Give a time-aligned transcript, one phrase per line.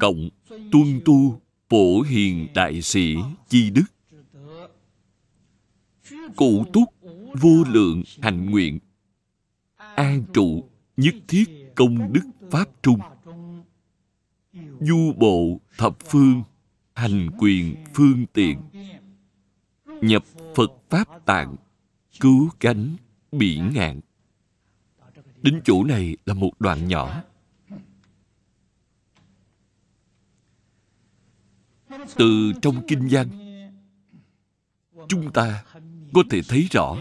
[0.00, 0.28] cộng
[0.72, 1.40] tuân tu
[1.70, 3.16] bổ hiền đại sĩ
[3.48, 3.84] chi đức.
[6.36, 6.94] Cụ túc
[7.40, 8.78] vô lượng hạnh nguyện
[9.76, 10.64] an trụ
[10.96, 13.00] nhất thiết công đức pháp trung.
[14.80, 16.42] Du bộ thập phương
[16.94, 18.58] hành quyền phương tiện.
[20.02, 21.56] Nhập phật pháp tạng
[22.20, 22.96] cứu cánh
[23.32, 24.00] biển ngạn.
[25.42, 27.22] Đến chỗ này là một đoạn nhỏ.
[32.16, 33.28] Từ trong kinh văn
[35.08, 35.64] chúng ta
[36.14, 36.96] có thể thấy rõ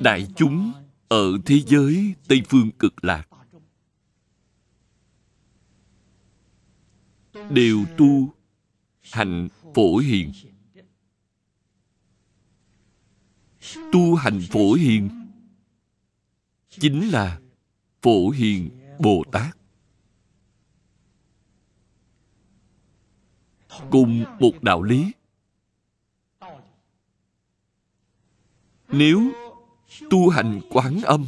[0.00, 0.72] đại chúng
[1.08, 3.28] ở thế giới tây phương cực lạc
[7.50, 8.34] đều tu
[9.00, 10.32] hành phổ hiền.
[13.92, 15.08] Tu hành phổ hiền
[16.70, 17.40] chính là
[18.02, 19.56] phổ hiền bồ tát
[23.90, 25.12] cùng một đạo lý.
[28.88, 29.30] Nếu
[30.10, 31.26] tu hành quán âm,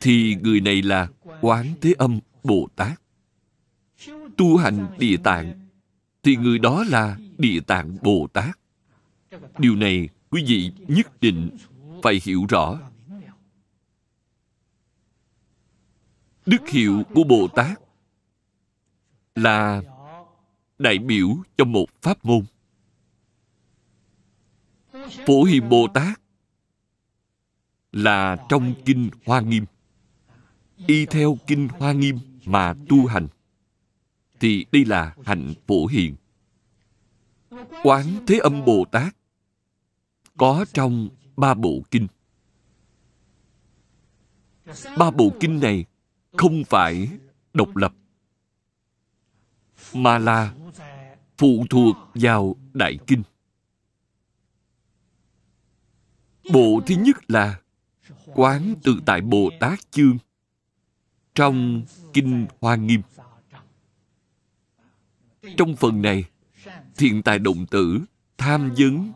[0.00, 1.08] thì người này là
[1.40, 3.00] quán thế âm bồ tát
[4.36, 5.68] tu hành địa tạng,
[6.22, 8.58] thì người đó là địa tạng bồ tát
[9.58, 11.56] điều này quý vị nhất định
[12.02, 12.78] phải hiểu rõ.
[16.46, 17.80] Đức hiệu của bồ tát
[19.34, 19.82] là
[20.78, 22.44] đại biểu cho một pháp môn.
[25.26, 26.20] Phổ hiền bồ tát
[27.92, 29.64] là trong kinh hoa nghiêm.
[30.86, 33.28] Y theo kinh hoa nghiêm mà tu hành,
[34.40, 36.16] thì đây là hạnh phổ hiền.
[37.82, 39.16] Quán thế âm bồ tát
[40.36, 42.06] có trong ba bộ kinh.
[44.98, 45.84] Ba bộ kinh này
[46.36, 47.08] không phải
[47.54, 47.94] độc lập.
[49.94, 50.54] Mà là
[51.38, 53.22] phụ thuộc vào đại kinh.
[56.52, 57.60] Bộ thứ nhất là
[58.26, 60.18] quán tự tại bồ tát chương
[61.34, 63.02] trong kinh hoa nghiêm.
[65.56, 66.24] Trong phần này,
[66.96, 68.00] thiện tài động tử
[68.38, 69.12] tham vấn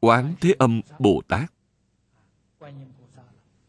[0.00, 1.52] quán thế âm bồ tát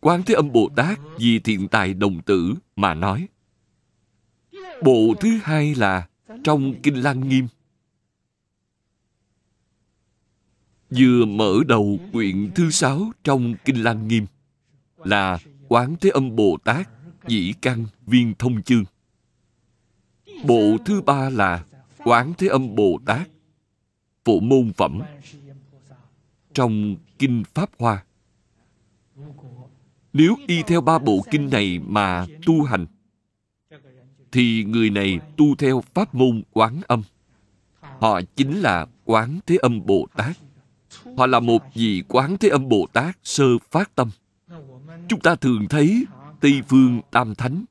[0.02, 3.28] quán thế âm bồ tát vì thiện tài đồng tử mà nói,
[4.84, 6.08] bộ thứ hai là
[6.44, 7.48] trong kinh lăng nghiêm.
[10.90, 14.26] Vừa mở đầu quyển thứ sáu trong kinh lăng nghiêm
[14.98, 16.90] là quán thế âm bồ tát
[17.28, 18.84] dĩ căn viên thông chương.
[20.46, 21.66] Bộ thứ ba là
[21.98, 23.30] quán thế âm bồ tát
[24.26, 25.02] phổ môn phẩm
[26.54, 28.04] trong kinh pháp hoa
[30.14, 32.86] nếu y theo ba bộ kinh này mà tu hành,
[34.32, 37.04] thì người này tu theo pháp môn quán âm.
[37.82, 40.38] Họ chính là quán thế âm bồ tát.
[41.18, 44.10] Họ là một vị quán thế âm bồ tát sơ phát tâm.
[45.08, 46.06] Chúng ta thường thấy
[46.40, 47.66] tây phương tam thánh,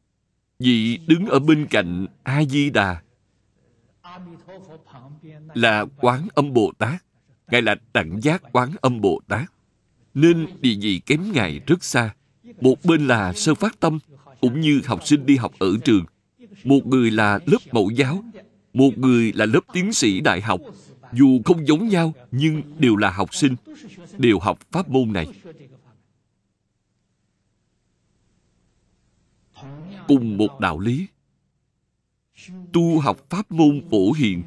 [0.58, 3.02] vị đứng ở bên cạnh a di đà
[5.54, 7.04] là quán âm bồ tát.
[7.50, 9.52] Ngài là đẳng giác quán âm bồ tát.
[10.14, 12.14] Nên địa vị kém ngài rất xa
[12.60, 13.98] một bên là sơ phát tâm,
[14.40, 16.04] cũng như học sinh đi học ở trường.
[16.64, 18.24] Một người là lớp mẫu giáo,
[18.72, 20.60] một người là lớp tiến sĩ đại học.
[21.12, 23.56] Dù không giống nhau, nhưng đều là học sinh,
[24.18, 25.26] đều học pháp môn này.
[30.08, 31.06] Cùng một đạo lý.
[32.72, 34.42] Tu học pháp môn phổ hiền,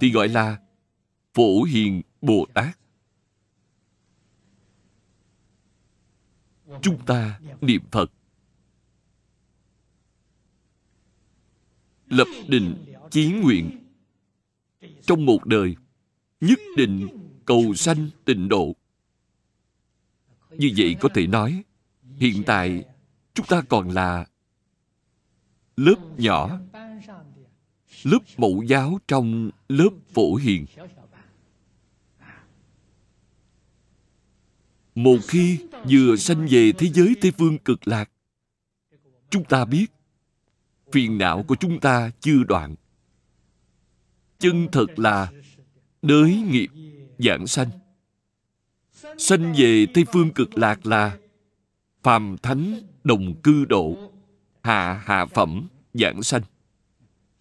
[0.00, 0.56] thì gọi là
[1.34, 2.78] phổ hiền bồ tát.
[6.82, 8.12] Chúng ta niệm phật.
[12.06, 13.84] Lập định chí nguyện.
[15.02, 15.76] Trong một đời,
[16.40, 17.08] nhất định
[17.44, 18.76] cầu sanh tịnh độ.
[20.50, 21.62] Như vậy có thể nói,
[22.16, 22.84] hiện tại
[23.34, 24.26] chúng ta còn là
[25.76, 26.60] lớp nhỏ,
[28.02, 30.66] lớp mẫu giáo trong lớp phổ hiền.
[34.98, 35.58] Một khi
[35.90, 38.10] vừa sanh về thế giới tây phương cực lạc,
[39.30, 39.86] chúng ta biết
[40.92, 42.74] phiền não của chúng ta chưa đoạn.
[44.38, 45.32] Chân thật là
[46.02, 46.68] đới nghiệp
[47.18, 47.68] giảng sanh.
[49.18, 51.18] Sanh về tây phương cực lạc là
[52.02, 52.74] phàm thánh
[53.04, 54.12] đồng cư độ
[54.62, 56.42] hạ hạ phẩm giảng sanh.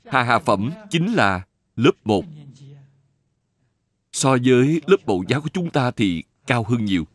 [0.05, 1.45] Hạ hạ phẩm chính là
[1.75, 2.25] lớp 1
[4.11, 7.07] so với lớp bộ giáo của chúng ta thì cao hơn nhiều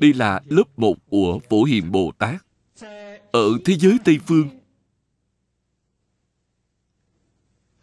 [0.00, 2.46] đây là lớp 1 của Phổ Hiền Bồ Tát.
[3.32, 4.48] Ở thế giới Tây Phương,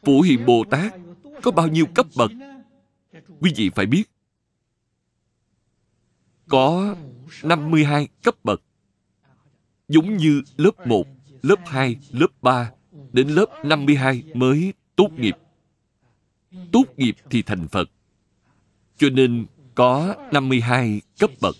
[0.03, 0.93] Phổ Hiền Bồ Tát
[1.41, 2.31] có bao nhiêu cấp bậc?
[3.39, 4.03] Quý vị phải biết.
[6.47, 6.95] Có
[7.43, 8.61] 52 cấp bậc.
[9.87, 11.07] Giống như lớp 1,
[11.41, 12.71] lớp 2, lớp 3,
[13.11, 15.35] đến lớp 52 mới tốt nghiệp.
[16.71, 17.89] Tốt nghiệp thì thành Phật.
[18.97, 19.45] Cho nên
[19.75, 21.55] có 52 cấp bậc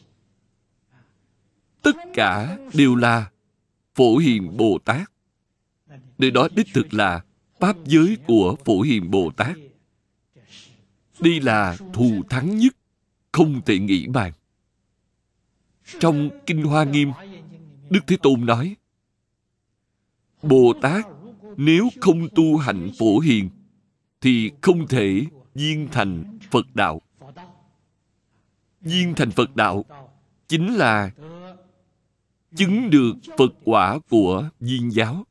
[1.83, 3.29] tất cả đều là
[3.95, 5.11] phổ hiền bồ tát.
[6.17, 7.23] Nơi đó đích thực là
[7.59, 9.57] pháp giới của phổ hiền bồ tát.
[11.19, 12.75] Đây là thù thắng nhất,
[13.31, 14.31] không thể nghĩ bàn.
[15.99, 17.11] Trong kinh hoa nghiêm,
[17.89, 18.75] đức thế tôn nói,
[20.41, 21.05] bồ tát,
[21.57, 23.49] nếu không tu hạnh phổ hiền,
[24.21, 27.01] thì không thể viên thành phật đạo.
[28.81, 29.85] Viên thành phật đạo
[30.47, 31.11] chính là
[32.55, 35.25] chứng được Phật quả của viên giáo.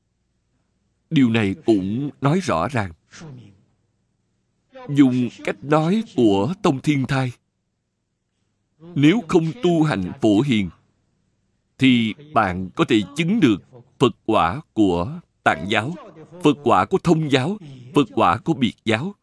[1.11, 2.93] Điều này cũng nói rõ ràng.
[4.89, 7.33] Dùng cách nói của Tông Thiên Thai.
[8.95, 10.71] Nếu không tu hành phổ hiền,
[11.79, 13.63] thì bạn có thể chứng được
[13.99, 15.95] Phật quả của Tạng giáo,
[16.43, 17.59] Phật quả của Thông giáo,
[17.95, 19.15] Phật quả của Biệt giáo.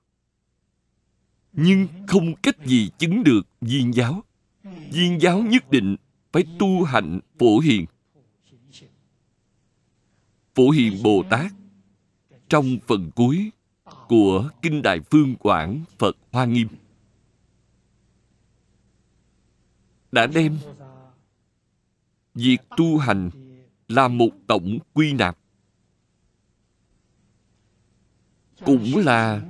[1.53, 4.23] Nhưng không cách gì chứng được viên giáo.
[4.91, 5.95] Viên giáo nhất định
[6.31, 7.85] phải tu hạnh phổ hiền.
[10.55, 11.51] Phổ hiền Bồ Tát,
[12.49, 13.51] trong phần cuối
[14.07, 16.67] của Kinh Đại Phương Quảng Phật Hoa Nghiêm,
[20.11, 20.57] đã đem
[22.33, 23.29] việc tu hành
[23.87, 25.37] là một tổng quy nạp,
[28.65, 29.41] cũng là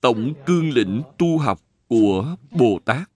[0.00, 3.10] tổng cương lĩnh tu học của Bồ Tát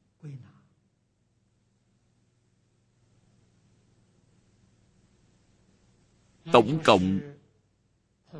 [6.52, 7.20] tổng cộng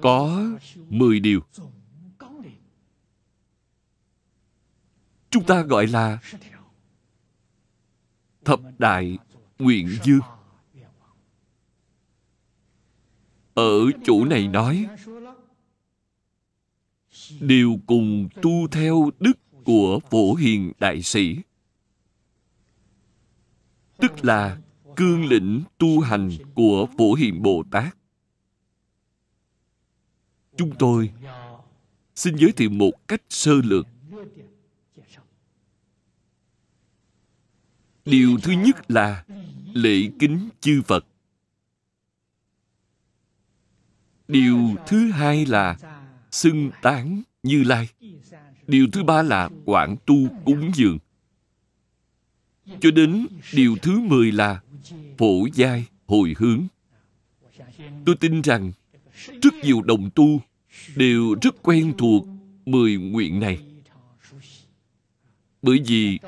[0.01, 0.47] có
[0.89, 1.41] 10 điều.
[5.31, 6.19] Chúng ta gọi là
[8.45, 9.19] thập đại
[9.59, 10.21] nguyện dương.
[13.55, 14.87] Ở chỗ này nói
[17.41, 19.33] đều cùng tu theo đức
[19.65, 21.37] của phổ hiền đại sĩ,
[23.99, 24.59] tức là
[24.97, 27.97] cương lĩnh tu hành của phổ hiền bồ tát
[30.61, 31.13] chúng tôi.
[32.15, 33.87] Xin giới thiệu một cách sơ lược.
[38.05, 39.25] Điều thứ nhất là
[39.73, 41.05] lễ kính chư phật.
[44.29, 45.77] Điều thứ hai là
[46.31, 47.89] xưng tán như lai.
[48.67, 50.99] Điều thứ ba là quảng tu cúng dường.
[52.81, 54.61] Cho đến điều thứ mười là
[55.19, 56.67] phổ giai hồi hướng.
[58.07, 58.73] Tôi tin rằng
[59.43, 60.41] rất nhiều đồng tu
[60.97, 62.27] đều rất quen thuộc
[62.67, 63.59] mười nguyện này.
[65.63, 66.19] Bởi vì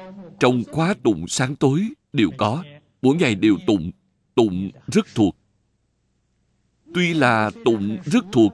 [0.40, 2.64] trong khóa tụng sáng tối đều có,
[3.02, 3.90] mỗi ngày đều tụng,
[4.34, 5.36] tụng rất thuộc.
[6.94, 8.52] Tuy là tụng rất thuộc,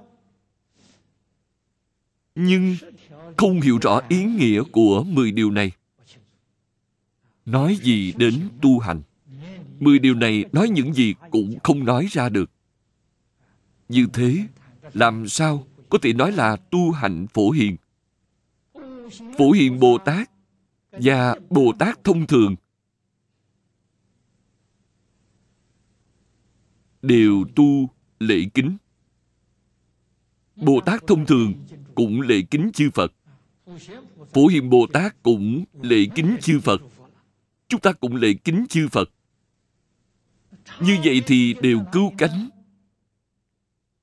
[2.35, 2.77] nhưng
[3.37, 5.73] không hiểu rõ ý nghĩa của mười điều này.
[7.47, 9.03] Nói gì đến tu hành?
[9.81, 12.51] Mười điều này nói những gì cũng không nói ra được.
[13.89, 14.47] Như thế,
[14.95, 17.77] làm sao có thể nói là tu hạnh phổ hiền.
[19.39, 20.31] Phổ hiền Bồ Tát
[20.93, 22.57] và Bồ Tát thông thường
[27.03, 27.91] đều tu
[28.21, 28.77] lễ kính.
[30.57, 31.55] Bồ Tát thông thường
[31.95, 33.13] cũng lễ kính chư Phật.
[34.33, 36.81] Phổ hiền Bồ Tát cũng lễ kính chư Phật.
[37.69, 39.11] Chúng ta cũng lễ kính chư Phật.
[40.81, 42.49] Như vậy thì đều cứu cánh.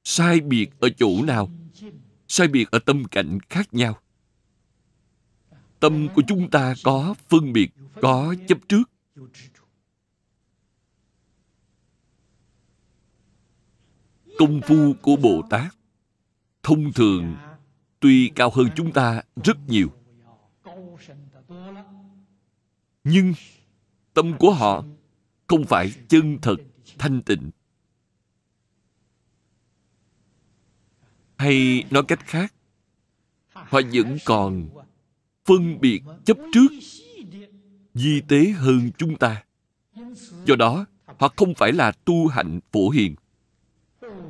[0.03, 1.49] Sai biệt ở chỗ nào?
[2.35, 3.97] Sai biệt ở tâm cảnh khác nhau.
[5.79, 8.83] Tâm của chúng ta có phân biệt, có chấp trước.
[14.37, 15.75] Công phu của bồ tát
[16.63, 17.35] thông thường
[17.99, 19.89] tuy cao hơn chúng ta rất nhiều.
[23.03, 23.33] Nhưng
[24.13, 24.83] tâm của họ
[25.47, 26.55] không phải chân thật,
[26.97, 27.51] thanh tịnh.
[31.37, 32.53] Hay nói cách khác,
[33.49, 34.69] họ vẫn còn
[35.45, 36.71] phân biệt chấp trước
[37.93, 39.43] di tế hơn chúng ta.
[40.45, 40.85] Do đó,
[41.19, 43.15] họ không phải là tu hạnh phổ hiền.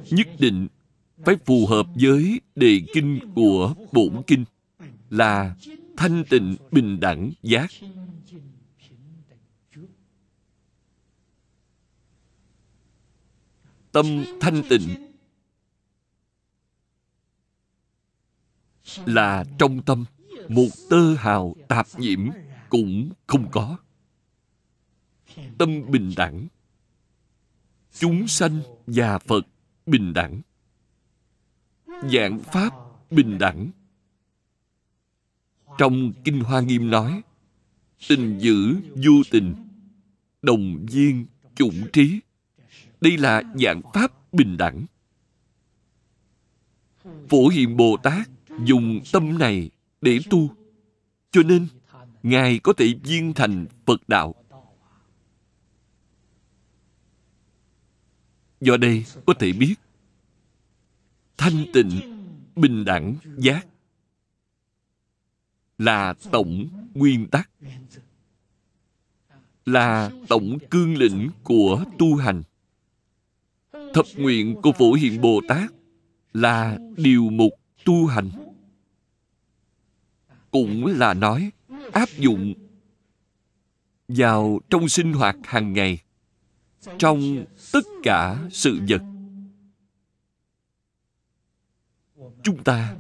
[0.10, 0.68] Nhất định
[1.26, 4.46] phải phù hợp với đề kinh của bổn kinh
[5.10, 5.56] là
[5.98, 7.72] thanh tịnh bình đẳng giác.
[13.92, 15.05] Tâm thanh tịnh
[19.06, 20.06] là trong tâm,
[20.50, 22.30] một tơ hào tạp nhiễm
[22.70, 23.78] cũng không có.
[25.58, 26.48] Tâm bình đẳng.
[28.00, 29.48] Chúng sanh và phật
[29.86, 30.42] bình đẳng.
[31.88, 32.74] Dạng pháp
[33.12, 33.70] bình đẳng.
[35.78, 37.22] Trong kinh hoa nghiêm nói,
[38.08, 39.56] tình dữ vô tình,
[40.42, 41.26] đồng viên
[41.56, 42.20] chủng trí.
[43.02, 44.86] Đây là dạng pháp bình đẳng.
[47.30, 48.30] Phổ hiền bồ tát
[48.64, 49.70] dùng tâm này
[50.02, 50.50] để tu.
[51.32, 51.68] Cho nên,
[52.24, 54.36] ngài có thể viên thành phật đạo.
[58.62, 59.76] Do đây có thể biết,
[61.38, 61.90] thanh tịnh,
[62.56, 63.68] bình đẳng giác
[65.78, 67.50] là tổng nguyên tắc,
[69.66, 72.44] là tổng cương lĩnh của tu hành.
[73.72, 75.72] Thập nguyện của phổ hiện bồ tát
[76.34, 77.54] là điều mục
[77.86, 78.30] tu hành.
[80.52, 81.52] Cũng là nói,
[81.92, 82.54] áp dụng
[84.08, 86.00] vào trong sinh hoạt hàng ngày,
[87.00, 89.02] trong tất cả sự vật.
[92.44, 92.96] Chúng ta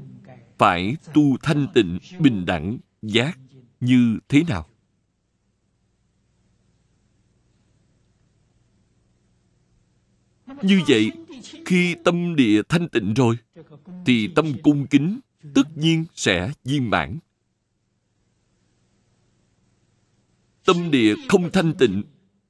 [0.57, 3.39] phải tu thanh tịnh, bình đẳng, giác
[3.79, 4.67] như thế nào?
[10.61, 11.11] Như vậy,
[11.65, 13.37] khi tâm địa thanh tịnh rồi
[14.05, 15.19] thì tâm cung kính
[15.53, 17.19] tất nhiên sẽ viên mãn.
[20.65, 22.03] Tâm địa không thanh tịnh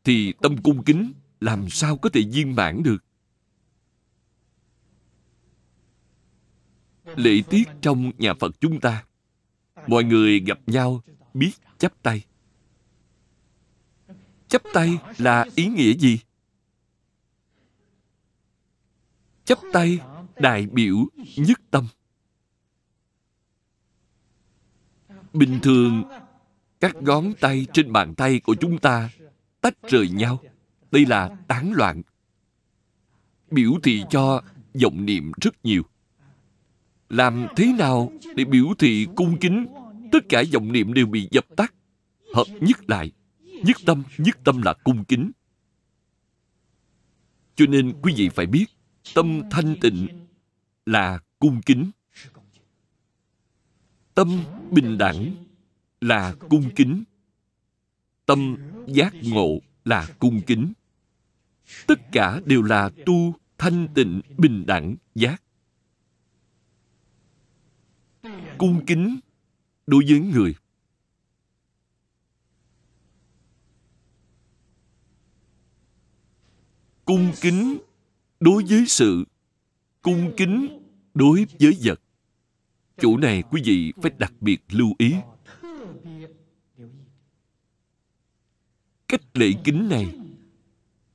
[0.03, 2.97] thì tâm cung kính làm sao có thể viên mãn được?
[7.15, 9.05] Lễ tiết trong nhà phật chúng ta.
[9.87, 11.01] Mọi người gặp nhau
[11.33, 12.25] biết chắp tay.
[14.47, 16.19] Chắp tay là ý nghĩa gì?
[19.45, 19.99] Chắp tay
[20.39, 20.97] đại biểu
[21.37, 21.87] nhất tâm.
[25.33, 26.03] Bình thường,
[26.79, 29.09] các ngón tay trên bàn tay của chúng ta
[29.61, 30.39] tách rời nhau.
[30.91, 32.01] Đây là tán loạn.
[33.51, 34.41] Biểu thị cho
[34.83, 35.83] vọng niệm rất nhiều.
[37.09, 39.67] Làm thế nào để biểu thị cung kính?
[40.11, 41.73] Tất cả vọng niệm đều bị dập tắt.
[42.33, 43.11] Hợp nhất lại.
[43.39, 45.31] Nhất tâm nhất tâm là cung kính.
[47.55, 48.65] Cho nên quý vị phải biết,
[49.13, 50.24] tâm thanh tịnh
[50.85, 51.91] là cung kính.
[54.13, 55.45] Tâm bình đẳng
[56.01, 57.03] là cung kính.
[58.25, 60.73] Tâm giác ngộ là cung kính.
[61.87, 65.41] Tất cả đều là tu thanh tịnh bình đẳng giác.
[68.57, 69.19] Cung kính
[69.87, 70.55] đối với người.
[77.05, 77.77] Cung kính
[78.39, 79.25] đối với sự
[80.05, 80.79] cung kính
[81.13, 82.01] đối với vật.
[82.97, 85.15] Chỗ này quý vị phải đặc biệt lưu ý.
[89.07, 90.07] Cách lễ kính này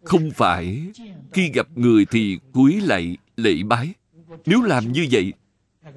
[0.05, 0.87] không phải
[1.33, 3.95] khi gặp người thì cúi lạy lễ bái.
[4.47, 5.33] Nếu làm như vậy,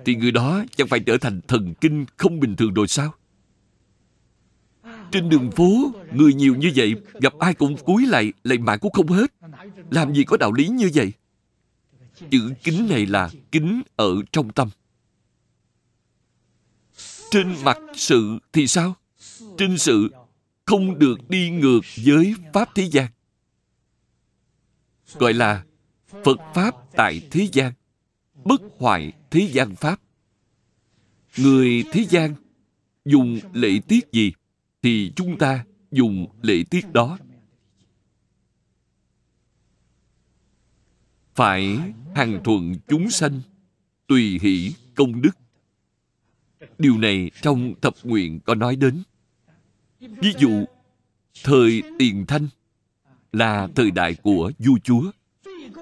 [0.05, 3.13] thì người đó chẳng phải trở thành thần kinh không bình thường rồi sao?
[5.11, 8.91] Trên đường phố, người nhiều như vậy, gặp ai cũng cúi lại, lạy mạng cũng
[8.91, 9.33] không hết.
[9.91, 11.13] Làm gì có đạo lý như vậy?
[12.31, 14.69] Chữ kính này là kính ở trong tâm.
[17.31, 18.95] Trên mặt sự thì sao?
[19.57, 20.09] Trên sự
[20.65, 23.07] không được đi ngược với pháp thế gian.
[25.13, 25.63] Gọi là
[26.23, 27.73] phật pháp tại thế gian,
[28.43, 30.01] bất hoại thế gian pháp.
[31.37, 32.35] Người thế gian
[33.05, 34.33] dùng lễ tiết gì
[34.81, 37.17] thì chúng ta dùng lễ tiết đó.
[41.35, 41.79] Phải
[42.15, 43.41] hàng thuận chúng sanh,
[44.07, 45.37] tùy hỷ công đức.
[46.77, 49.03] Điều này trong thập nguyện có nói đến.
[49.99, 50.65] Ví dụ,
[51.43, 52.47] thời tiền thanh
[53.31, 55.11] là thời đại của vua chúa.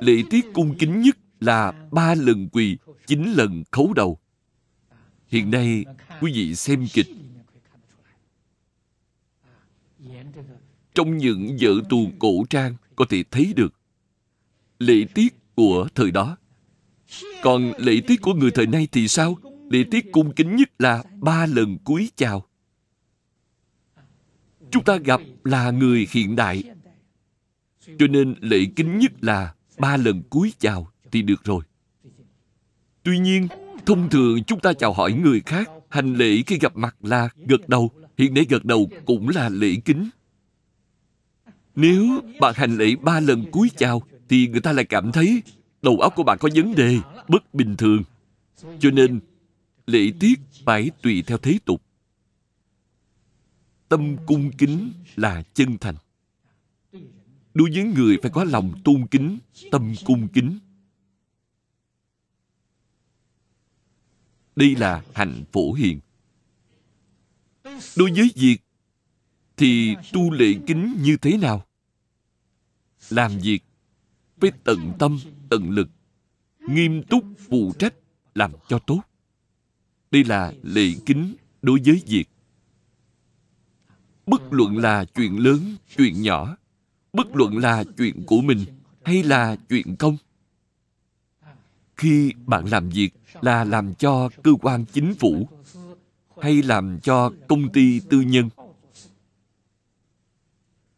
[0.02, 2.78] Lễ tiết cung kính nhất là ba lần quỳ,
[3.08, 4.18] chín lần khấu đầu.
[5.28, 5.86] Hiện nay,
[6.22, 7.08] quý vị xem kịch.
[10.94, 13.74] Trong những vở tuồng cổ trang có thể thấy được,
[14.80, 16.38] lễ tiết của thời đó.
[17.44, 19.38] Còn lễ tiết của người thời nay thì sao?
[19.70, 22.46] Lễ tiết cung kính nhất là ba lần cúi chào.
[24.72, 26.64] Chúng ta gặp là người hiện đại.
[28.00, 31.64] Cho nên lễ kính nhất là ba lần cúi chào thì được rồi.
[33.04, 33.48] Tuy nhiên,
[33.86, 37.70] thông thường chúng ta chào hỏi người khác, hành lễ khi gặp mặt là gật
[37.70, 37.92] đầu.
[38.18, 40.10] Hiện nay gật đầu cũng là lễ kính.
[41.76, 44.02] Nếu bạn hành lễ ba lần cúi chào
[44.32, 45.44] thì người ta lại cảm thấy
[45.82, 46.98] đầu óc của bạn có vấn đề,
[47.28, 48.04] bất bình thường.
[48.80, 49.20] Cho nên,
[49.88, 51.82] lễ tiết phải tùy theo thế tục.
[53.90, 55.96] Tâm cung kính là chân thành.
[57.54, 59.40] Đối với người phải có lòng tôn kính,
[59.72, 60.60] tâm cung kính.
[64.56, 66.00] Đây là hạnh phổ hiền.
[67.98, 68.58] Đối với việc
[69.58, 71.66] thì tu lễ kính như thế nào?
[73.10, 73.64] Làm việc
[74.42, 75.20] với tận tâm,
[75.50, 75.90] tận lực,
[76.68, 77.94] nghiêm túc phụ trách,
[78.36, 79.02] làm cho tốt.
[80.12, 82.26] Đây là lễ kính đối với việc.
[84.26, 86.58] Bất luận là chuyện lớn, chuyện nhỏ,
[87.14, 88.66] bất luận là chuyện của mình
[89.04, 90.18] hay là chuyện công.
[91.98, 93.10] Khi bạn làm việc
[93.42, 95.50] là làm cho cơ quan chính phủ
[96.42, 98.50] hay làm cho công ty tư nhân.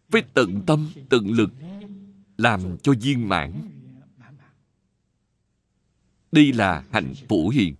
[0.09, 1.49] Với tận tâm, tận lực
[2.37, 3.69] làm cho viên mãn.
[6.31, 7.75] Đây là hạnh phổ hiền.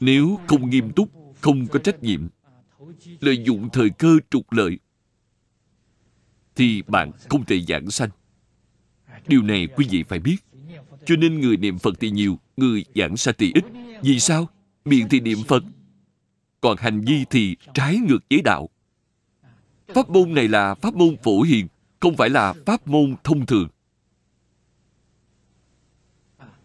[0.00, 2.28] Nếu không nghiêm túc, không có trách nhiệm,
[3.20, 4.78] lợi dụng thời cơ trục lợi,
[6.54, 8.10] thì bạn không thể giảng sanh.
[9.26, 10.36] Điều này quý vị phải biết.
[11.06, 13.64] Cho nên người niệm phật thì nhiều, người giảng sanh thì ít.
[14.02, 14.48] Vì sao?
[14.84, 15.62] Miệng thì niệm phật,
[16.60, 18.68] còn hành vi thì trái ngược với đạo
[19.94, 21.68] pháp môn này là pháp môn phổ hiền,
[22.00, 23.68] không phải là pháp môn thông thường.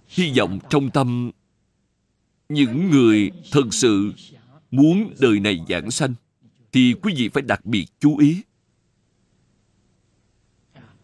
[0.08, 1.32] Hy vọng trong tâm,
[2.50, 4.14] những người thật sự
[4.72, 6.14] muốn đời này giảng sanh,
[6.72, 8.42] thì quý vị phải đặc biệt chú ý.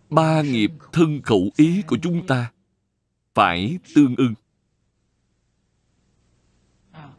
[0.10, 2.52] Ba nghiệp thân khẩu ý của chúng ta
[3.34, 4.34] phải tương ưng.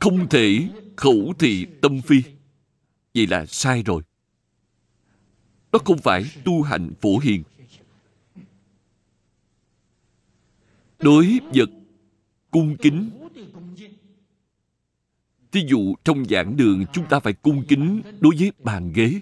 [0.00, 2.22] Không thể khẩu thị tâm phi.
[3.14, 4.02] Vậy là sai rồi
[5.72, 7.42] đó không phải tu hành phổ hiền
[10.98, 11.70] đối vật
[12.50, 13.10] cung kính
[15.52, 19.20] Thí dụ trong giảng đường chúng ta phải cung kính đối với bàn ghế.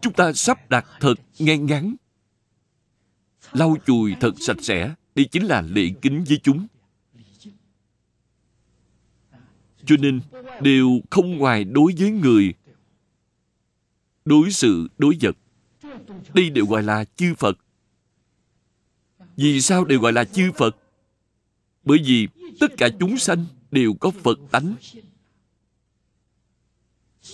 [0.00, 1.94] Chúng ta sắp đặt thật ngay ngắn.
[3.52, 4.94] Lau chùi thật sạch sẽ.
[5.14, 6.66] Đây chính là lễ kính với chúng.
[9.86, 10.20] Cho nên,
[10.60, 12.54] đều không ngoài đối với người,
[14.24, 15.36] đối sự, đối vật.
[16.34, 17.58] Đây đều gọi là chư Phật.
[19.36, 20.76] Vì sao đều gọi là chư Phật?
[21.84, 22.28] Bởi vì
[22.60, 24.74] tất cả chúng sanh đều có Phật tánh.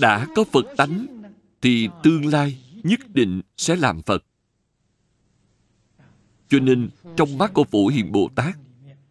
[0.01, 1.07] Đã có Phật tánh
[1.61, 4.25] thì tương lai nhất định sẽ làm Phật.
[6.49, 8.57] Cho nên trong mắt của Phổ Hiền Bồ Tát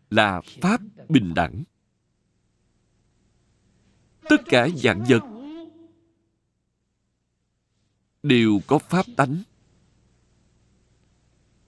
[0.10, 1.64] là Pháp bình đẳng.
[4.30, 5.39] Tất cả dạng vật
[8.24, 9.44] đều có Pháp tánh.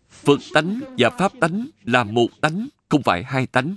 [0.09, 3.75] Phật tánh và Pháp tánh là một tánh, không phải hai tánh.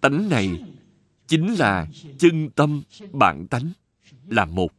[0.00, 0.62] Tánh này
[1.26, 1.86] chính là
[2.18, 3.72] chân tâm bản tánh
[4.26, 4.72] là một.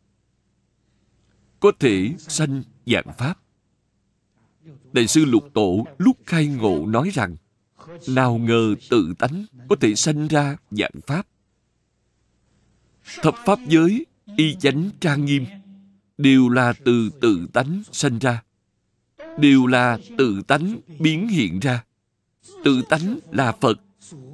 [1.60, 3.40] Có thể sanh dạng pháp.
[4.94, 7.36] Đại sư lục tổ lúc khai ngộ nói rằng
[8.08, 11.28] nào ngờ tự tánh có thể sanh ra dạng pháp.
[13.22, 14.06] Thập pháp giới
[14.38, 15.46] y chánh trang nghiêm.
[16.18, 18.44] Đều là từ tự tánh sanh ra.
[19.40, 21.84] Đều là tự tánh biến hiện ra.
[22.64, 23.82] Tự tánh là phật.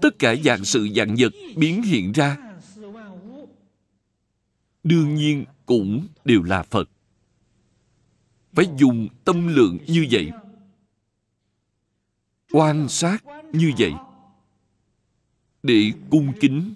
[0.01, 2.37] Tất cả dạng sự dạng vật biến hiện ra.
[4.83, 6.89] Đương nhiên cũng đều là phật.
[8.53, 10.31] Phải dùng tâm lượng như vậy.
[12.51, 13.93] Quan sát như vậy.
[15.63, 16.73] Để cung kính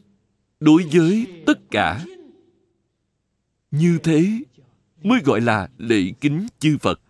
[0.60, 2.06] đối với tất cả
[3.72, 4.42] như thế
[5.04, 7.02] mới gọi là lễ kính chư phật.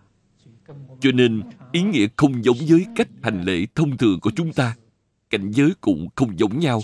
[0.99, 1.41] Cho nên,
[1.71, 4.75] ý nghĩa không giống với cách hành lễ thông thường của chúng ta.
[5.29, 6.81] Cảnh giới cũng không giống nhau.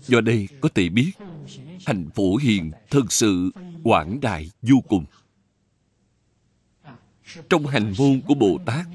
[0.00, 1.12] Do đây có thể biết
[1.86, 3.50] hành phổ hiền thật sự
[3.82, 5.04] quảng đại vô cùng.
[7.48, 8.86] Trong hành môn của bồ tát,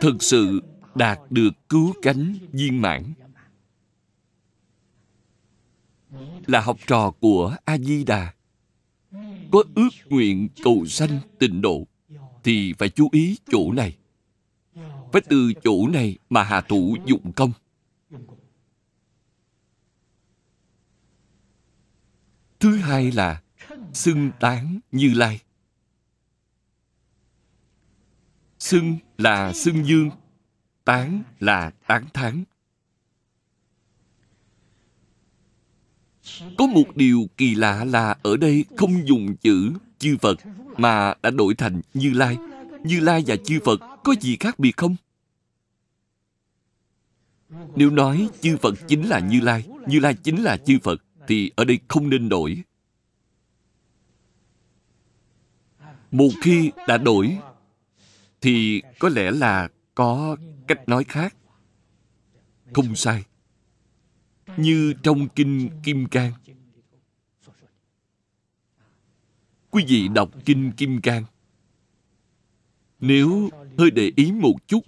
[0.00, 0.62] thật sự
[0.94, 3.02] đạt được cứu cánh viên mãn
[6.46, 8.32] là học trò của a di đà.
[9.50, 11.86] Có ước nguyện cầu sanh tịnh độ
[12.44, 13.96] thì phải chú ý chỗ này.
[15.12, 17.52] Phải từ chỗ này mà hạ thủ dụng công.
[22.60, 23.42] Thứ hai là
[23.92, 25.40] xưng tán như lai.
[28.58, 30.10] Xưng là xưng dương,
[30.84, 32.44] tán là tán thán
[36.58, 40.38] có một điều kỳ lạ là ở đây không dùng chữ chư phật
[40.76, 42.36] mà đã đổi thành như lai.
[42.84, 44.96] Như lai và chư phật có gì khác biệt không?
[47.76, 51.50] Nếu nói chư phật chính là như lai như lai chính là chư phật, thì
[51.56, 52.62] ở đây không nên đổi.
[56.10, 57.38] Một khi đã đổi,
[58.40, 61.36] thì có lẽ là có cách nói khác.
[62.72, 63.24] Không sai
[64.56, 66.32] như trong kinh kim cang.
[69.70, 71.24] Quý vị đọc kinh kim cang.
[73.00, 74.84] Nếu hơi để ý một chút,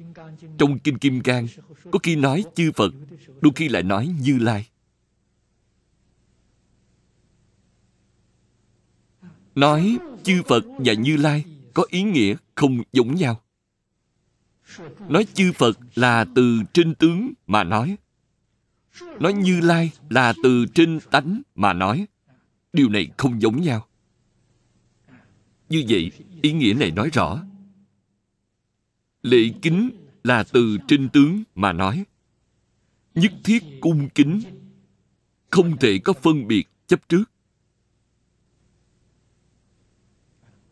[0.58, 1.46] trong kinh kim cang
[1.90, 2.94] có khi nói chư phật,
[3.40, 4.68] đôi khi lại nói như lai.
[9.54, 13.40] Nói chư phật và như lai có ý nghĩa không giống nhau.
[15.08, 17.96] Nói chư phật là từ trên tướng mà nói
[19.20, 22.06] nói như lai là từ trên tánh mà nói.
[22.72, 23.86] Điều này không giống nhau.
[25.68, 27.44] Như vậy, ý nghĩa này nói rõ.
[29.22, 29.90] Lễ kính
[30.24, 32.04] là từ trên tướng mà nói.
[33.14, 34.40] Nhất thiết cung kính,
[35.50, 37.24] không thể có phân biệt chấp trước.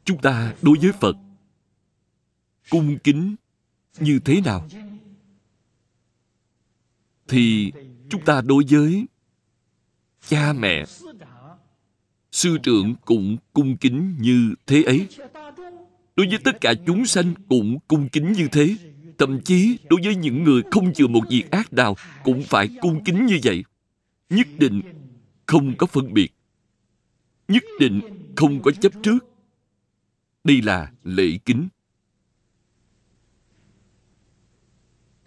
[0.05, 1.17] Chúng ta đối với phật,
[2.71, 3.37] cung kính
[4.01, 4.69] như thế nào?
[7.29, 7.73] Thì
[8.11, 9.07] chúng ta đối với
[10.29, 10.85] cha mẹ.
[12.33, 15.09] Sư trưởng cũng cung kính như thế ấy.
[16.17, 18.77] Đối với tất cả chúng sanh cũng cung kính như thế.
[19.19, 23.05] Thậm chí đối với những người không chừa một việc ác nào cũng phải cung
[23.05, 23.65] kính như vậy.
[24.31, 24.83] Nhất định
[25.47, 26.33] không có phân biệt.
[27.49, 28.01] Nhất định
[28.37, 29.19] không có chấp trước.
[30.45, 31.69] Đây là lễ kính.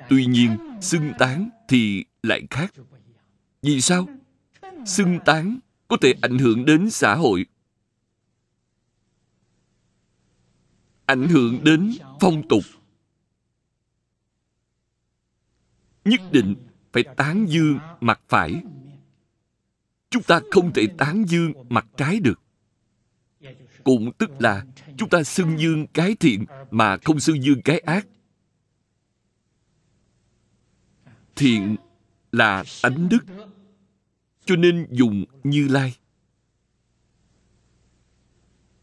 [0.09, 2.73] Tuy nhiên xưng tán thì lại khác.
[3.61, 4.07] Vì sao?
[4.85, 7.45] Xưng tán có thể ảnh hưởng đến xã hội.
[11.05, 12.63] Ảnh hưởng đến phong tục.
[16.05, 16.55] Nhất định
[16.93, 18.61] phải tán dương mặt phải.
[20.09, 22.41] Chúng ta không thể tán dương mặt trái được.
[23.83, 24.65] Cũng tức là
[24.97, 28.07] chúng ta xưng dương cái thiện mà không xưng dương cái ác.
[31.39, 31.75] Thiện
[32.32, 33.25] là ánh đức,
[34.45, 35.95] cho nên dùng như lai.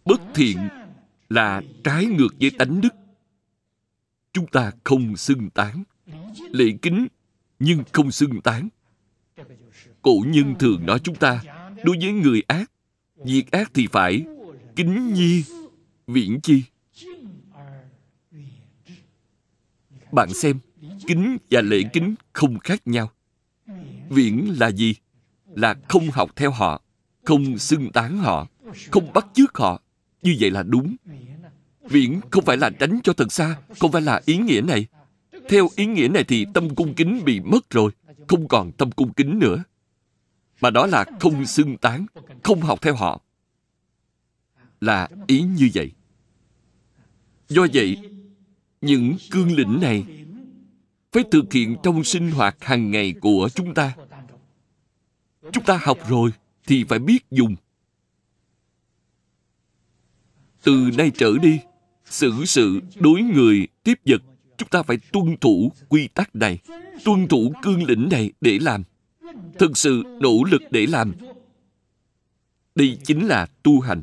[0.05, 0.59] Bất thiện
[1.29, 2.95] là trái ngược với tánh đức.
[4.33, 5.83] Chúng ta không xưng tán.
[6.51, 7.07] Lễ kính,
[7.59, 8.69] nhưng không xưng tán.
[10.03, 11.43] Cổ nhân thường nói chúng ta,
[11.85, 12.71] đối với người ác,
[13.17, 14.27] việc ác thì phải
[14.77, 15.45] kính nhi,
[16.07, 16.63] viễn chi.
[20.13, 20.59] Bạn xem
[21.07, 23.11] kính và lễ kính không khác nhau.
[24.09, 24.95] Viễn là gì?
[25.55, 26.83] Là không học theo họ,
[27.25, 28.47] không xưng tán họ,
[28.91, 29.83] không bắt chước họ.
[30.23, 30.97] Như vậy là đúng.
[31.83, 34.87] Viễn không phải là tránh cho thật xa, không phải là ý nghĩa này.
[35.49, 37.91] Theo ý nghĩa này thì tâm cung kính bị mất rồi,
[38.29, 39.65] không còn tâm cung kính nữa.
[40.61, 42.07] Mà đó là không xưng tán,
[42.43, 43.21] không học theo họ.
[44.81, 45.93] Là ý như vậy.
[47.49, 47.97] Do vậy,
[48.81, 50.05] những cương lĩnh này
[51.17, 53.97] phải thực hiện trong sinh hoạt hàng ngày của chúng ta.
[55.53, 56.31] Chúng ta học rồi
[56.67, 57.57] thì phải biết dùng.
[60.63, 61.59] Từ nay trở đi,
[62.05, 64.23] xử sự đối người tiếp vật,
[64.57, 66.59] chúng ta phải tuân thủ quy tắc này,
[67.05, 68.85] tuân thủ cương lĩnh này để làm.
[69.59, 71.15] Thực sự nỗ lực để làm.
[72.75, 74.03] Đây chính là tu hành.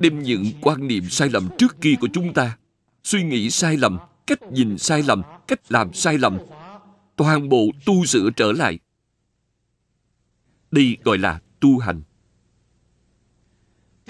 [0.00, 2.58] Đem những quan niệm sai lầm trước kia của chúng ta,
[3.04, 6.38] suy nghĩ sai lầm cách nhìn sai lầm, cách làm sai lầm.
[7.16, 8.78] Toàn bộ tu sửa trở lại.
[10.70, 12.02] Đây gọi là tu hành.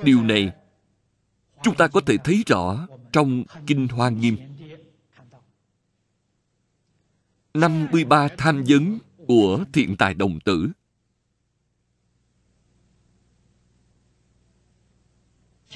[0.02, 0.52] Điều này,
[1.62, 4.36] chúng ta có thể thấy rõ trong kinh hoa nghiêm.
[7.54, 10.68] 53 tham vấn của thiện tài đồng tử.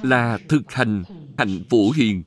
[0.03, 1.05] Là thực hành
[1.38, 2.22] hạnh phổ hiền.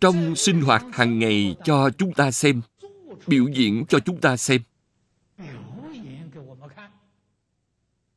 [0.00, 2.60] Trong sinh hoạt hàng ngày cho chúng ta xem,
[3.26, 4.62] biểu diễn cho chúng ta xem.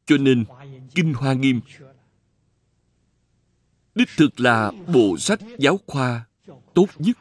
[0.06, 0.46] Cho nên,
[0.96, 1.62] kinh hoa nghiêm,
[3.96, 6.26] đích thực là bộ sách giáo khoa
[6.74, 7.18] tốt nhất.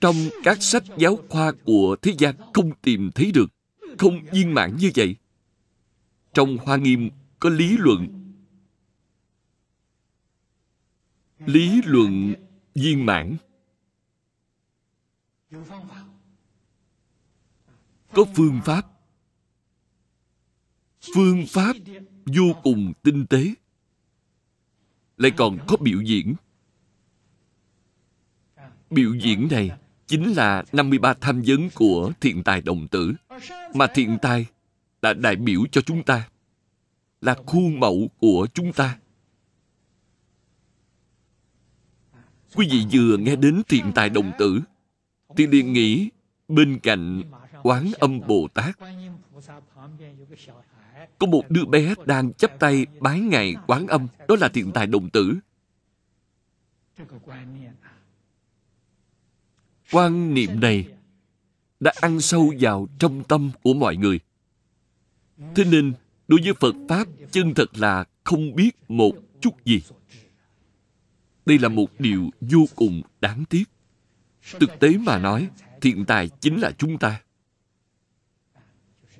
[0.00, 3.46] Trong các sách giáo khoa của thế gian không tìm thấy được,
[3.98, 5.16] không viên mãn như vậy.
[6.34, 8.23] Trong hoa nghiêm có lý luận
[11.46, 12.34] lý luận
[12.74, 13.36] viên mãn.
[18.12, 18.86] Có phương pháp.
[21.14, 21.76] Phương pháp
[22.26, 23.54] vô cùng tinh tế.
[25.16, 26.34] Lại còn có biểu diễn.
[28.90, 29.70] Biểu diễn này
[30.06, 33.12] chính là 53 tham vấn của thiện tài đồng tử,
[33.74, 34.46] mà thiện tài
[35.02, 36.28] là đại biểu cho chúng ta,
[37.20, 38.98] là khuôn mẫu của chúng ta.
[42.54, 44.60] Quý vị vừa nghe đến thiện tài đồng tử,
[45.36, 46.10] thì liền nghĩ
[46.48, 47.22] bên cạnh
[47.62, 48.78] quán âm bồ tát,
[51.18, 54.86] có một đứa bé đang chấp tay bái ngài quán âm, đó là thiện tài
[54.86, 55.34] đồng tử.
[59.92, 60.88] Quan niệm này
[61.80, 64.20] đã ăn sâu vào trong tâm của mọi người.
[65.54, 65.92] Thế nên
[66.28, 69.82] đối với phật pháp, chân thật là không biết một chút gì
[71.46, 73.64] đây là một điều vô cùng đáng tiếc.
[74.60, 75.48] Thực tế mà nói
[75.80, 77.20] thiện tài chính là chúng ta.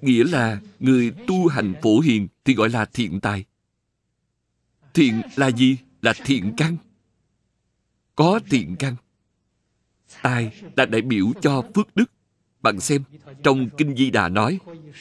[0.01, 3.45] Nghĩa là người tu hành phổ hiền thì gọi là thiện tài.
[4.95, 5.77] Thiện là gì?
[6.03, 6.77] Là thiện căn.
[8.17, 8.97] Có thiện căn.
[10.23, 12.11] Tài là đại biểu cho phước đức?
[12.63, 13.03] Bạn xem,
[13.43, 14.59] trong kinh di đà nói,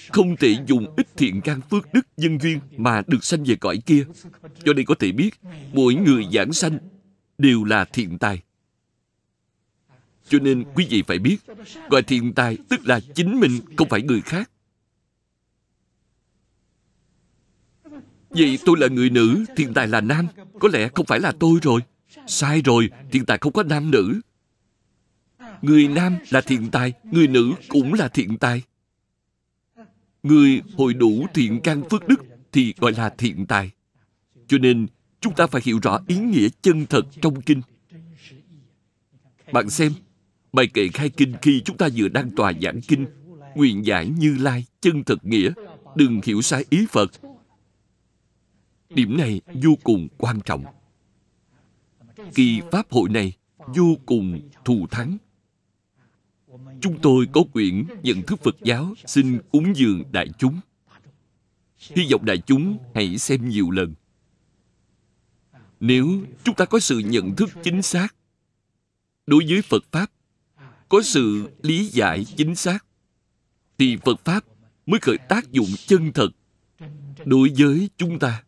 [0.10, 3.82] không thể dùng ít thiện căn phước đức nhân duyên mà được sanh về cõi
[3.86, 4.06] kia.
[4.66, 5.40] Cho nên có thể biết,
[5.74, 6.78] mỗi người giảng sanh
[7.38, 8.42] đều là thiện tài
[10.30, 11.38] cho nên quý vị phải biết,
[11.90, 14.52] gọi thiện tài tức là chính mình, không phải người khác.
[18.30, 20.28] Vậy tôi là người nữ, thiện tài là nam,
[20.60, 21.82] có lẽ không phải là tôi rồi.
[22.28, 24.22] Sai rồi, thiện tài không có nam nữ.
[25.62, 28.64] Người nam là thiện tài người nữ cũng là thiện tài
[30.24, 33.72] người hội đủ thiện căn phước đức thì gọi là thiện tài
[34.48, 34.88] cho nên
[35.24, 37.62] chúng ta phải hiểu rõ ý nghĩa chân thật trong kinh.
[39.52, 39.94] Bạn xem,
[40.54, 43.06] bài kệ khai kinh khi chúng ta vừa đăng tòa giảng kinh,
[43.56, 45.52] nguyện giải như lai chân thật nghĩa,
[45.96, 47.12] đừng hiểu sai ý phật.
[48.90, 50.66] Điểm này vô cùng quan trọng.
[52.36, 53.34] Kỳ pháp hội này
[53.76, 55.18] vô cùng thù thắng.
[56.82, 60.60] Chúng tôi có quyển nhận thức phật giáo, xin cúng dường đại chúng.
[61.78, 63.94] Hy vọng đại chúng hãy xem nhiều lần
[65.86, 68.16] nếu chúng ta có sự nhận thức chính xác
[69.26, 70.12] đối với phật pháp,
[70.90, 72.86] có sự lý giải chính xác,
[73.78, 74.46] thì phật pháp
[74.86, 76.30] mới khởi tác dụng chân thật
[77.26, 78.44] đối với chúng ta.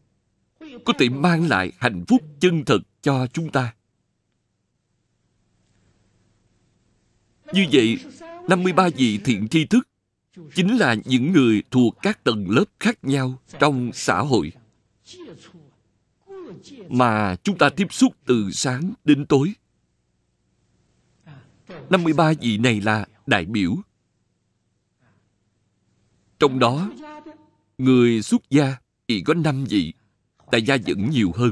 [0.85, 3.73] Có thể mang lại hạnh phúc chân thật cho chúng ta.
[7.53, 7.97] Như vậy
[8.49, 9.87] 53 vị thiện tri thức
[10.55, 14.51] chính là những người thuộc các tầng lớp khác nhau trong xã hội
[16.89, 19.53] mà chúng ta tiếp xúc từ sáng đến tối.
[21.89, 23.75] 53 vị này là đại biểu.
[26.39, 26.91] Trong đó,
[27.77, 29.93] người xuất gia chỉ có 5 vị,
[30.51, 31.51] tại gia vẫn nhiều hơn.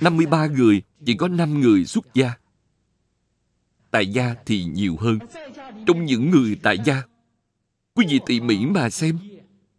[0.00, 2.32] 53 người chỉ có 5 người xuất gia.
[3.90, 5.18] Tại gia thì nhiều hơn.
[5.86, 7.02] Trong những người tại gia,
[7.94, 9.18] quý vị tỉ mỉ mà xem,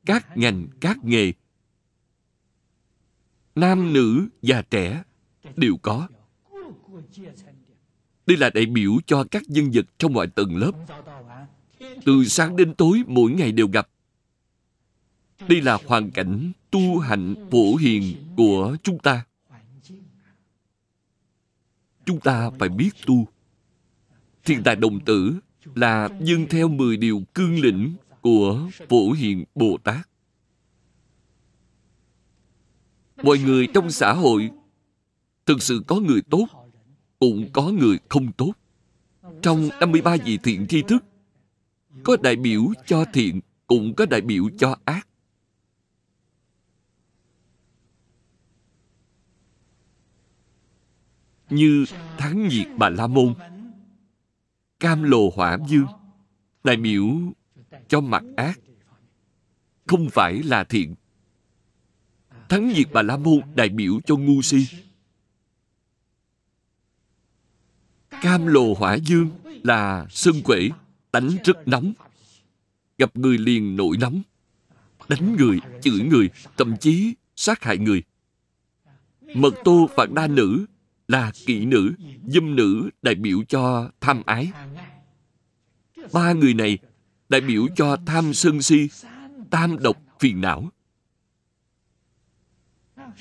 [0.05, 1.33] các ngành, các nghề
[3.57, 5.03] nam, nữ già trẻ
[5.55, 6.07] đều có.
[8.27, 10.71] Đây là đại biểu cho các nhân vật trong mọi tầng lớp.
[12.05, 13.89] Từ sáng đến tối mỗi ngày đều gặp.
[15.47, 19.25] Đây là hoàn cảnh tu hành phổ hiền của chúng ta.
[22.05, 23.27] Chúng ta phải biết tu.
[24.45, 25.35] Thiên tài đồng tử
[25.75, 30.09] là dân theo 10 điều cương lĩnh của phổ hiền bồ tát
[33.23, 34.51] mọi người trong xã hội,
[35.45, 36.47] thực sự có người tốt,
[37.19, 38.53] cũng có người không tốt.
[39.41, 41.05] Trong 53 vị thiện tri thức,
[42.03, 45.07] có đại biểu cho thiện, cũng có đại biểu cho ác.
[51.49, 51.85] Như
[52.17, 53.33] thắng nhiệt bà la môn,
[54.79, 55.87] cam lồ hỏa dương
[56.63, 57.05] đại biểu
[57.87, 58.59] cho mặt ác,
[59.87, 60.95] không phải là thiện
[62.49, 64.67] thắng diệt bà la môn đại biểu cho ngu si
[68.21, 70.69] cam lồ hỏa dương là sân quể
[71.11, 71.93] đánh rất nóng
[72.97, 74.21] gặp người liền nổi nóng
[75.09, 78.03] đánh người chửi người thậm chí sát hại người.
[79.35, 80.65] Mật tô phạt đa nữ
[81.07, 81.93] là kỵ nữ,
[82.27, 84.51] dâm nữ đại biểu cho tham ái.
[86.13, 86.77] Ba người này
[87.29, 88.89] đại biểu cho tham sân si,
[89.49, 90.71] tam độc phiền não.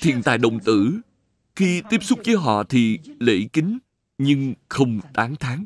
[0.01, 0.99] Thiên tài đồng tử,
[1.55, 3.77] khi tiếp xúc với họ thì lễ kính,
[4.17, 5.65] nhưng không tán thán.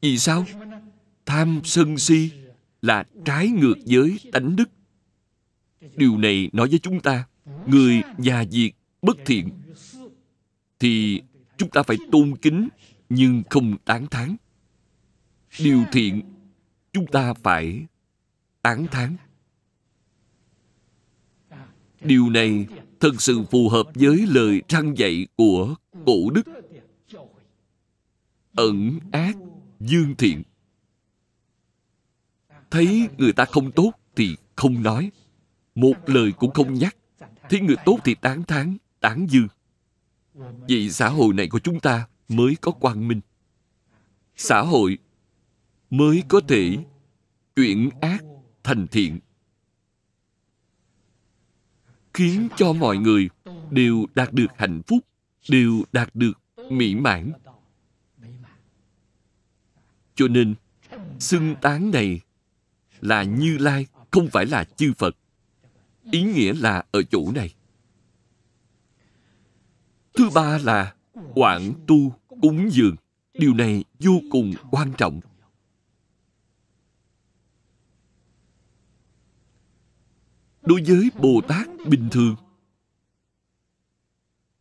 [0.00, 0.46] Vì sao?
[1.26, 2.30] Tham sân si
[2.82, 4.70] là trái ngược với tánh đức.
[5.96, 7.26] Điều này nói với chúng ta,
[7.66, 8.72] người già diệt
[9.02, 9.48] bất thiện
[10.78, 11.22] thì
[11.56, 12.68] chúng ta phải tôn kính
[13.08, 14.36] nhưng không tán thán.
[15.58, 16.22] Điều thiện
[16.92, 17.86] chúng ta phải
[18.62, 19.16] tán thán.
[22.00, 22.66] Điều này
[23.06, 25.74] thật sự phù hợp với lời răng dạy của
[26.06, 26.42] cổ đức.
[28.54, 29.36] Ẩn ác,
[29.80, 30.42] dương thiện.
[32.70, 35.10] Thấy người ta không tốt thì không nói.
[35.74, 36.96] Một lời cũng không nhắc.
[37.50, 39.48] Thấy người tốt thì tán thán, tán dương.
[40.68, 43.20] Vậy xã hội này của chúng ta mới có quang minh.
[44.36, 44.98] Xã hội
[45.90, 46.76] mới có thể
[47.56, 48.24] chuyển ác
[48.62, 49.18] thành thiện.
[52.16, 53.28] Khiến cho mọi người
[53.70, 54.98] đều đạt được hạnh phúc,
[55.48, 56.32] đều đạt được
[56.70, 57.32] mỹ mãn.
[60.14, 60.54] Cho nên,
[61.18, 62.20] xưng tán này
[63.00, 65.16] là Như Lai, không phải là chư Phật.
[66.10, 67.54] Ý nghĩa là ở chỗ này.
[70.14, 70.94] Thứ ba là
[71.34, 72.96] quảng tu cúng dường.
[73.34, 75.20] Điều này vô cùng quan trọng.
[80.66, 82.36] Đối với Bồ Tát bình thường,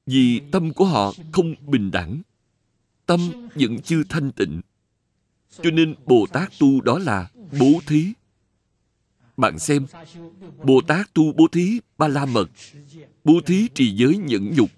[0.05, 2.21] vì tâm của họ không bình đẳng,
[3.05, 3.19] tâm
[3.55, 4.61] vẫn chưa thanh tịnh.
[5.63, 8.13] Cho nên Bồ Tát tu đó là bố thí.
[9.37, 9.85] Bạn xem,
[10.63, 12.49] Bồ Tát tu bố thí ba la mật,
[13.23, 14.69] bố thí trì giới nhẫn nhục,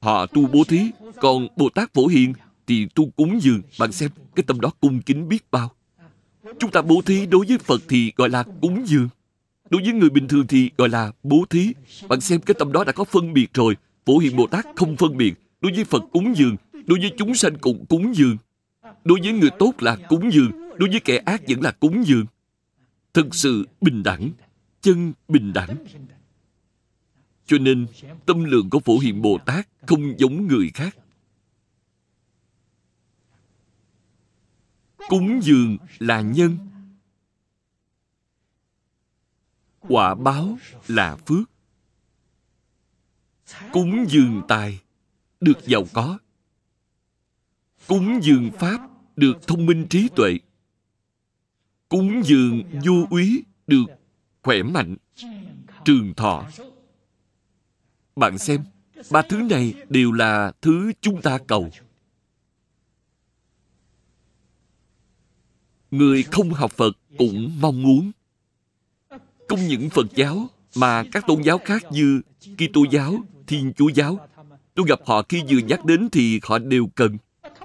[0.00, 2.32] Họ tu bố thí, còn Bồ Tát Phổ Hiền
[2.66, 3.62] thì tu cúng dường.
[3.78, 5.70] Bạn xem, cái tâm đó cung kính biết bao.
[6.58, 9.08] Chúng ta bố thí đối với Phật thì gọi là cúng dường.
[9.70, 11.72] Đối với người bình thường thì gọi là bố thí.
[12.08, 13.76] Bạn xem cái tâm đó đã có phân biệt rồi.
[14.06, 15.34] Phổ Hiền Bồ Tát không phân biệt.
[15.60, 16.56] Đối với Phật cúng dường.
[16.72, 18.36] Đối với chúng sanh cũng cúng dường.
[19.04, 20.50] Đối với người tốt là cúng dường.
[20.76, 22.26] Đối với kẻ ác vẫn là cúng dường.
[23.14, 24.30] Thực sự bình đẳng.
[24.80, 25.76] Chân bình đẳng.
[27.46, 27.86] Cho nên,
[28.26, 30.96] tâm lượng của Phổ Hiền Bồ Tát không giống người khác.
[35.08, 36.56] Cúng dường là nhân.
[39.80, 41.50] Quả báo là phước.
[43.72, 44.80] Cúng dường tài,
[45.40, 46.18] được giàu có.
[47.86, 50.38] Cúng dường pháp, được thông minh trí tuệ.
[51.88, 53.84] Cúng dường vô úy, được
[54.42, 54.96] khỏe mạnh,
[55.84, 56.46] trường thọ.
[58.16, 58.64] Bạn xem,
[59.10, 61.70] ba thứ này đều là thứ chúng ta cầu.
[65.90, 68.12] Người không học Phật cũng mong muốn.
[69.48, 73.14] Không những Phật giáo mà các tôn giáo khác như Kitô giáo,
[73.46, 74.28] Thiên Chúa giáo,
[74.74, 77.18] tôi gặp họ khi vừa nhắc đến thì họ đều cần.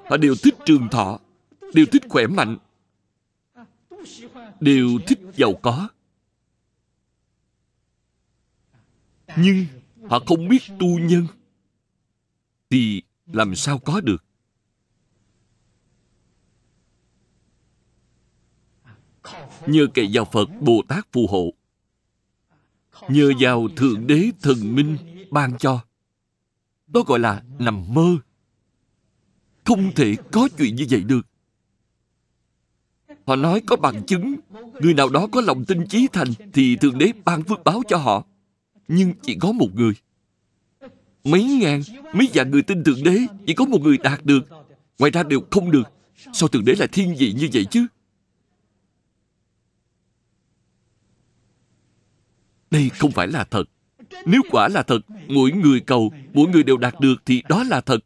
[0.09, 1.19] Họ đều thích trường thọ,
[1.73, 2.57] đều thích khỏe mạnh,
[4.59, 5.89] đều thích giàu có.
[9.37, 9.65] Nhưng
[10.09, 11.27] họ không biết tu nhân
[12.69, 14.23] thì làm sao có được
[19.67, 21.53] nhờ cậy vào phật bồ tát phù hộ
[23.09, 24.97] nhờ vào thượng đế thần minh
[25.31, 25.79] ban cho
[26.87, 28.17] đó gọi là nằm mơ
[29.63, 31.27] không thể có chuyện như vậy được
[33.25, 34.35] họ nói có bằng chứng
[34.81, 37.97] người nào đó có lòng tin chí thành thì thượng đế ban phước báo cho
[37.97, 38.23] họ
[38.87, 39.93] nhưng chỉ có một người.
[41.23, 41.81] Mấy ngàn,
[42.13, 43.17] mấy vạn người tin Thượng Đế,
[43.47, 44.41] chỉ có một người đạt được.
[44.99, 45.83] Ngoài ra đều không được.
[46.33, 47.85] Sao Thượng Đế lại thiên vị như vậy chứ?
[52.73, 53.63] Đây không phải là thật.
[54.25, 57.81] Nếu quả là thật, mỗi người cầu, mỗi người đều đạt được thì đó là
[57.81, 57.99] thật.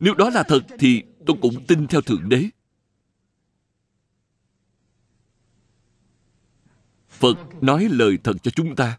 [0.00, 2.44] Nếu đó là thật thì tôi cũng tin theo Thượng Đế.
[7.08, 8.98] Phật nói lời thật cho chúng ta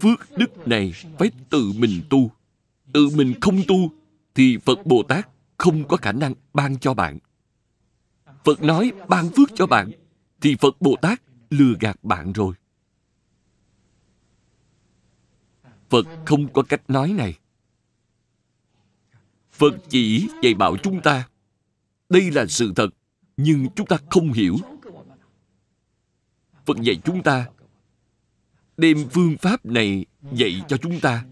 [0.00, 2.30] phước đức này phải tự mình tu
[2.92, 3.92] tự mình không tu
[4.34, 5.28] thì phật bồ tát
[5.58, 7.18] không có khả năng ban cho bạn
[8.44, 9.90] phật nói ban phước cho bạn
[10.40, 12.54] thì phật bồ tát lừa gạt bạn rồi
[15.92, 17.38] phật không có cách nói này.
[19.52, 21.28] Phật chỉ dạy bảo chúng ta,
[22.08, 22.88] đây là sự thật,
[23.36, 24.56] nhưng chúng ta không hiểu.
[26.66, 27.46] Phật dạy chúng ta,
[28.76, 31.24] đem phương pháp này dạy cho chúng ta.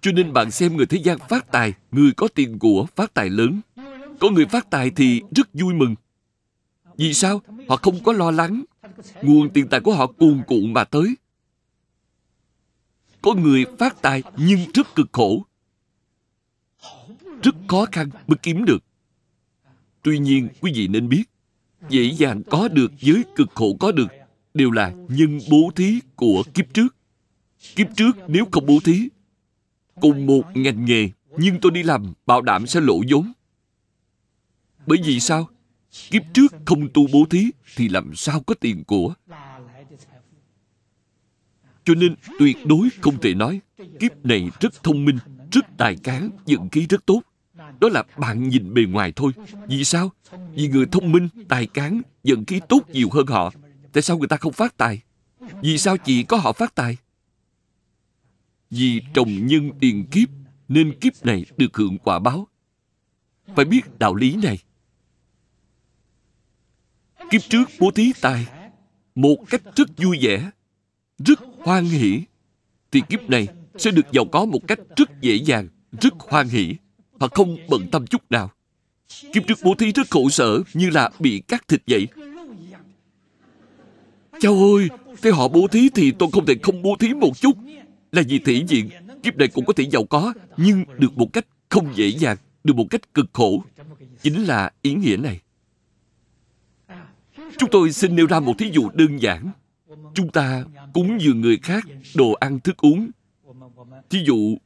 [0.00, 3.30] Cho nên bạn xem người thế gian phát tài, người có tiền của phát tài
[3.30, 3.60] lớn.
[4.20, 5.94] Có người phát tài thì rất vui mừng.
[6.96, 7.42] Vì sao?
[7.68, 8.64] Họ không có lo lắng.
[9.22, 11.14] Nguồn tiền tài của họ cuồn cuộn mà tới
[13.22, 15.46] có người phát tài nhưng rất cực khổ.
[17.42, 18.84] Rất khó khăn mới kiếm được.
[20.02, 21.24] Tuy nhiên, quý vị nên biết,
[21.88, 24.08] dễ dàng có được với cực khổ có được
[24.54, 26.96] đều là nhân bố thí của kiếp trước.
[27.76, 29.08] Kiếp trước nếu không bố thí,
[30.00, 31.08] cùng một ngành nghề
[31.38, 33.32] nhưng tôi đi làm bảo đảm sẽ lộ vốn.
[34.86, 35.48] Bởi vì sao?
[36.10, 39.14] Kiếp trước không tu bố thí thì làm sao có tiền của?
[41.84, 43.60] Cho nên tuyệt đối không thể nói
[44.00, 45.18] kiếp này rất thông minh,
[45.52, 47.22] rất tài cán, dựng khí rất tốt.
[47.80, 49.32] Đó là bạn nhìn bề ngoài thôi.
[49.68, 50.12] Vì sao?
[50.54, 53.52] Vì người thông minh, tài cán, dựng khí tốt nhiều hơn họ.
[53.92, 55.02] Tại sao người ta không phát tài?
[55.62, 56.96] Vì sao chỉ có họ phát tài?
[58.70, 60.28] Vì trồng nhân tiền kiếp,
[60.68, 62.48] nên kiếp này được hưởng quả báo.
[63.56, 64.58] Phải biết đạo lý này.
[67.30, 68.46] Kiếp trước bố thí tài,
[69.14, 70.50] một cách rất vui vẻ
[71.26, 72.22] rất hoan hỷ
[72.90, 75.68] thì kiếp này sẽ được giàu có một cách rất dễ dàng
[76.00, 76.76] rất hoan hỷ
[77.12, 78.50] và không bận tâm chút nào
[79.32, 82.08] kiếp trước bố thí rất khổ sở như là bị cắt thịt vậy
[84.40, 84.88] Cháu ơi,
[85.22, 87.56] thế họ bố thí thì tôi không thể không bố thí một chút.
[88.12, 88.88] Là vì thể diện,
[89.22, 92.76] kiếp này cũng có thể giàu có, nhưng được một cách không dễ dàng, được
[92.76, 93.62] một cách cực khổ.
[94.22, 95.40] Chính là ý nghĩa này.
[97.58, 99.50] Chúng tôi xin nêu ra một thí dụ đơn giản.
[100.14, 100.64] Chúng ta
[100.94, 101.84] cúng dường người khác
[102.14, 103.10] đồ ăn thức uống.
[104.10, 104.56] Thí dụ,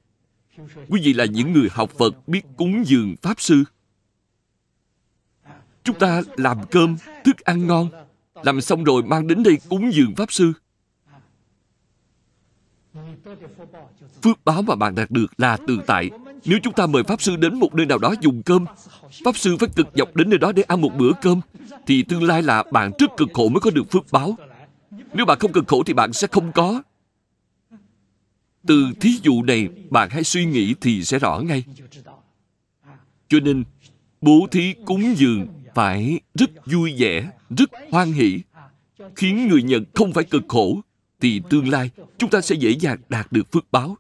[0.89, 3.65] quý vị là những người học Phật biết cúng dường Pháp Sư.
[5.85, 7.89] Chúng ta làm cơm, thức ăn ngon,
[8.43, 10.53] làm xong rồi mang đến đây cúng dường Pháp Sư.
[14.23, 16.11] Phước báo mà bạn đạt được là tự tại.
[16.45, 18.67] Nếu chúng ta mời Pháp Sư đến một nơi nào đó dùng cơm,
[19.25, 21.41] Pháp Sư phải cực dọc đến nơi đó để ăn một bữa cơm,
[21.87, 24.37] thì tương lai là bạn rất cực khổ mới có được phước báo.
[25.13, 26.83] Nếu bạn không cực khổ thì bạn sẽ không có.
[28.67, 31.65] Từ thí dụ này, bạn hãy suy nghĩ thì sẽ rõ ngay.
[33.29, 33.65] Cho nên,
[34.21, 38.41] bố thí cúng dường phải rất vui vẻ, rất hoan hỷ,
[39.17, 40.81] khiến người nhận không phải cực khổ,
[41.21, 43.97] thì tương lai chúng ta sẽ dễ dàng đạt được phước báo.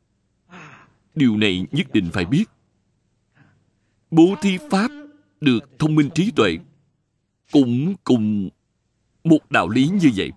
[1.14, 2.44] Điều này nhất định phải biết.
[4.10, 4.90] Bố thí Pháp
[5.40, 6.58] được thông minh trí tuệ
[7.52, 8.48] cũng cùng
[9.24, 10.30] một đạo lý như vậy.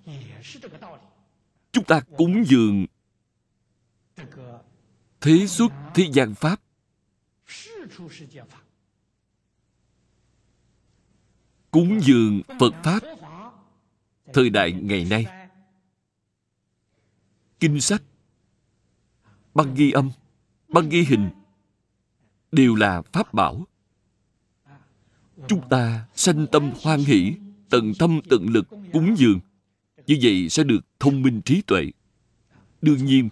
[1.71, 2.85] Chúng ta cúng dường
[5.21, 6.61] thế xuất thế gian Pháp
[11.71, 12.99] cúng dường Phật Pháp
[14.33, 15.25] thời đại ngày nay.
[17.59, 18.01] Kinh sách,
[19.53, 20.11] băng ghi âm,
[20.67, 21.29] băng ghi hình
[22.51, 23.67] đều là Pháp bảo.
[25.47, 27.33] Chúng ta sanh tâm hoan hỷ,
[27.69, 29.39] tận tâm tận lực cúng dường.
[30.07, 31.91] Như vậy sẽ được thông minh trí tuệ.
[32.81, 33.29] Đương nhiên,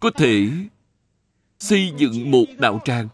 [0.00, 0.48] có thể
[1.58, 3.08] xây dựng một đạo tràng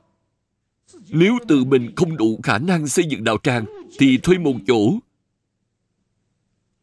[1.09, 3.65] nếu tự mình không đủ khả năng xây dựng đạo tràng,
[3.99, 4.99] thì thuê một chỗ.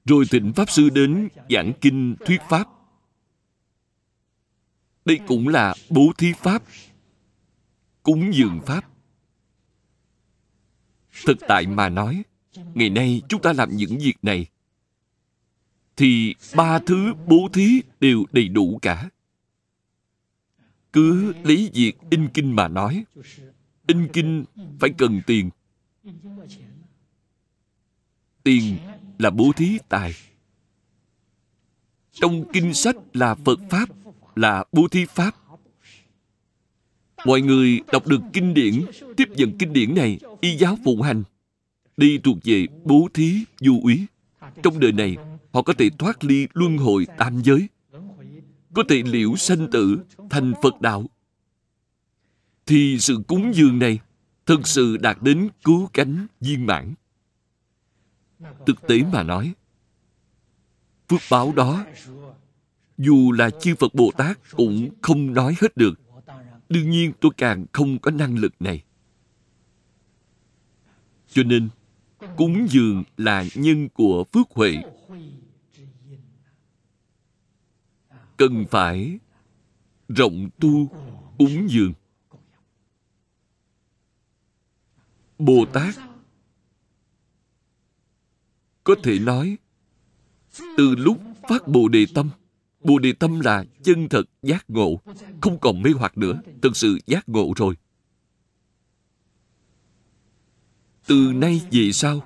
[0.05, 2.67] Rồi thỉnh Pháp Sư đến giảng kinh thuyết Pháp.
[5.05, 6.63] Đây cũng là bố thí Pháp,
[8.03, 8.81] cúng dường Pháp.
[11.25, 12.23] Thực tại mà nói,
[12.73, 14.45] ngày nay chúng ta làm những việc này,
[15.99, 19.09] thì ba thứ bố thí đều đầy đủ cả.
[20.93, 23.03] Cứ lấy việc in kinh mà nói,
[23.87, 24.45] in kinh
[24.79, 25.49] phải cần tiền.
[28.43, 28.77] Tiền
[29.19, 30.13] là bố thí tài.
[32.11, 33.89] Trong kinh sách là phật pháp
[34.35, 35.35] là bố thí pháp.
[37.25, 38.85] Mọi người đọc được kinh điển
[39.17, 41.23] tiếp nhận kinh điển này y giáo phụng hành
[41.97, 44.05] đi thuộc về bố thí du úy.
[44.63, 45.17] Trong đời này
[45.51, 47.69] họ có thể thoát ly luân hồi tam giới
[48.73, 51.05] có thể liễu sanh tử thành phật đạo
[52.65, 53.99] thì sự cúng dường này
[54.45, 56.93] thực sự đạt đến cứu cánh viên mãn.
[58.65, 59.53] Thực tế mà nói,
[61.09, 61.85] phước báo đó,
[62.97, 65.99] dù là chư Phật Bồ Tát cũng không nói hết được.
[66.69, 68.83] Đương nhiên tôi càng không có năng lực này.
[71.27, 71.69] Cho nên,
[72.37, 74.75] cúng dường là nhân của phước huệ.
[78.39, 79.19] Cần phải
[80.07, 80.87] rộng tu
[81.37, 81.93] cúng dường.
[85.39, 85.95] Bồ Tát
[88.83, 89.57] có thể nói,
[90.77, 92.29] từ lúc phát bồ đề tâm
[92.83, 94.99] bồ đề tâm là chân thật giác ngộ,
[95.41, 97.75] không còn mê hoặc nữa, thực sự giác ngộ rồi
[101.09, 102.23] từ nay về sau,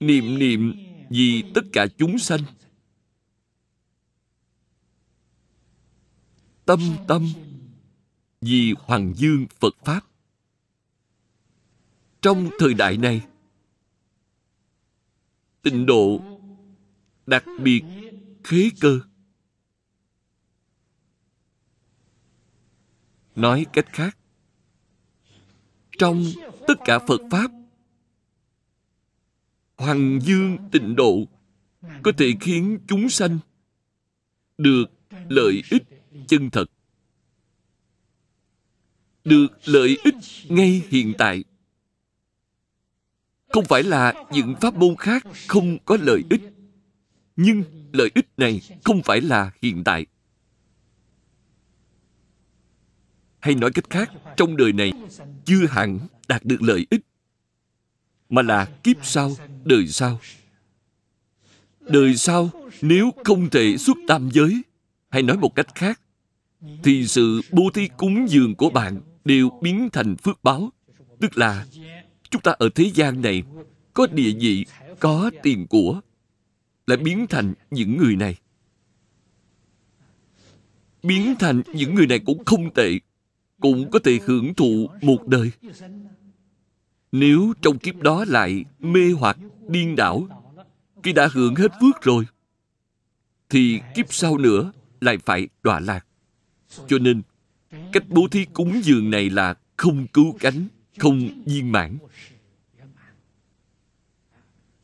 [0.00, 0.72] niệm niệm
[1.10, 2.40] vì tất cả chúng sanh
[6.66, 7.26] tâm tâm
[8.40, 10.00] vì hoàng dương phật pháp.
[12.22, 13.26] Trong thời đại này,
[15.62, 16.20] tịnh độ
[17.26, 17.82] đặc biệt
[18.44, 19.00] khế cơ.
[23.34, 24.18] Nói cách khác,
[25.98, 26.24] trong
[26.68, 27.50] tất cả phật pháp,
[29.76, 31.24] hoàng dương tịnh độ
[32.02, 33.38] có thể khiến chúng sanh
[34.58, 34.84] được
[35.28, 35.95] lợi ích
[36.28, 36.70] chân thật.
[39.24, 40.14] Được lợi ích
[40.48, 41.44] ngay hiện tại.
[43.48, 46.40] Không phải là những pháp môn khác không có lợi ích,
[47.36, 50.06] nhưng lợi ích này không phải là hiện tại.
[53.38, 54.92] Hay nói cách khác, trong đời này
[55.44, 55.98] chưa hẳn
[56.28, 57.00] đạt được lợi ích,
[58.28, 60.20] mà là kiếp sau, đời sau.
[61.80, 62.50] Đời sau,
[62.82, 64.62] nếu không thể xuất tam giới,
[65.08, 66.00] hay nói một cách khác
[66.82, 70.70] thì sự bố thí cúng dường của bạn đều biến thành phước báo.
[71.20, 71.66] Tức là,
[72.30, 73.42] chúng ta ở thế gian này
[73.94, 74.66] có địa vị,
[75.00, 76.00] có tiền của,
[76.86, 78.36] lại biến thành những người này.
[81.02, 82.98] Biến thành những người này cũng không tệ,
[83.60, 85.50] cũng có thể hưởng thụ một đời.
[87.12, 89.38] Nếu trong kiếp đó lại mê hoặc
[89.68, 90.28] điên đảo,
[91.02, 92.24] khi đã hưởng hết phước rồi,
[93.48, 96.05] thì kiếp sau nữa lại phải đọa lạc
[96.88, 97.22] cho nên,
[97.92, 101.98] cách bố thí cúng dường này là không cứu cánh, không viên mãn.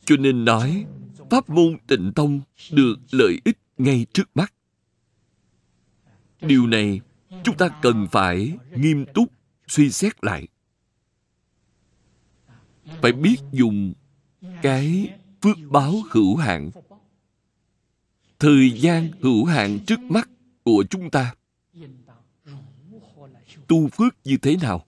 [0.05, 0.87] Cho nên nói,
[1.31, 4.53] pháp môn tịnh tông được lợi ích ngay trước mắt.
[6.41, 7.01] Điều này,
[7.45, 9.33] chúng ta cần phải nghiêm túc
[9.69, 10.49] suy xét lại.
[13.03, 13.93] Phải biết dùng
[14.63, 15.11] cái
[15.43, 16.71] phước báo hữu hạn.
[18.39, 20.29] Thời gian hữu hạn trước mắt
[20.65, 21.35] của chúng ta
[23.73, 24.87] tu phước như thế nào?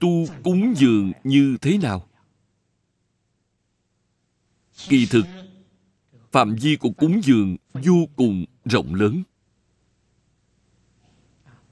[0.00, 2.08] Tu cúng dường như thế nào?
[4.88, 5.26] Kỳ thực,
[6.32, 9.22] phạm vi của cúng dường vô cùng rộng lớn.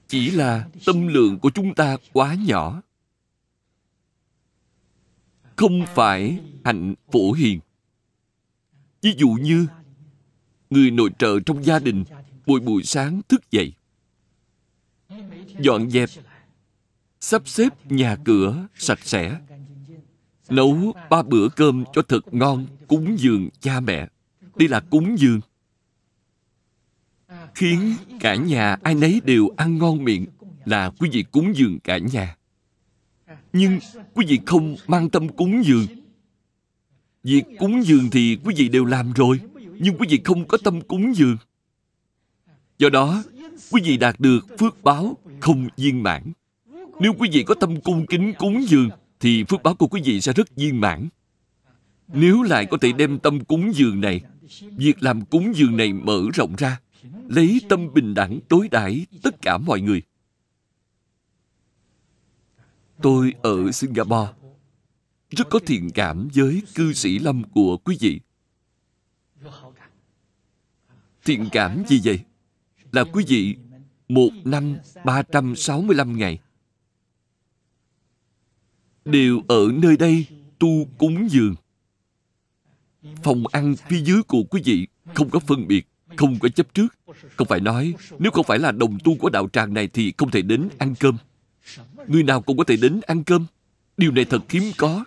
[0.07, 2.81] Chỉ là tâm lượng của chúng ta quá nhỏ.
[5.55, 7.59] Không phải hạnh phổ hiền.
[9.01, 9.67] Ví dụ như,
[10.69, 12.03] người nội trợ trong gia đình
[12.45, 13.73] buổi buổi sáng thức dậy
[15.59, 16.09] dọn dẹp,
[17.19, 19.39] sắp xếp nhà cửa sạch sẽ,
[20.49, 24.07] nấu ba bữa cơm cho thật ngon, cúng dường cha mẹ.
[24.55, 25.39] Đây là cúng dường.
[27.55, 30.25] Khiến cả nhà ai nấy đều ăn ngon miệng
[30.65, 32.35] là quý vị cúng dường cả nhà.
[33.53, 33.79] Nhưng
[34.13, 35.85] quý vị không mang tâm cúng dường.
[37.23, 39.39] Việc cúng dường thì quý vị đều làm rồi,
[39.79, 41.37] nhưng quý vị không có tâm cúng dường.
[42.77, 43.23] Do đó
[43.71, 46.31] quý vị đạt được phước báo không viên mãn.
[46.99, 48.89] Nếu quý vị có tâm cung kính cúng dường,
[49.19, 51.07] thì phước báo của quý vị sẽ rất viên mãn.
[52.07, 54.21] Nếu lại có thể đem tâm cúng dường này,
[54.61, 56.79] việc làm cúng dường này mở rộng ra,
[57.27, 60.01] lấy tâm bình đẳng đối đãi tất cả mọi người.
[63.01, 64.31] Tôi ở singapore,
[65.29, 68.19] rất có thiện cảm với cư sĩ lâm của quý vị.
[71.25, 72.19] Thiện cảm gì vậy?
[72.91, 73.55] Là quý vị,
[74.09, 76.39] một năm 365 ngày.
[79.05, 80.25] Đều ở nơi đây
[80.59, 81.55] tu cúng dường.
[83.23, 86.95] Phòng ăn phía dưới của quý vị không có phân biệt, không có chấp trước.
[87.35, 90.31] Không phải nói, nếu không phải là đồng tu của đạo tràng này thì không
[90.31, 91.17] thể đến ăn cơm.
[92.07, 93.45] Người nào cũng có thể đến ăn cơm.
[93.97, 95.05] Điều này thật hiếm có.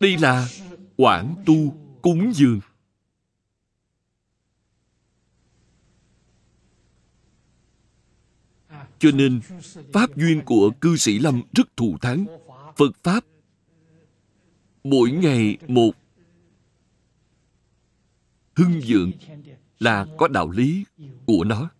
[0.00, 0.48] Đây là
[0.96, 2.60] quản tu cúng dường.
[9.00, 9.40] Cho nên,
[9.92, 12.26] pháp duyên của cư sĩ lâm rất thù thắng.
[12.76, 13.24] Phật pháp,
[14.84, 15.90] mỗi ngày một
[18.56, 19.12] hưng dượng
[19.78, 20.84] là có đạo lý
[21.26, 21.70] của nó.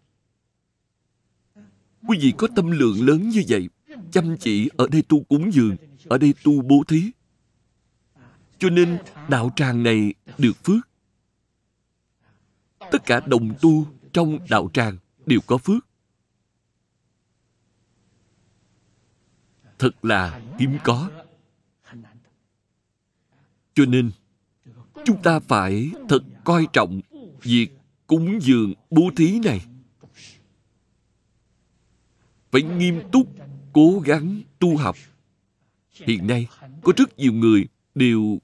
[2.09, 3.69] Quý vị có tâm lượng lớn như vậy,
[4.13, 7.11] chăm chỉ ở đây tu cúng dường, ở đây tu bố thí.
[8.59, 8.99] Cho nên,
[9.29, 10.89] đạo tràng này được phước.
[12.79, 14.97] Tất cả đồng tu trong đạo tràng
[15.27, 15.90] đều có phước.
[19.81, 21.11] Thật là hiếm có.
[23.75, 24.11] Cho nên,
[25.05, 27.01] chúng ta phải thật coi trọng
[27.43, 27.69] việc
[28.07, 29.67] cúng dường bố thí này.
[32.51, 33.35] Phải nghiêm túc,
[33.73, 34.97] cố gắng tu học.
[35.91, 36.49] Hiện nay,
[36.83, 38.39] có rất nhiều người đều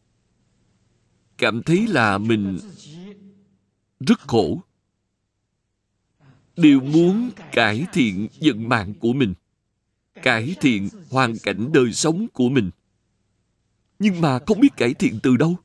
[1.38, 2.58] cảm thấy là mình
[4.00, 4.60] rất khổ.
[6.56, 9.34] Đều muốn cải thiện vận mạng của mình
[10.22, 12.70] cải thiện hoàn cảnh đời sống của mình.
[13.98, 15.56] Nhưng mà không biết cải thiện từ đâu.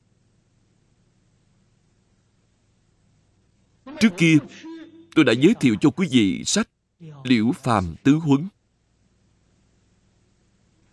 [3.99, 4.37] Trước kia,
[5.15, 6.69] tôi đã giới thiệu cho quý vị sách
[7.23, 8.47] liễu phàm tứ huấn.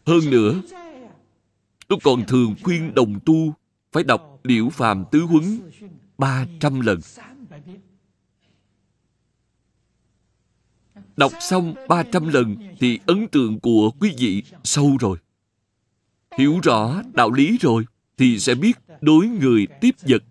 [0.07, 0.63] Hơn nữa,
[1.89, 3.55] tôi còn thường khuyên đồng tu
[3.93, 5.61] phải đọc liễu phàm tứ huấn
[6.19, 7.01] 300 lần.
[11.19, 15.19] Đọc xong 300 lần thì ấn tượng của quý vị sâu rồi.
[16.39, 20.23] Hiểu rõ đạo lý rồi thì sẽ biết đối người tiếp vật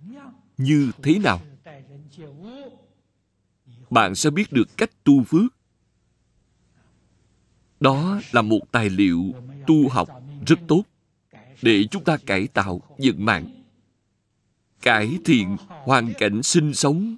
[0.57, 1.41] như thế nào.
[3.89, 5.53] Bạn sẽ biết được cách tu phước.
[7.79, 9.33] Đó là một tài liệu
[9.67, 10.09] tu học
[10.47, 10.83] rất tốt
[11.61, 13.63] để chúng ta cải tạo vận mạng,
[14.81, 17.15] cải thiện hoàn cảnh sinh sống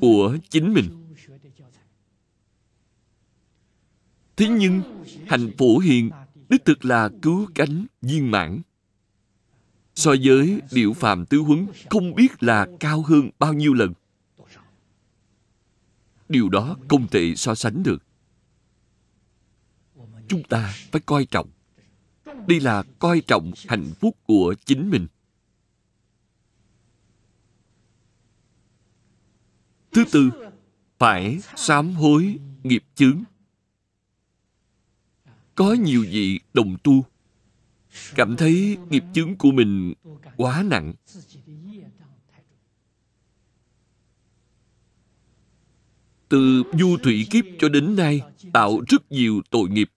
[0.00, 0.99] của chính mình
[4.40, 4.82] thế nhưng
[5.26, 6.10] hành phổ hiền
[6.48, 8.60] đích thực là cứu cánh viên mãn.
[9.94, 13.92] So với điệu phàm tứ huấn không biết là cao hơn bao nhiêu lần.
[16.28, 18.02] Điều đó không thể so sánh được.
[20.28, 21.50] Chúng ta phải coi trọng.
[22.46, 25.06] Đây là coi trọng hạnh phúc của chính mình.
[29.92, 30.30] Thứ tư,
[30.98, 33.22] phải sám hối nghiệp chướng.
[35.60, 37.04] Có nhiều vị đồng tu
[38.14, 39.92] cảm thấy nghiệp chướng của mình
[40.36, 40.92] quá nặng.
[46.28, 48.20] Từ du thủy kiếp cho đến nay,
[48.52, 49.90] tạo rất nhiều tội nghiệp.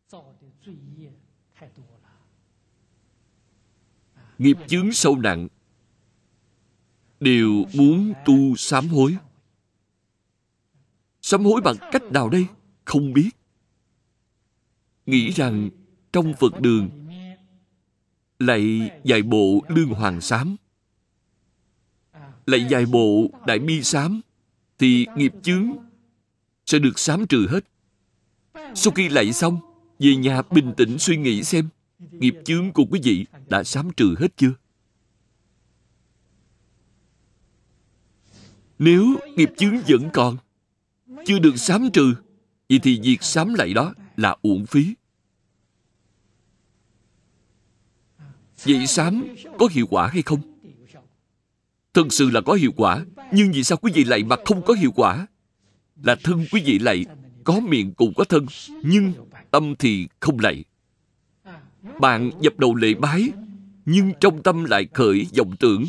[4.38, 5.47] Nghiệp chướng sâu nặng
[7.20, 9.18] đều muốn tu sám hối.
[11.22, 12.45] Sám hối bằng cách nào đây?
[12.86, 13.30] Không biết.
[15.06, 15.70] Nghĩ rằng
[16.14, 16.89] trong Phật đường
[18.39, 20.56] lại dạy bộ lương hoàng sám
[22.45, 24.22] lại dạy bộ đại bi sám
[24.80, 25.72] thì nghiệp chướng
[26.66, 27.66] sẽ được sám trừ hết.
[28.76, 29.60] Sau khi lạy xong,
[29.99, 31.70] về nhà bình tĩnh suy nghĩ xem
[32.12, 34.54] nghiệp chướng của quý vị đã sám trừ hết chưa?
[38.80, 40.38] Nếu nghiệp chướng vẫn còn,
[41.26, 42.14] chưa được sám trừ,
[42.70, 44.93] vậy thì việc sám lạy đó là uổng phí.
[48.66, 49.28] Vậy sám
[49.59, 50.39] có hiệu quả hay không?
[51.93, 54.74] Thật sự là có hiệu quả, nhưng vì sao quý vị lạy mà không có
[54.74, 55.28] hiệu quả?
[56.03, 57.05] Là thân quý vị lạy,
[57.43, 58.45] có miệng cũng có thân,
[58.84, 59.14] nhưng
[59.51, 60.64] tâm thì không lạy.
[61.99, 63.30] Bạn dập đầu lễ bái,
[63.86, 65.84] nhưng trong tâm lại khởi vọng tưởng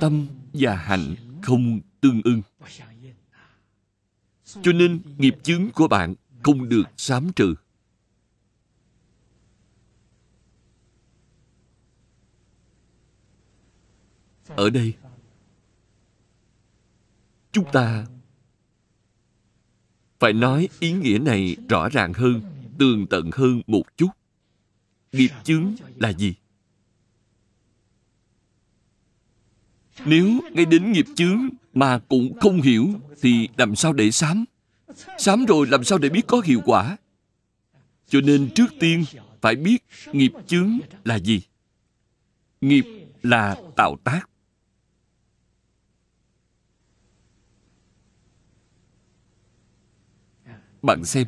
[0.00, 2.42] tâm và hạnh không tương ưng.
[4.62, 7.54] Cho nên nghiệp chướng của bạn không được sám trừ.
[14.46, 14.94] Ở đây,
[17.52, 18.06] chúng ta
[20.18, 22.40] phải nói ý nghĩa này rõ ràng hơn,
[22.78, 24.10] tường tận hơn một chút.
[25.12, 26.34] Nghiệp chướng là gì?
[30.04, 32.88] Nếu ngay đến nghiệp chướng mà cũng không hiểu
[33.20, 34.44] thì làm sao để sám?
[35.18, 36.96] Sám rồi làm sao để biết có hiệu quả?
[38.08, 39.04] Cho nên trước tiên
[39.40, 41.42] phải biết nghiệp chướng là gì.
[42.60, 42.84] Nghiệp
[43.22, 44.30] là tạo tác.
[50.82, 51.26] Bạn xem,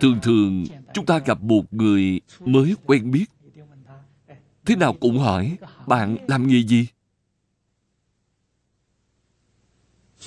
[0.00, 0.64] thường thường
[0.94, 3.26] chúng ta gặp một người mới quen biết.
[4.64, 6.86] Thế nào cũng hỏi, bạn làm nghề gì?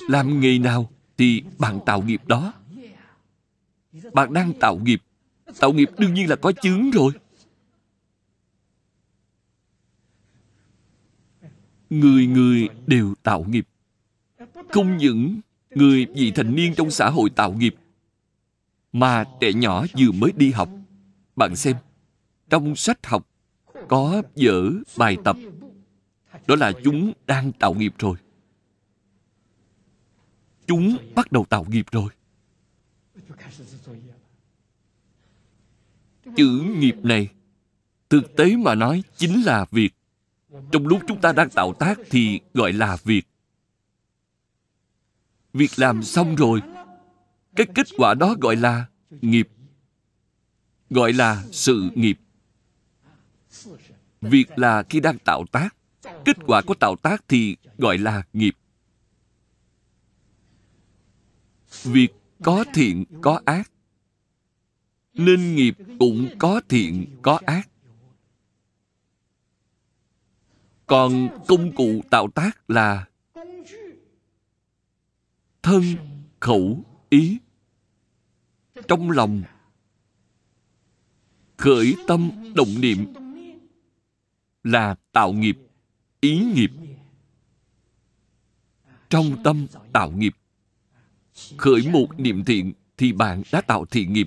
[0.08, 2.52] Làm nghề nào thì bạn tạo nghiệp đó.
[4.12, 5.02] Bạn đang tạo nghiệp.
[5.58, 7.12] Tạo nghiệp đương nhiên là có chứng rồi.
[11.90, 13.68] Người người đều tạo nghiệp.
[14.68, 15.40] Không những
[15.70, 17.74] người vị thành niên trong xã hội tạo nghiệp,
[18.92, 20.68] mà trẻ nhỏ vừa mới đi học.
[21.36, 21.76] Bạn xem,
[22.50, 23.28] trong sách học
[23.88, 25.36] có dở bài tập.
[26.46, 28.16] Đó là chúng đang tạo nghiệp rồi
[30.66, 32.10] chúng bắt đầu tạo nghiệp rồi.
[36.36, 37.28] Chữ nghiệp này,
[38.08, 39.94] thực tế mà nói chính là việc.
[40.72, 43.26] Trong lúc chúng ta đang tạo tác thì gọi là việc.
[45.52, 46.62] Việc làm xong rồi,
[47.56, 49.48] cái kết quả đó gọi là nghiệp.
[50.90, 52.18] Gọi là sự nghiệp.
[54.20, 55.76] Việc là khi đang tạo tác,
[56.24, 58.56] kết quả của tạo tác thì gọi là nghiệp.
[61.84, 62.08] Việc
[62.42, 63.70] có thiện, có ác.
[65.12, 67.68] Nên nghiệp cũng có thiện, có ác.
[70.86, 73.06] Còn công cụ tạo tác là
[75.62, 75.82] thân,
[76.40, 77.38] khẩu, ý.
[78.88, 79.42] Trong lòng,
[81.56, 83.06] khởi tâm động niệm
[84.64, 85.58] là tạo nghiệp,
[86.20, 86.70] ý nghiệp.
[89.08, 90.34] Trong tâm tạo nghiệp
[91.56, 94.26] khởi một niệm thiện thì bạn đã tạo thiện nghiệp.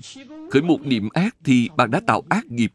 [0.50, 2.72] Khởi một niệm ác thì bạn đã tạo ác nghiệp.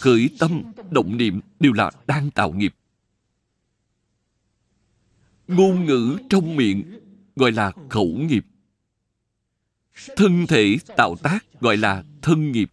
[0.00, 2.74] Khởi tâm, động niệm đều là đang tạo nghiệp.
[5.48, 7.00] Ngôn ngữ trong miệng
[7.36, 8.44] gọi là khẩu nghiệp.
[10.16, 12.70] Thân thể tạo tác gọi là thân nghiệp.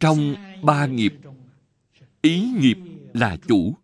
[0.00, 1.14] Trong ba nghiệp,
[2.22, 2.78] ý nghiệp
[3.14, 3.76] là chủ.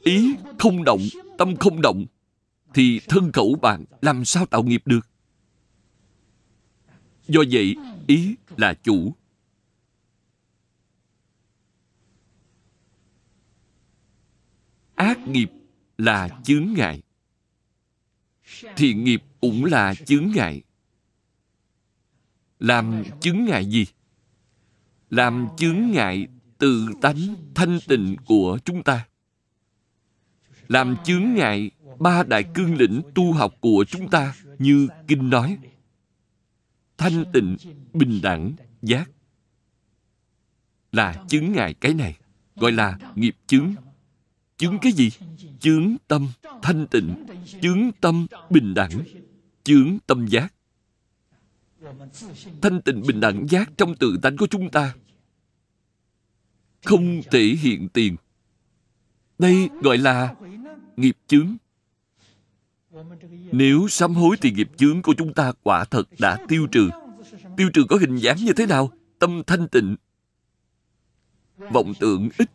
[0.00, 1.00] Ý không động,
[1.38, 2.06] tâm không động,
[2.74, 5.08] thì thân khẩu bạn làm sao tạo nghiệp được?
[7.28, 7.76] Do vậy,
[8.06, 9.14] ý là chủ.
[14.94, 15.50] Ác nghiệp
[15.98, 17.02] là chướng ngại.
[18.76, 20.62] Thiện nghiệp cũng là chướng ngại.
[22.58, 23.86] Làm chướng ngại gì?
[25.10, 26.26] Làm chướng ngại
[26.58, 29.06] tự tánh thanh tịnh của chúng ta
[30.68, 35.58] làm chướng ngại ba đại cương lĩnh tu học của chúng ta như kinh nói.
[36.98, 37.56] Thanh tịnh,
[37.92, 38.52] bình đẳng,
[38.82, 39.10] giác
[40.92, 42.18] là chứng ngại cái này,
[42.56, 43.74] gọi là nghiệp chứng
[44.58, 45.10] chứng cái gì?
[45.60, 46.28] Chứng tâm
[46.62, 47.26] thanh tịnh
[47.60, 49.04] chứng tâm bình đẳng
[49.64, 50.54] chứng tâm giác.
[52.62, 54.94] Thanh tịnh, bình đẳng, giác trong tự tánh của chúng ta
[56.84, 58.16] không thể hiện tiền
[59.38, 60.34] đây gọi là
[60.96, 61.56] nghiệp chướng.
[63.52, 66.90] Nếu sám hối thì nghiệp chướng của chúng ta quả thật đã tiêu trừ.
[67.56, 68.90] Tiêu trừ có hình dáng như thế nào?
[69.18, 69.96] Tâm thanh tịnh,
[71.58, 72.50] vọng tưởng ít,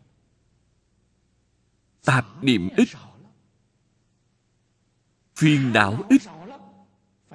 [2.04, 2.88] tạp niệm ít,
[5.36, 6.22] phiền não ít.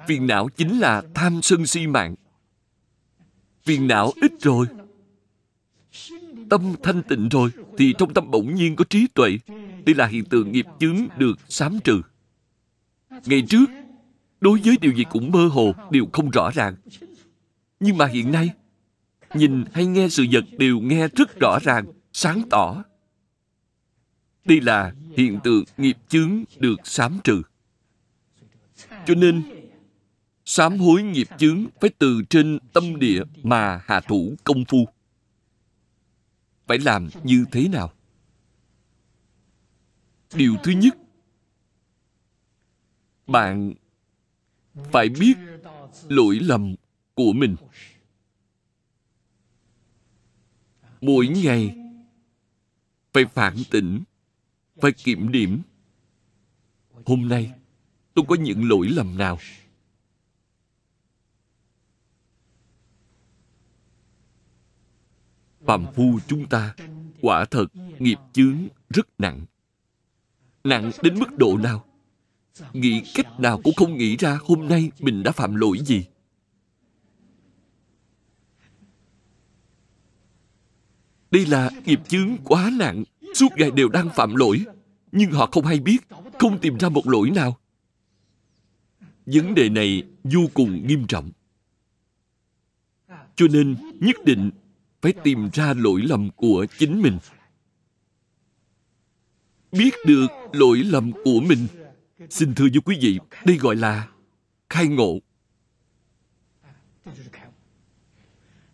[0.06, 2.14] Phiền não chính là tham sân si mạng.
[3.62, 4.66] Phiền não ít rồi
[6.50, 9.38] tâm thanh tịnh rồi, thì trong tâm bỗng nhiên có trí tuệ.
[9.86, 12.02] Đây là hiện tượng nghiệp chướng được sám trừ.
[13.26, 13.64] Ngày trước,
[14.40, 16.76] đối với điều gì cũng mơ hồ đều không rõ ràng.
[17.80, 18.50] Nhưng mà hiện nay,
[19.34, 22.84] nhìn hay nghe sự vật đều nghe rất rõ ràng, sáng tỏ.
[24.44, 27.42] Đây là hiện tượng nghiệp chướng được sám trừ.
[29.06, 29.42] Cho nên,
[30.44, 34.88] sám hối nghiệp chướng phải từ trên tâm địa mà hạ thủ công phu
[36.70, 37.92] phải làm như thế nào?
[40.34, 40.96] Điều thứ nhất,
[43.26, 43.74] bạn
[44.74, 45.34] phải biết
[46.08, 46.74] lỗi lầm
[47.14, 47.56] của mình.
[51.00, 51.76] Mỗi ngày
[53.12, 54.02] phải phản tỉnh,
[54.80, 55.62] phải kiểm điểm.
[57.06, 57.52] Hôm nay
[58.14, 59.38] tôi có những lỗi lầm nào?
[65.70, 66.74] Phàm phu chúng ta.
[67.20, 67.66] Quả thật,
[67.98, 68.56] nghiệp chướng
[68.88, 69.46] rất nặng.
[70.64, 71.84] Nặng đến mức độ nào?
[72.72, 76.06] Nghĩ cách nào cũng không nghĩ ra hôm nay mình đã phạm lỗi gì.
[81.30, 83.04] Đây là nghiệp chướng quá nặng.
[83.34, 84.64] Suốt ngày đều đang phạm lỗi,
[85.12, 85.98] nhưng họ không hay biết,
[86.38, 87.56] không tìm ra một lỗi nào.
[89.26, 91.30] Vấn đề này vô cùng nghiêm trọng.
[93.36, 94.50] Cho nên, nhất định
[95.02, 97.18] phải tìm ra lỗi lầm của chính mình.
[99.72, 101.66] Biết được lỗi lầm của mình,
[102.30, 104.08] xin thưa với quý vị, đây gọi là
[104.70, 105.18] khai ngộ.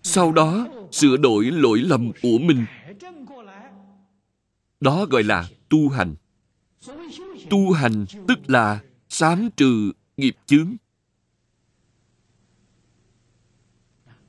[0.02, 2.66] Sau đó, sửa đổi lỗi lầm của mình.
[4.80, 6.14] Đó gọi là tu hành.
[7.50, 10.76] Tu hành tức là sám trừ nghiệp chướng.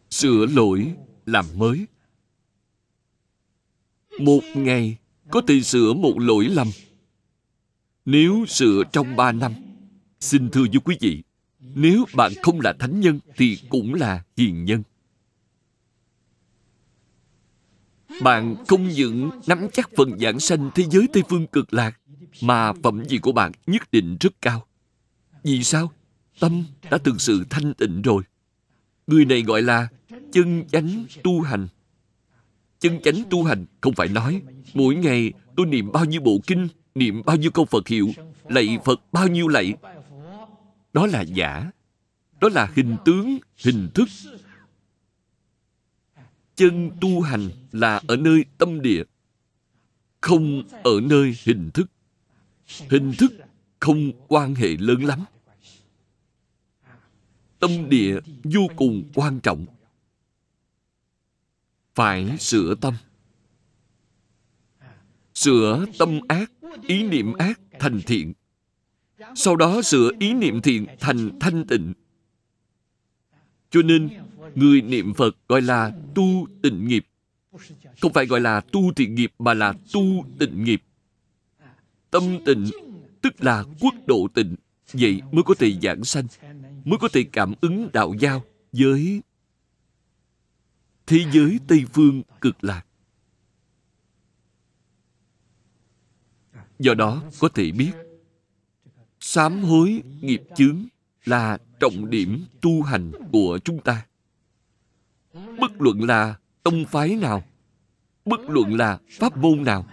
[0.10, 0.96] Sửa lỗi
[1.28, 1.88] làm mới.
[4.20, 4.98] Một ngày
[5.32, 6.68] có thể sửa một lỗi lầm.
[8.06, 9.54] Nếu sửa trong ba năm,
[10.20, 11.24] xin thưa với quý vị,
[11.60, 14.84] nếu bạn không là thánh nhân thì cũng là hiền nhân.
[18.22, 22.00] Bạn không những nắm chắc phần giảng sanh thế giới tây phương cực lạc,
[22.42, 24.66] mà phẩm vị của bạn nhất định rất cao.
[25.44, 25.92] Vì sao?
[26.40, 28.24] Tâm đã thực sự thanh tịnh rồi.
[29.08, 29.88] Người này gọi là
[30.38, 31.68] chân chánh tu hành.
[32.80, 34.42] Chân chánh tu hành không phải nói,
[34.74, 38.10] mỗi ngày tôi niệm bao nhiêu bộ kinh, niệm bao nhiêu câu phật hiệu,
[38.50, 39.74] lạy phật bao nhiêu lạy.
[40.94, 41.72] Đó là giả.
[42.42, 44.08] Đó là hình tướng, hình thức.
[46.56, 49.04] Chân tu hành là ở nơi tâm địa,
[50.22, 51.92] không ở nơi hình thức.
[52.90, 53.34] Hình thức
[53.80, 55.26] không quan hệ lớn lắm.
[57.60, 59.66] Tâm địa vô cùng quan trọng
[61.98, 62.94] phải sửa tâm.
[65.34, 68.34] Sửa tâm ác, ý niệm ác thành thiện.
[69.36, 71.94] Sau đó sửa ý niệm thiện thành thanh tịnh.
[73.70, 74.10] Cho nên,
[74.56, 77.06] người niệm phật gọi là tu tịnh nghiệp.
[78.02, 80.82] Không phải gọi là tu thiện nghiệp mà là tu tịnh nghiệp.
[82.12, 82.66] Tâm tịnh,
[83.22, 84.56] tức là quốc độ tịnh,
[84.94, 86.28] vậy mới có thể giảng sanh,
[86.86, 89.22] mới có thể cảm ứng đạo giao với
[91.08, 92.86] thế giới tây phương cực lạc.
[96.80, 97.92] Do đó có thể biết,
[99.20, 100.86] sám hối nghiệp chướng
[101.26, 104.06] là trọng điểm tu hành của chúng ta.
[105.34, 107.44] Bất luận là tông phái nào,
[108.26, 109.88] bất luận là pháp môn nào,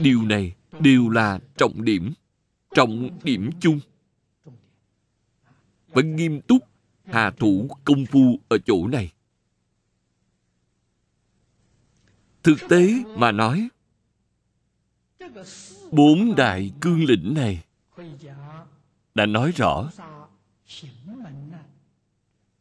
[0.00, 2.12] điều này đều là trọng điểm
[2.74, 3.80] trọng điểm chung.
[5.88, 6.69] Phải nghiêm túc
[7.12, 9.12] hà thủ công phu ở chỗ này.
[12.42, 13.68] Thực tế mà nói,
[15.90, 17.64] bốn đại cương lĩnh này
[19.14, 19.90] đã nói rõ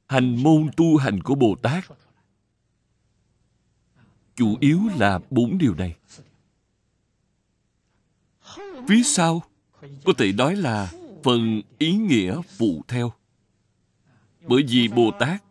[0.08, 1.84] hành môn tu hành của bồ tát.
[4.36, 5.96] Chủ yếu là bốn điều này.
[8.88, 9.44] Phía sau
[10.06, 10.92] có thể nói là
[11.24, 13.12] phần ý nghĩa phụ theo
[14.50, 15.44] bởi vì bồ tát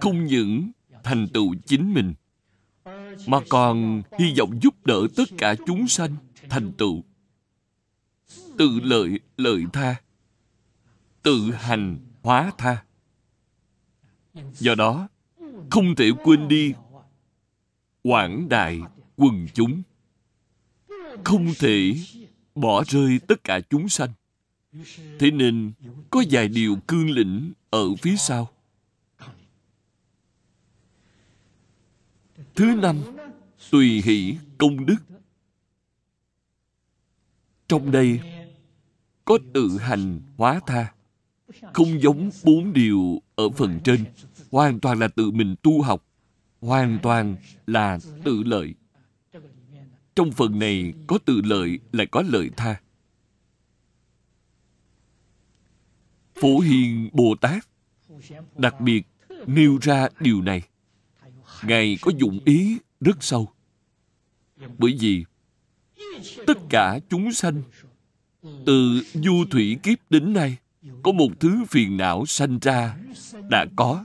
[0.00, 0.70] không những
[1.04, 2.14] thành tựu chính mình,
[3.26, 6.16] mà còn hy vọng giúp đỡ tất cả chúng sanh
[6.48, 7.04] thành tựu.
[8.58, 9.96] Tự lợi lợi tha,
[11.22, 12.84] tự hành hóa tha.
[14.52, 15.08] Do đó,
[15.70, 16.72] không thể quên đi
[18.02, 18.80] quảng đại
[19.16, 19.82] quần chúng.
[21.24, 21.94] Không thể
[22.54, 24.10] bỏ rơi tất cả chúng sanh
[25.18, 25.72] thế nên,
[26.10, 28.48] có vài điều cương lĩnh ở phía sau.
[32.54, 32.96] Thứ năm,
[33.70, 34.96] tùy hỷ công đức.
[37.68, 38.20] Trong đây,
[39.24, 40.92] có tự hành hóa tha.
[41.72, 44.04] Không giống bốn điều ở phần trên.
[44.50, 46.04] Hoàn toàn là tự mình tu học.
[46.60, 48.74] Hoàn toàn là tự lợi.
[50.16, 52.80] Trong phần này, có tự lợi, lại có lợi tha.
[56.40, 57.68] Phổ hiền, bồ tát.
[58.56, 59.02] Đặc biệt,
[59.46, 60.62] nêu ra điều này.
[61.62, 63.48] Ngài có dụng ý rất sâu.
[64.78, 65.24] Bởi vì
[66.46, 67.62] tất cả chúng sanh,
[68.42, 70.56] từ du thủy kiếp đến nay,
[71.02, 72.96] có một thứ phiền não sanh ra
[73.50, 74.04] đã có.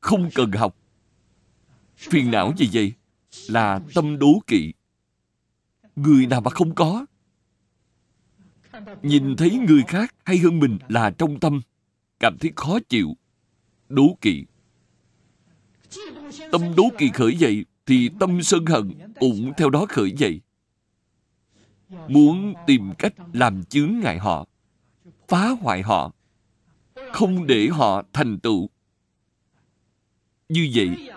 [0.00, 0.76] Không cần học.
[1.96, 2.92] Phiền não gì vậy?
[3.48, 4.72] Là tâm đố kỵ.
[5.96, 7.06] Người nào mà không có
[9.02, 11.60] nhìn thấy người khác hay hơn mình là trong tâm,
[12.20, 13.16] cảm thấy khó chịu,
[13.88, 14.44] đố kỵ.
[16.52, 20.40] Tâm đố kỵ khởi dậy thì tâm sân hận cũng theo đó khởi dậy.
[22.08, 24.46] Muốn tìm cách làm chướng ngại họ,
[25.28, 26.12] phá hoại họ,
[27.12, 28.68] không để họ thành tựu.
[30.48, 31.10] Như vậy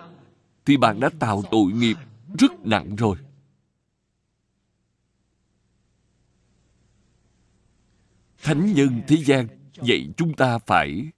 [0.64, 1.96] thì bạn đã tạo tội nghiệp
[2.38, 3.16] rất nặng rồi.
[8.42, 9.46] Thánh nhân thế gian
[9.82, 11.10] dạy chúng ta phải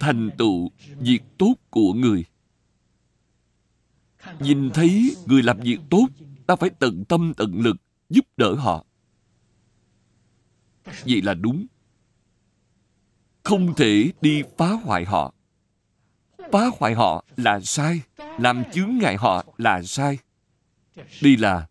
[0.00, 2.24] thành tựu việc tốt của người.
[4.40, 6.06] Nhìn thấy người làm việc tốt,
[6.46, 7.76] ta phải tận tâm tận lực
[8.10, 8.84] giúp đỡ họ.
[10.84, 11.66] Vậy là đúng.
[13.42, 15.34] Không thể đi phá hoại họ.
[16.52, 18.00] Phá hoại họ là sai,
[18.38, 20.18] làm chướng ngại họ là sai.
[21.22, 21.68] Đây là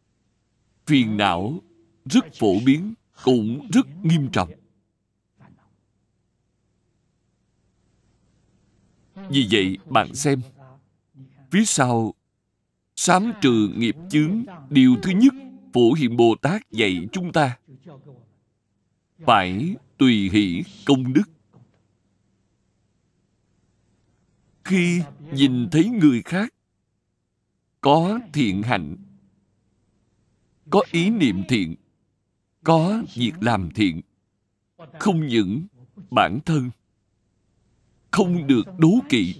[0.85, 1.61] phiền não
[2.05, 2.93] rất phổ biến
[3.23, 4.49] cũng rất nghiêm trọng
[9.29, 10.41] vì vậy bạn xem
[11.51, 12.13] phía sau
[12.95, 15.33] sám trừ nghiệp chướng điều thứ nhất
[15.73, 17.57] Phổ Hiền Bồ Tát dạy chúng ta
[19.19, 21.23] phải tùy hỷ công đức.
[24.63, 25.01] Khi
[25.33, 26.53] nhìn thấy người khác
[27.81, 28.95] có thiện hạnh,
[30.69, 31.75] có ý niệm thiện,
[32.67, 34.01] có việc làm thiện,
[34.99, 35.65] không những
[36.11, 36.69] bản thân
[38.11, 39.35] không được đố kỵ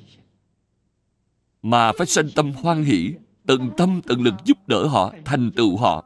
[1.61, 3.13] mà phải sanh tâm hoan hỷ
[3.47, 6.05] tận tâm tận lực giúp đỡ họ thành tựu họ.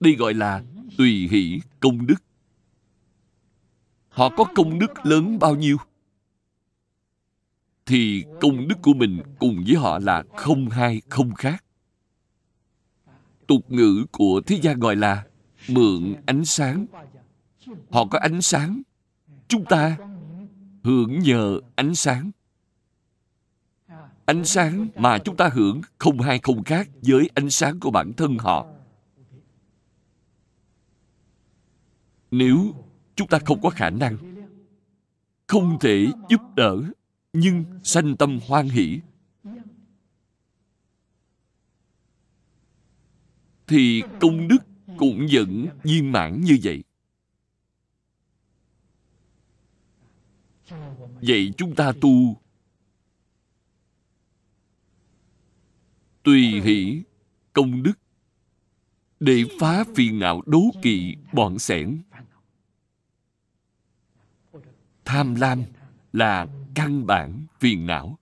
[0.00, 0.62] Đây gọi là
[0.98, 2.22] tùy hỷ công đức.
[4.08, 5.76] Họ có công đức lớn bao nhiêu?
[7.86, 11.64] Thì công đức của mình cùng với họ là không hai không khác.
[13.46, 15.24] Tục ngữ của thế gian gọi là
[15.68, 16.86] mượn ánh sáng.
[17.90, 18.82] Họ có ánh sáng.
[19.48, 19.96] Chúng ta
[20.84, 22.30] hưởng nhờ ánh sáng.
[24.24, 28.12] Ánh sáng mà chúng ta hưởng không hai không khác với ánh sáng của bản
[28.16, 28.66] thân họ.
[32.30, 32.74] Nếu
[33.14, 34.16] chúng ta không có khả năng,
[35.46, 36.82] không thể giúp đỡ,
[37.32, 39.00] nhưng sanh tâm hoan hỷ,
[43.66, 44.58] thì công đức
[44.98, 46.84] cũng vẫn viên mãn như vậy.
[51.22, 52.36] Vậy chúng ta tu.
[56.22, 57.02] Tùy hỷ
[57.52, 57.94] công đức
[59.20, 62.02] để phá phiền não đố kỵ bọn sẻn.
[65.04, 65.62] Tham lam
[66.12, 68.18] là căn bản phiền não.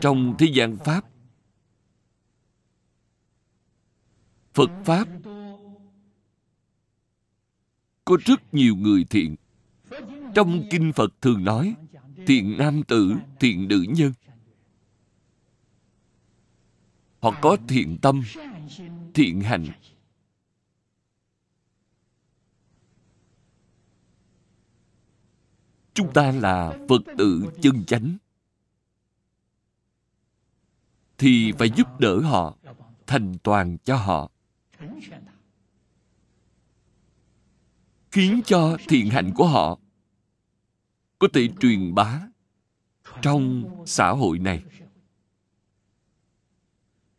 [0.00, 1.04] Trong thế gian pháp.
[4.54, 5.08] Phật pháp
[8.04, 9.36] có rất nhiều người thiện.
[10.34, 11.74] Trong kinh phật thường nói,
[12.26, 14.12] thiện nam tử, thiện nữ nhân.
[17.20, 18.22] Họ có thiện tâm,
[19.14, 19.66] thiện hành.
[25.94, 28.16] Chúng ta là phật tử chân chánh
[31.22, 32.56] thì phải giúp đỡ họ,
[33.06, 34.30] thành toàn cho họ.
[38.10, 39.78] Khiến cho thiện hạnh của họ
[41.18, 42.22] có thể truyền bá
[43.22, 44.62] trong xã hội này.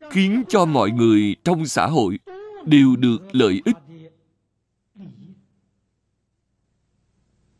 [0.09, 2.19] Khiến cho mọi người trong xã hội
[2.65, 3.77] đều được lợi ích,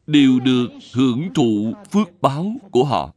[0.08, 3.14] đều được hưởng thụ phước báo của họ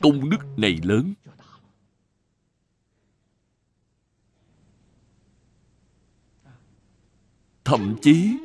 [0.00, 1.14] công đức này lớn.
[7.64, 8.36] Thậm chí,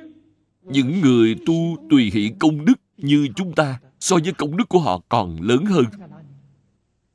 [0.61, 4.79] những người tu tùy hỷ công đức như chúng ta so với công đức của
[4.79, 5.85] họ còn lớn hơn.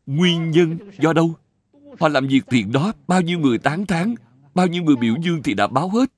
[0.06, 1.34] Nguyên nhân do đâu?
[2.00, 4.14] Họ làm việc thiện đó bao nhiêu người tán thán,
[4.54, 6.12] bao nhiêu người biểu dương thì đã báo hết.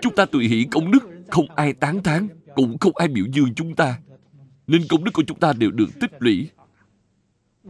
[0.00, 3.54] Chúng ta tùy hỷ công đức, không ai tán thán, cũng không ai biểu dương
[3.54, 3.98] chúng ta.
[4.66, 6.48] Nên công đức của chúng ta đều được tích lũy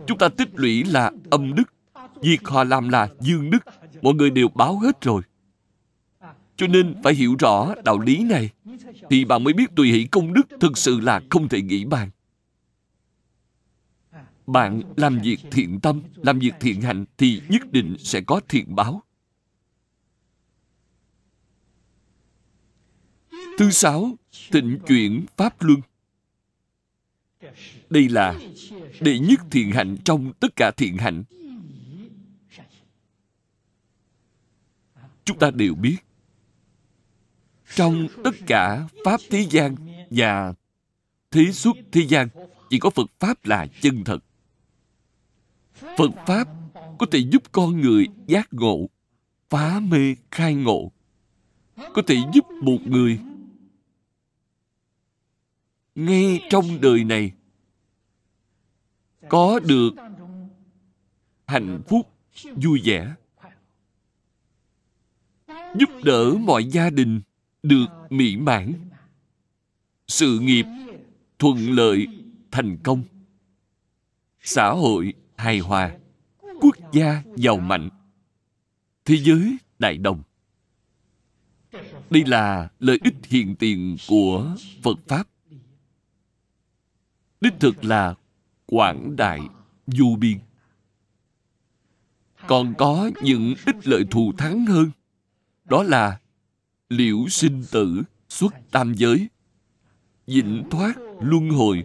[0.07, 1.75] chúng ta tích lũy là âm đức.
[2.23, 3.65] Việc họ làm là dương đức.
[4.03, 5.23] Mọi người đều báo hết rồi.
[6.57, 8.51] Cho nên phải hiểu rõ đạo lý này.
[9.11, 12.11] Thì bạn mới biết tùy hỷ công đức thực sự là không thể nghĩ bàn.
[14.47, 18.75] Bạn làm việc thiện tâm, làm việc thiện hạnh thì nhất định sẽ có thiện
[18.75, 19.03] báo.
[23.59, 24.11] Thứ sáu,
[24.51, 25.81] tịnh chuyển pháp luân
[27.91, 28.41] đây là
[29.01, 31.25] đệ nhất thiện hạnh trong tất cả thiện hạnh.
[35.25, 35.97] Chúng ta đều biết,
[37.75, 39.77] trong tất cả pháp thế gian
[40.11, 40.55] và
[41.31, 42.29] thế xuất thế gian,
[42.71, 44.25] chỉ có phật pháp là chân thật.
[45.75, 46.49] Phật pháp
[46.99, 48.89] có thể giúp con người giác ngộ,
[49.51, 50.93] phá mê, khai ngộ.
[51.95, 53.19] Có thể giúp một người
[55.95, 57.33] ngay trong đời này
[59.29, 59.91] có được
[61.47, 62.11] hạnh phúc,
[62.57, 63.15] vui vẻ,
[65.49, 67.21] giúp đỡ mọi gia đình
[67.63, 68.75] được mỹ mãn.
[70.09, 70.67] Sự nghiệp
[71.39, 72.07] thuận lợi
[72.51, 73.03] thành công.
[74.41, 75.97] Xã hội hài hòa,
[76.61, 77.89] quốc gia giàu mạnh,
[79.05, 80.23] thế giới đại đồng.
[82.11, 85.29] Đây là lợi ích hiện tiền của phật pháp.
[87.41, 88.15] Đích thực là
[88.67, 89.41] quảng đại
[89.87, 90.39] vô biên.
[92.47, 94.91] Còn có những ích lợi thù thắng hơn,
[95.65, 96.21] đó là
[96.89, 99.29] liễu sinh tử xuất tam giới
[100.27, 101.85] vĩnh thoát luân hồi.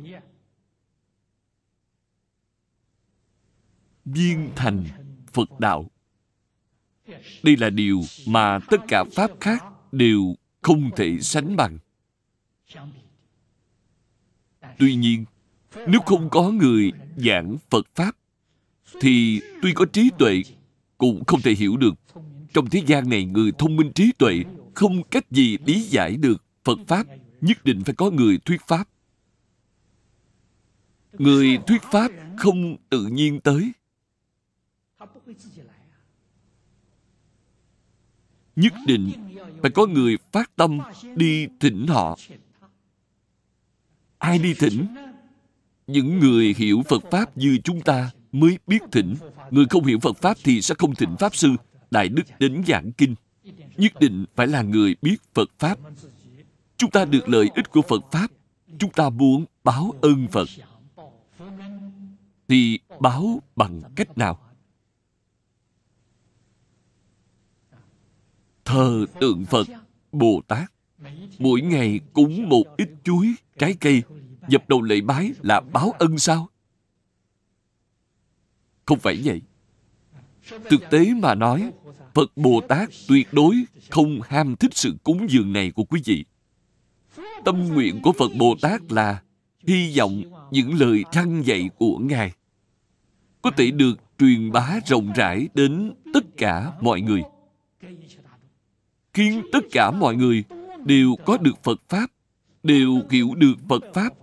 [4.06, 4.86] Viên thành
[5.34, 5.90] phật đạo.
[7.44, 11.78] Đây là điều mà tất cả pháp khác đều không thể sánh bằng.
[14.80, 15.26] Tuy nhiên
[15.88, 18.16] nếu không có người giảng phật pháp,
[19.02, 20.42] thì tuy có trí tuệ,
[20.98, 21.94] cũng không thể hiểu được.
[22.54, 24.44] Trong thế gian này, người thông minh trí tuệ
[24.74, 27.08] không cách gì lý giải được phật pháp,
[27.42, 28.90] nhất định phải có người thuyết pháp.
[31.14, 33.72] Người thuyết pháp không tự nhiên tới.
[38.56, 39.12] Nhất định
[39.62, 40.80] phải có người phát tâm
[41.16, 42.18] đi thỉnh họ.
[44.18, 44.88] Ai đi thỉnh?
[45.92, 49.16] Những người hiểu phật pháp như chúng ta mới biết thỉnh.
[49.50, 51.50] Người không hiểu phật pháp thì sẽ không thỉnh pháp sư,
[51.92, 53.16] đại đức đến giảng kinh.
[53.78, 55.80] Nhất định phải là người biết phật pháp.
[56.78, 58.32] Chúng ta được lợi ích của phật pháp.
[58.80, 60.50] Chúng ta muốn báo ơn phật.
[62.48, 64.40] Thì báo bằng cách nào?
[68.66, 69.68] Thờ tượng phật
[70.12, 70.72] bồ tát.
[71.40, 74.02] Mỗi ngày cúng một ít chuối, trái cây
[74.50, 76.50] dập đầu lệ bái là báo ân sao?
[78.86, 79.42] Không phải vậy.
[80.70, 81.72] Thực tế mà nói,
[82.14, 86.26] phật bồ tát tuyệt đối không ham thích sự cúng dường này của quý vị.
[87.46, 89.22] Tâm nguyện của phật bồ tát là
[89.68, 90.22] hy vọng
[90.52, 92.32] những lời răng dạy của ngài
[93.42, 97.22] có thể được truyền bá rộng rãi đến tất cả mọi người.
[99.14, 100.44] Khiến tất cả mọi người
[100.86, 102.08] đều có được phật pháp,
[102.64, 104.14] đều hiểu được phật pháp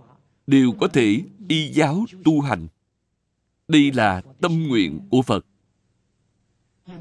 [0.47, 2.67] đều có thể y giáo tu hành.
[3.67, 5.45] Đây là tâm nguyện của phật.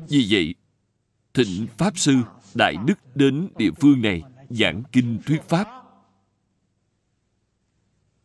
[0.09, 0.55] Vì vậy,
[1.35, 2.17] thịnh pháp sư
[2.55, 5.69] đại đức đến địa phương này giảng kinh thuyết pháp.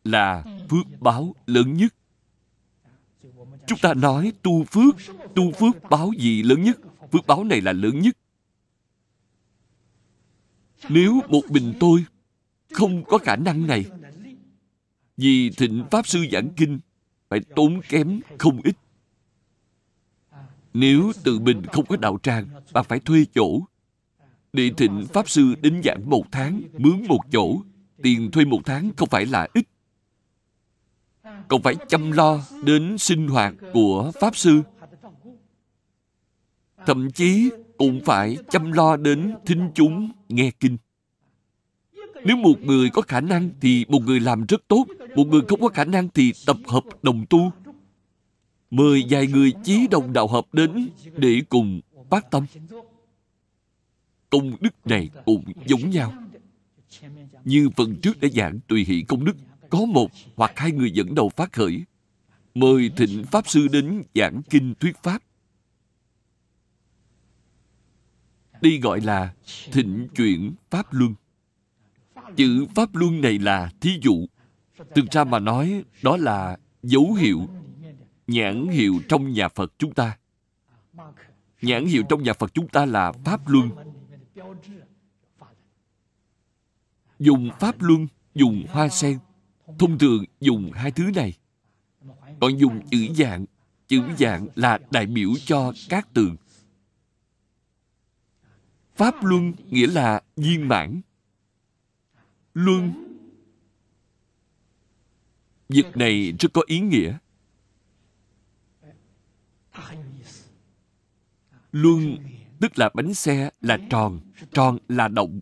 [0.04, 1.96] Là phước báo lớn nhất.
[3.68, 4.96] Chúng ta nói tu phước
[5.36, 6.80] tu phước báo gì lớn nhất?
[7.12, 8.18] Phước báo này là lớn nhất.
[10.90, 12.06] Nếu một mình tôi
[12.72, 13.86] không có khả năng này
[15.22, 16.80] vì thịnh pháp sư giảng kinh
[17.30, 18.76] phải tốn kém không ít.
[20.74, 23.62] Nếu tự mình không có đạo tràng bạn phải thuê chỗ.
[24.54, 27.62] Để thịnh pháp sư đến giảng một tháng, mướn một chỗ,
[28.04, 29.66] tiền thuê một tháng không phải là ít.
[31.48, 34.62] Còn phải chăm lo đến sinh hoạt của pháp sư.
[36.86, 40.78] Thậm chí cũng phải chăm lo đến thính chúng nghe kinh
[42.26, 45.62] nếu một người có khả năng thì một người làm rất tốt, một người không
[45.62, 47.52] có khả năng thì tập hợp đồng tu.
[48.72, 52.46] Mời vài người chí đồng đạo hợp đến để cùng phát tâm.
[54.30, 56.14] Công đức này cũng giống nhau.
[57.46, 59.36] Như phần trước đã giảng, tùy hỷ công đức,
[59.70, 61.82] có một hoặc hai người dẫn đầu phát khởi.
[62.54, 65.24] Mời thịnh pháp sư đến giảng kinh thuyết pháp.
[68.62, 69.34] Đây gọi là
[69.72, 71.14] thịnh chuyển pháp luân
[72.36, 74.26] chữ pháp luân này là thí dụ.
[74.96, 77.48] Thực ra mà nói, đó là dấu hiệu,
[78.28, 80.18] nhãn hiệu trong nhà phật chúng ta.
[81.62, 83.70] Nhãn hiệu trong nhà phật chúng ta là pháp luân.
[87.20, 89.20] Dùng pháp luân, dùng hoa sen.
[89.80, 91.38] Thông thường dùng hai thứ này.
[92.40, 93.46] Còn dùng chữ dạng
[93.92, 96.36] chữ dạng là đại biểu cho các tường.
[98.96, 101.02] Pháp luân nghĩa là viên mãn
[102.54, 102.94] luân.
[105.70, 107.18] Việc này rất có ý nghĩa.
[111.72, 112.18] Luân,
[112.60, 114.20] tức là bánh xe, là tròn.
[114.52, 115.40] Tròn là động.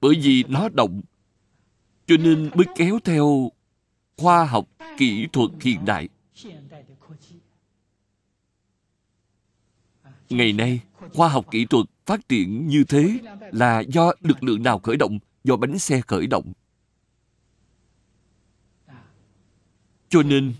[0.00, 1.02] Bởi vì nó động,
[2.06, 3.50] cho nên mới kéo theo
[4.16, 4.68] khoa học
[4.98, 6.08] kỹ thuật hiện đại.
[10.30, 10.80] Ngày nay,
[11.14, 13.18] khoa học kỹ thuật phát triển như thế
[13.52, 15.18] là do lực lượng nào khởi động?
[15.44, 16.52] Do bánh xe khởi động.
[20.08, 20.54] Cho nên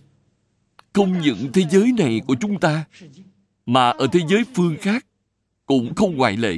[0.93, 2.85] không những thế giới này của chúng ta
[3.67, 5.07] mà ở thế giới phương khác
[5.67, 6.55] cũng không ngoại lệ.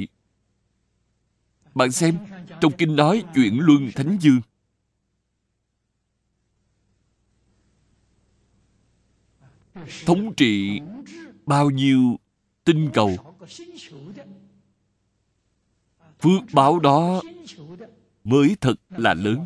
[1.75, 2.17] Bạn xem,
[2.61, 4.41] trong kinh nói chuyện luân thánh dương,
[10.05, 10.81] thống trị
[11.45, 12.19] bao nhiêu
[12.63, 13.35] tinh cầu?
[16.19, 17.21] Phước báo đó
[18.25, 19.45] mới thật là lớn.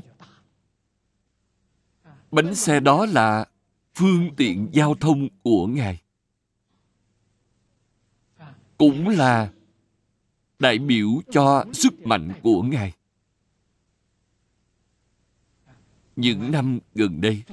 [2.32, 3.46] Bánh xe đó là
[3.96, 6.02] phương tiện giao thông của ngài.
[8.78, 9.52] Cũng là
[10.60, 12.94] đại biểu cho sức mạnh của ngài.
[16.16, 17.44] Những năm gần đây,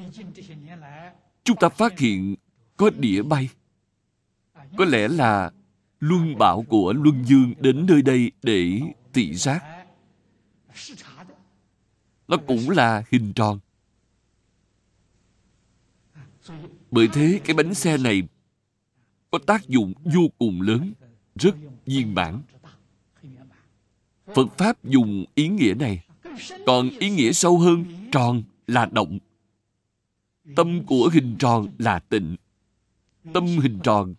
[1.44, 2.35] chúng ta phát hiện
[2.77, 3.48] có đĩa bay.
[4.77, 5.51] Có lẽ là
[6.01, 8.81] luân bảo của luân dương đến nơi đây để
[9.12, 9.65] thị giác
[12.28, 13.59] nó cũng là hình tròn.
[16.90, 18.23] Bởi thế cái bánh xe này
[19.31, 20.93] có tác dụng vô cùng lớn,
[21.35, 22.43] rất viên mãn.
[24.35, 26.05] Phật pháp dùng ý nghĩa này.
[26.66, 29.19] Còn ý nghĩa sâu hơn, tròn là động.
[30.57, 32.36] Tâm của hình tròn là tịnh.
[33.35, 34.15] Tâm hình tròn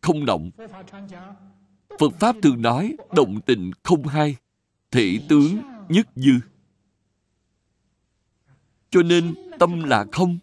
[0.00, 0.50] không động.
[1.98, 4.36] Phật pháp thường nói, động tịnh không hai,
[4.90, 5.58] thể tướng
[5.88, 6.32] nhất dư
[8.96, 10.38] cho nên tâm là không,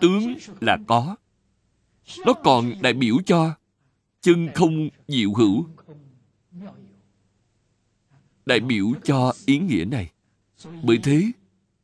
[0.00, 1.16] tướng là có.
[2.26, 3.56] Nó còn đại biểu cho
[4.20, 5.66] chân không diệu hữu.
[8.46, 10.12] Đại biểu cho ý nghĩa này.
[10.82, 11.30] Bởi thế,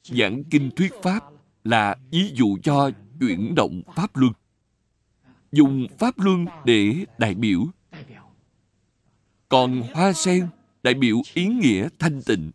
[0.04, 1.24] giảng kinh thuyết pháp
[1.64, 2.90] là ví dụ cho
[3.20, 4.32] chuyển động pháp luân.
[5.52, 7.66] Dùng pháp luân để đại biểu.
[9.48, 10.48] Còn hoa sen
[10.82, 12.50] đại biểu ý nghĩa thanh tịnh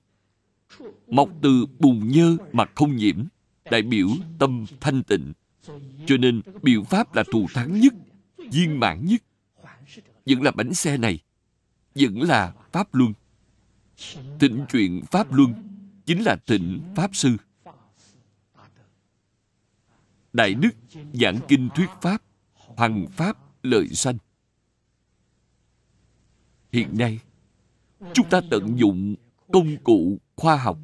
[1.08, 3.24] mọc từ bùn nhơ mà không nhiễm
[3.72, 4.08] đại biểu
[4.40, 5.34] tâm thanh tịnh
[6.06, 7.94] cho nên biện pháp là thù thắng nhất
[8.52, 9.24] viên mãn nhất
[10.26, 11.20] vẫn là bánh xe này
[11.96, 13.14] vẫn là pháp luân
[14.40, 15.54] Thịnh chuyện Pháp Luân
[16.06, 17.38] chính là thịnh Pháp Sư.
[20.34, 20.70] Đại Đức
[21.14, 22.22] giảng kinh thuyết Pháp,
[22.54, 24.18] hoàng Pháp lợi sanh.
[26.72, 27.20] Hiện nay,
[28.14, 29.16] chúng ta tận dụng
[29.54, 30.80] công cụ khoa học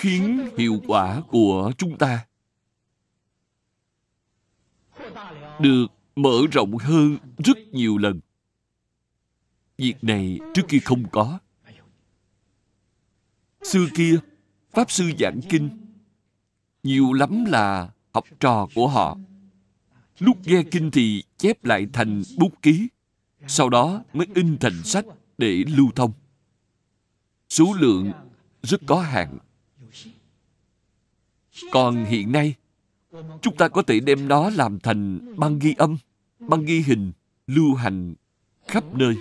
[0.00, 2.26] khiến hiệu quả của chúng ta
[5.60, 5.86] được
[6.16, 8.20] mở rộng hơn rất nhiều lần
[9.80, 11.38] Việc này trước kia không có.
[13.62, 14.18] Xưa kia,
[14.72, 15.70] Pháp Sư giảng kinh,
[16.82, 19.18] nhiều lắm là học trò của họ.
[20.18, 22.88] Lúc nghe kinh thì chép lại thành bút ký,
[23.46, 25.04] sau đó mới in thành sách
[25.38, 26.12] để lưu thông.
[27.48, 28.12] Số lượng
[28.62, 29.38] rất có hạn.
[31.70, 32.54] Còn hiện nay,
[33.42, 35.96] chúng ta có thể đem nó làm thành băng ghi âm,
[36.38, 37.12] băng ghi hình,
[37.46, 38.14] lưu hành
[38.66, 39.14] khắp nơi.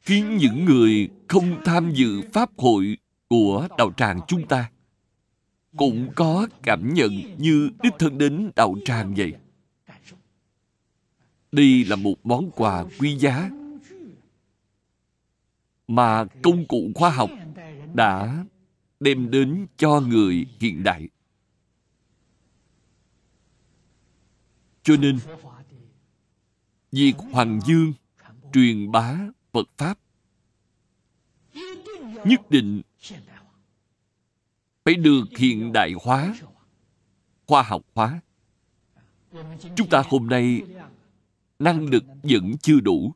[0.00, 2.96] Khiến những người không tham dự pháp hội
[3.28, 4.70] của đạo tràng chúng ta
[5.76, 9.32] cũng có cảm nhận như đích thân đến đạo tràng vậy.
[11.52, 13.50] Đây là một món quà quý giá
[15.88, 17.30] mà công cụ khoa học
[17.94, 18.44] đã
[19.02, 21.08] đem đến cho người hiện đại
[24.82, 25.18] cho nên
[26.92, 27.92] việc hoàng dương
[28.52, 29.18] truyền bá
[29.52, 29.98] Phật Pháp
[32.24, 32.82] nhất định
[34.84, 36.34] phải được hiện đại hóa,
[37.46, 38.20] khoa học hóa.
[39.76, 40.62] Chúng ta hôm nay
[41.58, 43.14] năng lực vẫn chưa đủ.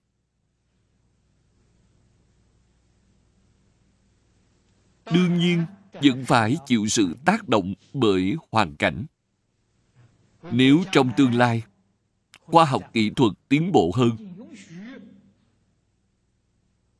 [5.13, 5.65] Đương nhiên,
[6.03, 9.07] vẫn phải chịu sự tác động bởi hoàn cảnh.
[10.53, 11.63] Nếu trong tương lai,
[12.41, 14.11] khoa học kỹ thuật tiến bộ hơn,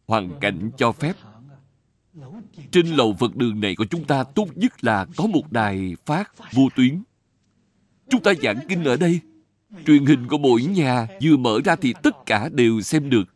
[0.07, 1.17] hoàn cảnh cho phép
[2.71, 6.53] trên lầu vật đường này của chúng ta tốt nhất là có một đài phát
[6.53, 7.03] vô tuyến.
[8.09, 9.21] Chúng ta giảng kinh ở đây.
[9.87, 13.36] Truyền hình của mỗi nhà vừa mở ra thì tất cả đều xem được.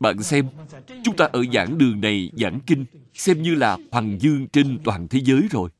[0.00, 0.48] Bạn xem,
[1.04, 5.08] chúng ta ở giảng đường này giảng kinh xem như là hoàng dương trên toàn
[5.08, 5.70] thế giới rồi.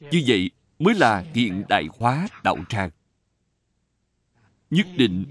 [0.00, 2.90] Như vậy mới là hiện đại hóa đạo tràng.
[4.70, 5.24] Nhất định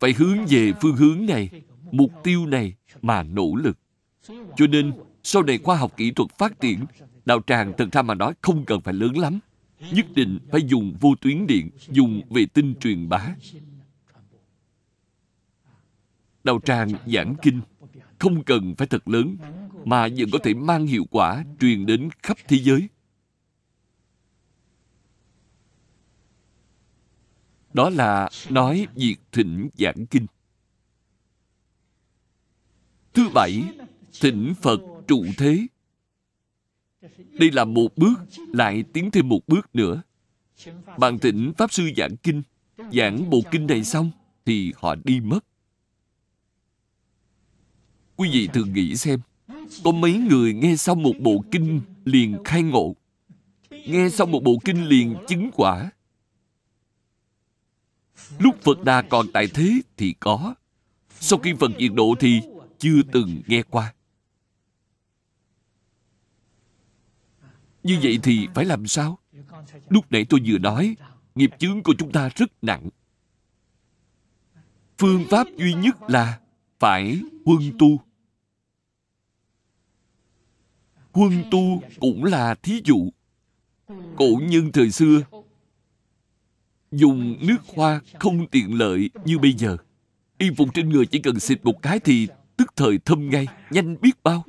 [0.00, 1.50] phải hướng về phương hướng này
[1.92, 3.78] mục tiêu này mà nỗ lực.
[4.56, 6.84] Cho nên, sau này khoa học kỹ thuật phát triển,
[7.24, 9.38] đạo tràng thật ra mà nói không cần phải lớn lắm.
[9.92, 13.34] Nhất định phải dùng vô tuyến điện, dùng vệ tinh truyền bá.
[16.44, 17.60] Đạo tràng giảng kinh
[18.18, 19.36] không cần phải thật lớn,
[19.84, 22.88] mà vẫn có thể mang hiệu quả truyền đến khắp thế giới.
[27.72, 30.26] Đó là nói việc thịnh giảng kinh.
[33.14, 33.62] Thứ bảy,
[34.20, 35.66] thỉnh Phật trụ thế.
[37.18, 40.02] Đây là một bước, lại tiến thêm một bước nữa.
[40.98, 42.42] Bạn thỉnh Pháp Sư giảng kinh,
[42.92, 44.10] giảng bộ kinh này xong,
[44.44, 45.44] thì họ đi mất.
[48.24, 49.20] Quý vị thường nghĩ xem,
[49.84, 52.96] có mấy người nghe xong một bộ kinh liền khai ngộ,
[53.70, 55.90] nghe xong một bộ kinh liền chứng quả.
[58.38, 60.54] Lúc Phật Đà còn tại thế thì có,
[61.20, 62.40] sau khi phần diệt độ thì
[62.78, 63.94] chưa từng nghe qua.
[67.82, 69.18] Như vậy thì phải làm sao?
[69.88, 70.96] Lúc nãy tôi vừa nói
[71.34, 72.88] nghiệp chướng của chúng ta rất nặng.
[74.98, 76.40] Phương pháp duy nhất là
[76.78, 78.00] phải huân tu.
[81.14, 83.10] Quân tu cũng là thí dụ.
[84.16, 85.20] Cổ nhân thời xưa,
[86.92, 89.76] dùng nước hoa không tiện lợi như bây giờ.
[90.38, 94.00] Y phục trên người chỉ cần xịt một cái thì tức thời thâm ngay, nhanh
[94.00, 94.44] biết bao.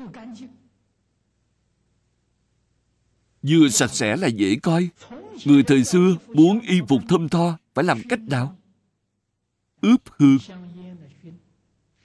[3.42, 4.90] Vừa sạch sẽ là dễ coi.
[5.46, 8.58] Người thời xưa muốn y phục thơm tho phải làm cách nào?
[9.82, 10.38] Ướp hương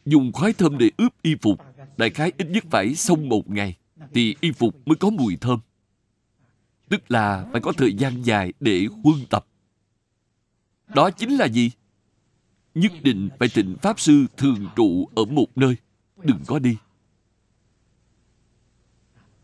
[0.07, 1.61] dùng khói thơm để ướp y phục,
[1.97, 3.77] đại khái ít nhất phải xong một ngày
[4.12, 5.60] thì y phục mới có mùi thơm.
[6.89, 9.47] Tức là phải có thời gian dài để huân tập.
[10.94, 11.70] Đó chính là gì?
[12.74, 15.77] Nhất định phải tịnh pháp sư thường trụ ở một nơi.
[16.22, 16.77] Đừng có đi.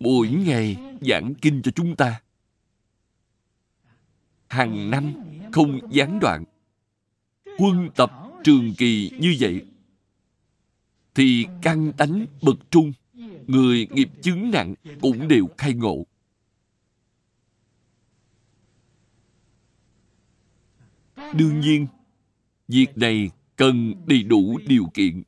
[0.01, 2.21] Mỗi ngày giảng kinh cho chúng ta.
[4.49, 5.15] Hàng năm
[5.53, 6.45] không gián đoạn.
[7.59, 8.13] Quân tập
[8.45, 9.67] trường kỳ như vậy,
[11.15, 12.93] thì căng tánh bậc trung
[13.47, 16.07] người nghiệp chứng nặng cũng đều khai ngộ.
[21.35, 21.87] Đương nhiên,
[22.69, 25.23] việc này cần đầy đủ điều kiện.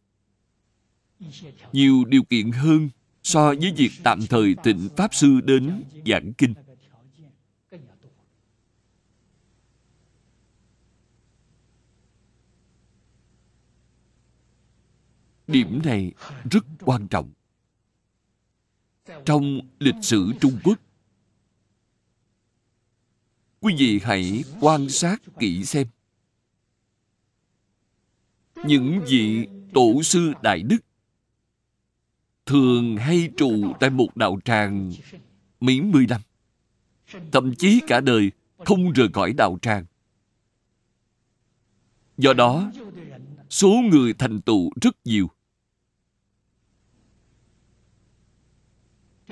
[1.72, 2.88] Nhiều điều kiện hơn
[3.22, 6.54] so với việc tạm thời tịnh pháp sư đến giảng kinh.
[15.46, 16.12] Điểm này
[16.50, 17.32] rất quan trọng
[19.24, 20.78] trong lịch sử trung quốc.
[23.60, 25.86] Quý vị hãy quan sát kỹ xem.
[28.64, 30.78] Những vị tổ sư đại đức
[32.46, 34.92] thường hay trụ tại một đạo tràng
[35.60, 36.20] mấy mươi năm,
[37.32, 39.84] thậm chí cả đời không rời khỏi đạo tràng.
[42.18, 42.72] Do đó,
[43.50, 45.30] số người thành tựu rất nhiều.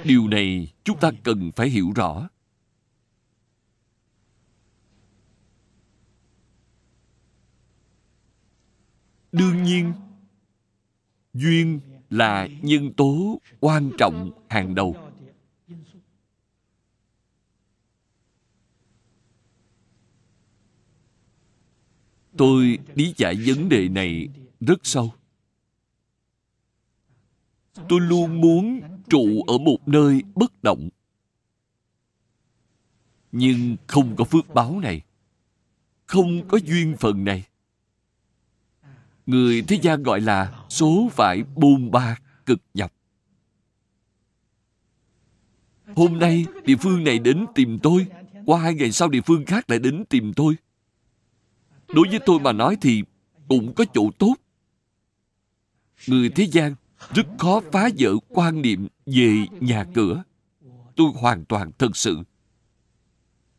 [0.04, 2.28] Điều này chúng ta cần phải hiểu rõ.
[9.32, 9.92] Đương nhiên,
[11.34, 14.96] duyên là nhân tố quan trọng hàng đầu.
[22.36, 24.28] Tôi lý giải vấn đề này
[24.60, 25.12] rất sâu
[27.88, 30.88] tôi luôn muốn trụ ở một nơi bất động.
[33.32, 35.00] Nhưng không có phước báo này,
[36.06, 37.44] không có duyên phận này.
[39.26, 42.92] Người thế gian gọi là số phải bôn ba cực nhọc
[45.96, 48.06] hôm nay địa phương này đến tìm tôi,
[48.46, 50.56] qua hai ngày sau địa phương khác lại đến tìm tôi.
[51.88, 53.02] Đối với tôi mà nói thì
[53.48, 54.34] cũng có chỗ tốt.
[56.06, 56.74] Người thế gian
[57.14, 60.22] rất khó phá vỡ quan niệm về nhà cửa.
[60.96, 62.22] Tôi hoàn toàn thật sự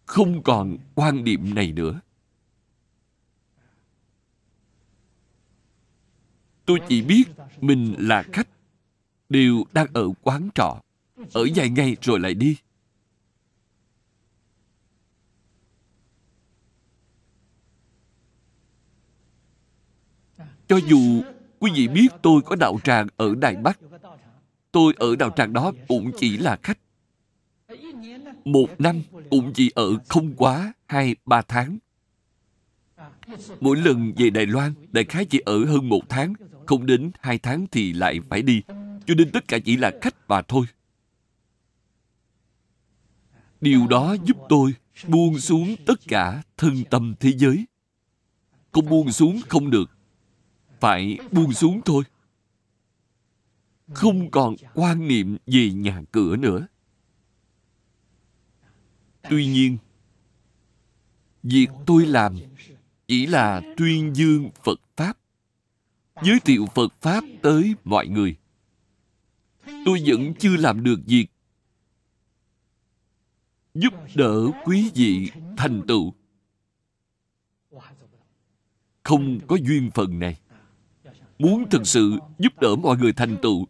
[0.06, 2.02] không còn quan niệm này nữa.
[6.66, 7.24] Tôi chỉ biết
[7.62, 8.48] mình là khách
[9.30, 10.82] đều đang ở quán trọ.
[11.34, 12.58] Ở vài ngày rồi lại đi.
[20.68, 21.24] Cho dù
[21.60, 23.80] quý vị biết tôi có đạo tràng ở đài bắc.
[24.72, 26.80] Tôi ở đạo tràng đó cũng chỉ là khách.
[28.46, 31.78] Một năm cũng chỉ ở không quá hai, ba tháng.
[33.60, 36.34] Mỗi lần về đài loan, đại khái chỉ ở hơn một tháng.
[36.66, 38.62] Không đến hai tháng thì lại phải đi.
[39.06, 40.66] Cho nên tất cả chỉ là khách mà thôi.
[43.62, 44.74] Điều đó giúp tôi
[45.08, 47.66] buông xuống tất cả thân tâm thế giới.
[48.72, 49.97] Không buông xuống không được
[50.80, 52.04] phải buông xuống thôi.
[53.94, 56.68] Không còn quan niệm về nhà cửa nữa.
[59.30, 59.78] Tuy nhiên,
[61.44, 62.36] việc tôi làm
[63.08, 65.18] chỉ là tuyên dương phật pháp,
[66.24, 68.36] giới thiệu phật pháp tới mọi người.
[69.86, 71.28] Tôi vẫn chưa làm được việc
[73.74, 76.14] giúp đỡ quý vị thành tựu.
[79.04, 80.38] Không có duyên phần này
[81.40, 83.66] muốn thực sự giúp đỡ mọi người thành tựu,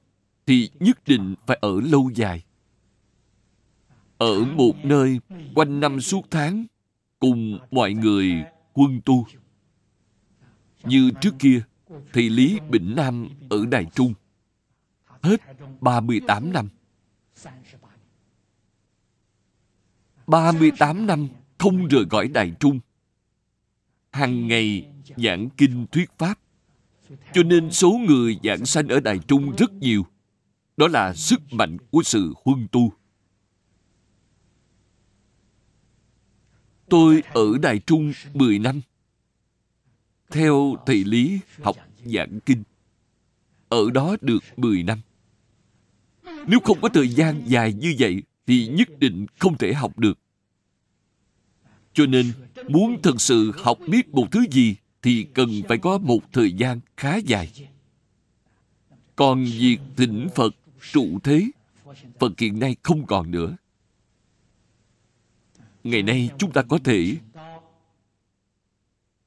[0.45, 2.43] thì nhất định phải ở lâu dài
[4.17, 5.19] ở một nơi
[5.55, 6.65] quanh năm suốt tháng,
[7.19, 9.27] cùng mọi người quân tu
[10.83, 11.61] như trước kia
[12.13, 14.13] thì Lý Bỉnh Nam ở Đài Trung.
[15.21, 15.41] Hết
[15.81, 16.69] 38 năm.
[20.27, 21.27] 38 năm
[21.57, 22.79] không rời khỏi Đài Trung.
[24.11, 24.87] Hàng ngày
[25.17, 26.39] giảng kinh thuyết Pháp.
[27.33, 30.05] Cho nên số người giảng sanh ở Đài Trung rất nhiều.
[30.77, 32.93] Đó là sức mạnh của sự huân tu.
[36.89, 38.81] Tôi ở Đài Trung 10 năm.
[40.29, 41.75] Theo thầy Lý học
[42.05, 42.63] giảng kinh.
[43.69, 45.01] Ở đó được 10 năm.
[46.47, 50.19] Nếu không có thời gian dài như vậy thì nhất định không thể học được.
[51.93, 52.31] Cho nên,
[52.67, 56.79] muốn thật sự học biết một thứ gì thì cần phải có một thời gian
[56.97, 57.51] khá dài.
[59.15, 60.55] Còn việc thỉnh Phật
[60.91, 61.47] trụ thế,
[62.19, 63.55] Phật hiện nay không còn nữa.
[65.83, 67.17] Ngày nay chúng ta có thể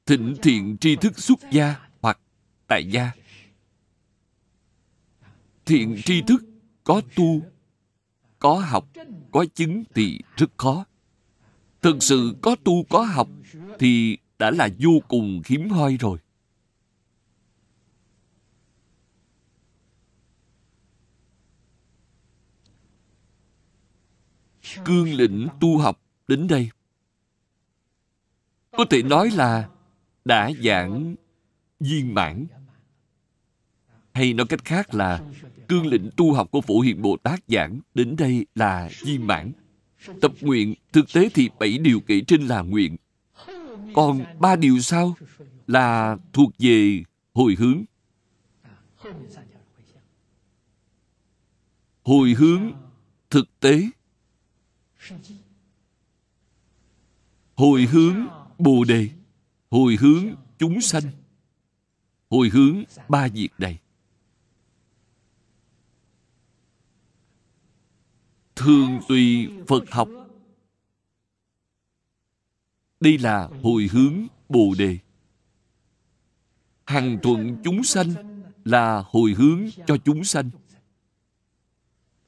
[0.05, 2.19] thịnh thiện tri thức xuất gia hoặc
[2.67, 3.11] tại gia.
[5.65, 6.43] Thiện tri thức
[6.83, 7.41] có tu,
[8.39, 8.87] có học,
[9.31, 10.85] có chứng thì rất khó.
[11.81, 13.29] Thực sự có tu có học
[13.79, 16.17] thì đã là vô cùng hiếm hoi rồi.
[24.85, 26.69] Cương lĩnh tu học đến đây.
[28.71, 29.69] Có thể nói là
[30.25, 31.15] đã giảng
[31.79, 32.45] viên mãn.
[34.13, 35.23] Hay nói cách khác là
[35.67, 39.51] cương lĩnh tu học của Phổ Hiền Bồ Tát giảng đến đây là viên mãn.
[40.21, 42.97] Tập nguyện, thực tế thì bảy điều kể trên là nguyện.
[43.95, 45.15] Còn ba điều sau
[45.67, 47.03] là thuộc về
[47.33, 47.83] hồi hướng.
[52.03, 52.71] Hồi hướng
[53.29, 53.89] thực tế.
[57.55, 58.27] Hồi hướng
[58.57, 59.09] Bồ Đề.
[59.71, 61.03] Hồi hướng chúng sanh.
[62.29, 63.79] Hồi hướng ba việc này.
[68.61, 70.09] thường tùy Phật học.
[73.01, 74.97] Đây là hồi hướng Bồ Đề.
[76.85, 78.13] Hằng thuận chúng sanh
[78.65, 80.49] là hồi hướng cho chúng sanh.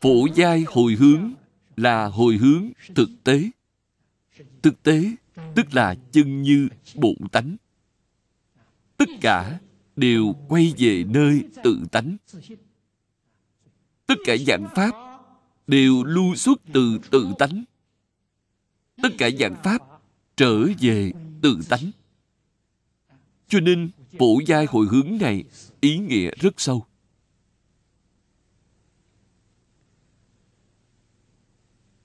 [0.02, 1.34] Phổ giai hồi hướng
[1.76, 3.50] là hồi hướng thực tế.
[4.62, 5.16] Thực tế
[5.56, 7.56] tức là chân như bổn tánh.
[8.98, 9.60] Tất cả
[9.96, 12.18] đều quay về nơi tự tánh.
[14.06, 14.92] Tất cả dạng pháp
[15.68, 17.64] đều lưu xuất từ tự tánh.
[19.04, 19.93] Tất cả dạng pháp
[20.36, 21.12] trở về
[21.42, 21.92] tự tánh.
[23.48, 25.44] Cho nên, phổ giai hồi hướng này
[25.82, 26.86] ý nghĩa rất sâu.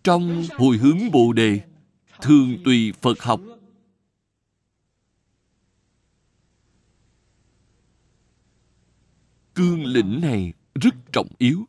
[0.05, 1.61] Trong hồi hướng Bồ Đề,
[2.21, 3.41] thường tùy Phật học.
[9.55, 11.65] Cương lĩnh này rất trọng yếu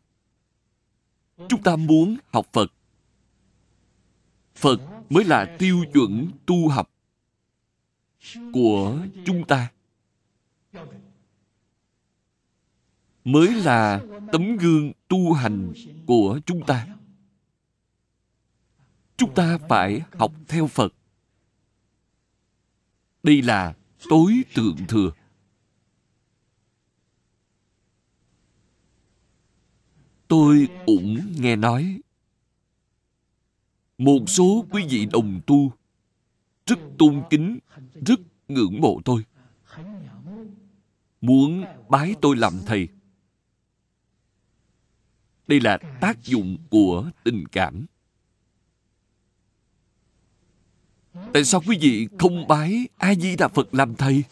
[1.47, 2.73] chúng ta muốn học phật
[4.55, 6.91] phật mới là tiêu chuẩn tu học
[8.53, 9.71] của chúng ta.
[13.23, 15.73] Mới là tấm gương tu hành
[16.07, 16.87] của chúng ta.
[19.17, 20.93] Chúng ta phải học theo phật.
[23.23, 23.73] Đây là
[24.09, 25.11] tối thượng thừa.
[30.27, 32.01] Tôi cũng nghe nói
[33.99, 35.71] một số quý vị đồng tu
[36.65, 37.59] rất tôn kính,
[38.05, 39.25] rất ngưỡng mộ tôi.
[41.21, 42.87] Muốn bái tôi làm thầy.
[45.47, 47.85] Đây là tác dụng của tình cảm.
[51.33, 54.23] Tại sao quý vị không bái A-di-đà Phật làm thầy?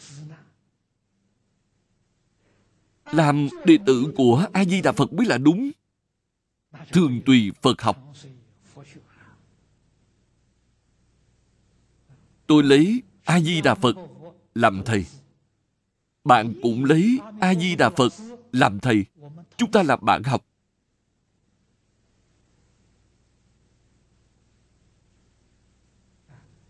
[3.12, 5.70] Làm đệ tử của A-di-đà Phật mới là đúng
[6.92, 8.14] thường tùy Phật học.
[12.48, 13.96] Tôi lấy A-di-đà Phật
[14.54, 15.06] làm thầy.
[16.24, 18.12] Bạn cũng lấy A-di-đà Phật
[18.52, 19.04] làm thầy.
[19.56, 20.44] Chúng ta là bạn học.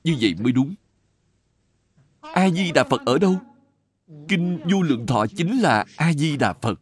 [0.04, 0.74] Như vậy mới đúng.
[2.20, 3.40] A-di-đà Phật ở đâu?
[4.28, 6.80] Kinh Vô Lượng Thọ chính là A-di-đà Phật.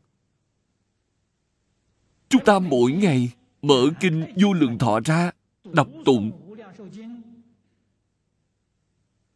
[2.29, 3.33] Chúng ta mỗi ngày
[3.63, 5.31] mở kinh vô lượng thọ ra,
[5.65, 6.33] đọc tụng.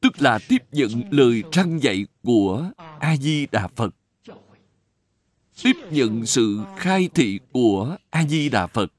[0.01, 3.95] Tức là tiếp nhận lời răng dạy của A-di-đà Phật.
[5.63, 8.93] Tiếp nhận sự khai thị của A-di-đà Phật.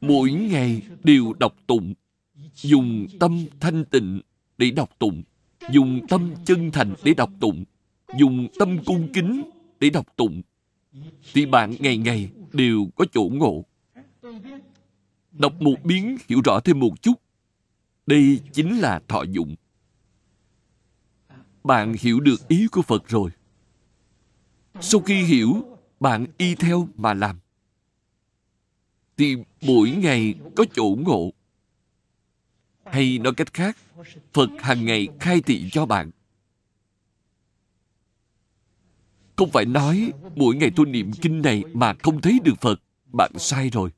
[0.00, 1.94] Mỗi ngày đều đọc tụng,
[2.54, 4.20] dùng tâm thanh tịnh
[4.58, 5.22] để đọc tụng,
[5.70, 7.64] dùng tâm chân thành để đọc tụng,
[8.18, 9.42] dùng tâm cung kính
[9.80, 10.42] để đọc tụng
[11.32, 13.64] thì bạn ngày ngày đều có chỗ ngộ
[15.38, 17.14] đọc một biến, hiểu rõ thêm một chút.
[18.06, 19.56] Đây chính là thọ dụng.
[21.64, 23.30] Bạn hiểu được ý của phật rồi.
[24.80, 27.38] Sau khi hiểu, bạn y theo mà làm.
[29.16, 31.30] Thì mỗi ngày có chỗ ngộ.
[32.84, 33.76] Hay nói cách khác,
[34.32, 36.10] phật hàng ngày khai thị cho bạn.
[39.36, 42.80] Không phải nói mỗi ngày tôi niệm kinh này mà không thấy được phật,
[43.12, 43.90] bạn sai rồi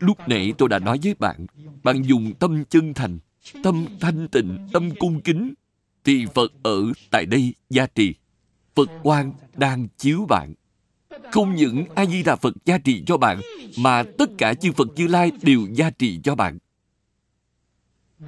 [0.00, 1.46] lúc nãy tôi đã nói với bạn
[1.82, 3.18] bạn dùng tâm chân thành,
[3.62, 5.54] tâm thanh tịnh, tâm cung kính.
[6.04, 8.14] Thì phật ở tại đây gia trì.
[8.74, 10.54] Phật quan đang chiếu bạn.
[11.32, 13.40] Không những a di đà phật gia trì cho bạn,
[13.78, 16.58] mà tất cả chư phật như lai đều gia trì cho bạn.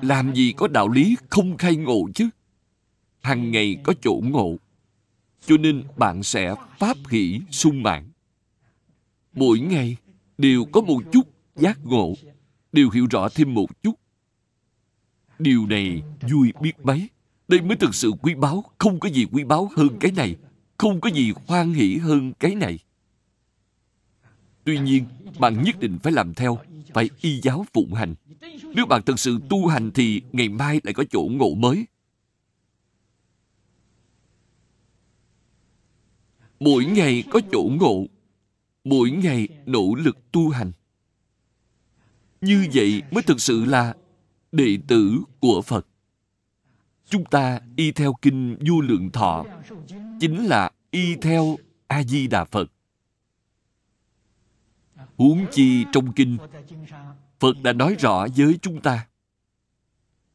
[0.02, 2.28] Làm gì có đạo lý không khai ngộ chứ?
[3.22, 4.56] Hằng ngày có chỗ ngộ.
[5.46, 8.10] Cho nên bạn sẽ pháp hỷ sung mãn.
[9.34, 9.96] Mỗi ngày
[10.38, 12.14] đều có một chút giác ngộ.
[12.72, 13.94] Đều hiểu rõ thêm một chút.
[15.38, 17.08] Điều này vui biết mấy.
[17.48, 18.64] Đây mới thực sự quý báu.
[18.78, 20.36] Không có gì quý báu hơn cái này.
[20.78, 22.78] Không có gì hoan hỷ hơn cái này.
[24.64, 25.04] Tuy nhiên,
[25.38, 26.58] bạn nhất định phải làm theo.
[26.94, 28.14] Phải y giáo phụng hành.
[28.74, 31.86] Nếu bạn thực sự tu hành thì ngày mai lại có chỗ ngộ mới.
[36.60, 38.06] Mỗi ngày có chỗ ngộ.
[38.84, 40.72] Mỗi ngày nỗ lực tu hành
[42.42, 43.94] như vậy mới thực sự là
[44.52, 45.86] đệ tử của phật.
[47.08, 49.44] Chúng ta y theo kinh vô lượng thọ,
[50.20, 52.72] chính là y theo a di đà phật.
[55.16, 56.38] Huống chi trong kinh,
[57.40, 59.06] phật đã nói rõ với chúng ta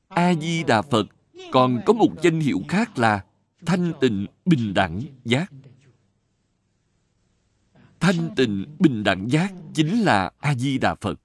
[0.07, 1.07] a di đà phật
[1.51, 3.25] còn có một danh hiệu khác là
[3.65, 5.51] thanh tịnh bình đẳng giác.
[7.99, 11.19] Thanh tịnh bình đẳng giác chính là a di đà phật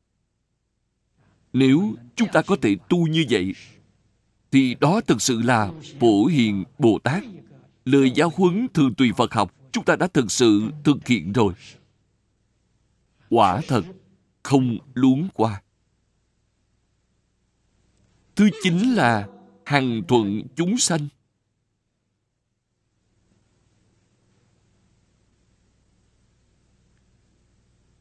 [1.53, 3.55] nếu chúng ta có thể tu như vậy,
[4.51, 7.23] thì đó thực sự là phổ hiền bồ tát.
[7.85, 11.53] Lời giáo huấn thường tùy phật học chúng ta đã thực sự thực hiện rồi.
[13.31, 13.83] Quả thật,
[14.43, 15.63] không luống qua.
[18.37, 19.29] Thứ chính là
[19.65, 21.09] hằng thuận chúng sanh.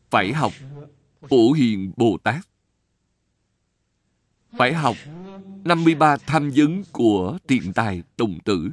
[0.09, 0.53] Phải học
[1.29, 2.50] phổ hiền bồ tát
[4.51, 4.95] phải học
[5.65, 8.71] 53 tham vấn của thiện tài đồng tử.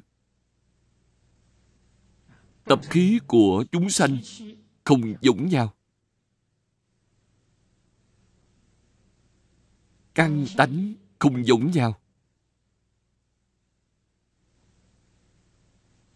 [2.64, 4.18] Tập khí của chúng sanh
[4.84, 5.74] không giống nhau.
[10.14, 12.00] Căn tánh không giống nhau.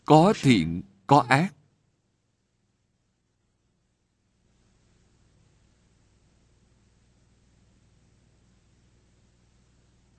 [0.04, 1.54] Có thiện, có ác.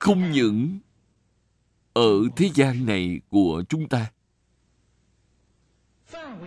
[0.04, 0.78] Không những
[1.92, 4.12] ở thế gian này của chúng ta.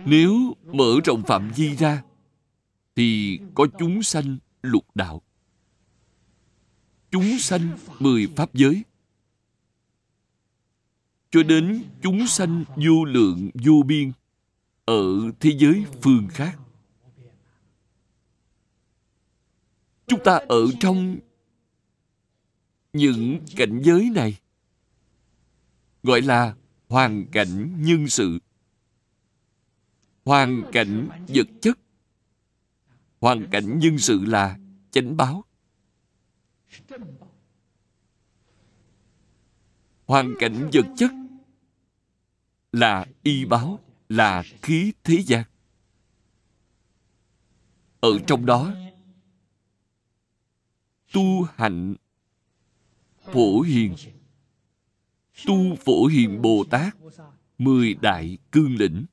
[0.04, 2.02] Nếu mở rộng phạm vi ra,
[2.96, 5.22] thì có chúng sanh lục đạo.
[7.10, 8.82] Chúng sanh mười pháp giới.
[11.30, 14.12] Cho đến chúng sanh vô lượng, vô biên,
[14.84, 16.58] ở thế giới phương khác.
[20.06, 21.16] Chúng ta ở trong
[22.92, 24.38] những cảnh giới này.
[26.02, 26.56] Gọi là
[26.88, 28.38] hoàn cảnh nhân sự.
[30.24, 31.78] Hoàn cảnh vật chất.
[33.20, 34.58] Hoàn cảnh nhân sự là
[34.90, 35.44] chánh báo.
[40.06, 41.10] Hoàn cảnh vật chất
[42.72, 45.44] là y báo, là khí thế gian.
[48.00, 48.72] Ở trong đó,
[51.12, 51.94] tu hạnh
[53.32, 53.94] phổ hiền.
[55.46, 56.96] Tu phổ hiền bồ tát,
[57.58, 59.04] mười đại cương lĩnh.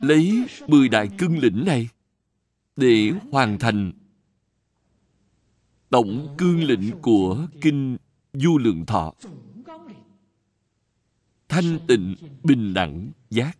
[0.00, 1.88] Lấy mười đại cương lĩnh này
[2.76, 3.92] để hoàn thành
[5.90, 7.96] tổng cương lĩnh của kinh
[8.32, 9.14] du lượng thọ.
[11.48, 13.58] Thanh tịnh, bình đẳng, giác.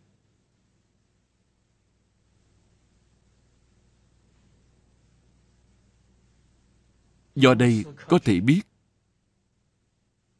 [7.40, 8.60] Do đây có thể biết,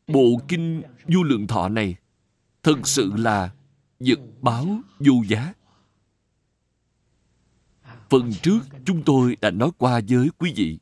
[0.07, 1.97] Bộ kinh du lượng thọ này
[2.63, 3.51] Thực sự là
[4.01, 4.67] vật báo
[4.99, 5.55] vô giá.
[8.11, 10.79] Phần trước chúng tôi đã nói qua với quý vị.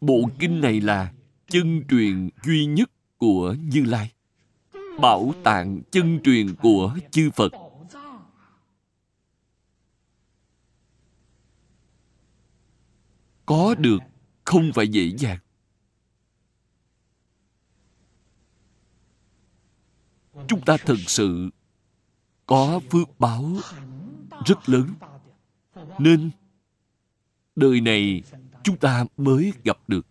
[0.00, 1.12] Bộ kinh này là
[1.46, 4.12] chân truyền duy nhất của như lai,
[5.00, 7.52] bảo tàng chân truyền của chư phật.
[13.48, 13.98] Có được
[14.44, 15.38] không phải dễ dàng.
[20.48, 21.50] Chúng ta thực sự
[22.46, 23.56] có phước báo
[24.46, 24.94] rất lớn.
[25.98, 26.30] Nên
[27.56, 28.22] đời này
[28.64, 30.06] chúng ta mới gặp được.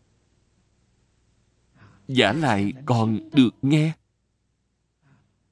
[2.08, 3.94] Giả lại còn được nghe.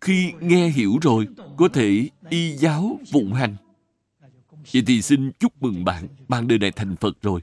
[0.01, 3.55] Khi nghe hiểu rồi, có thể y giáo phụng hành.
[4.73, 7.41] Vậy thì xin chúc mừng bạn bạn đời này thành phật rồi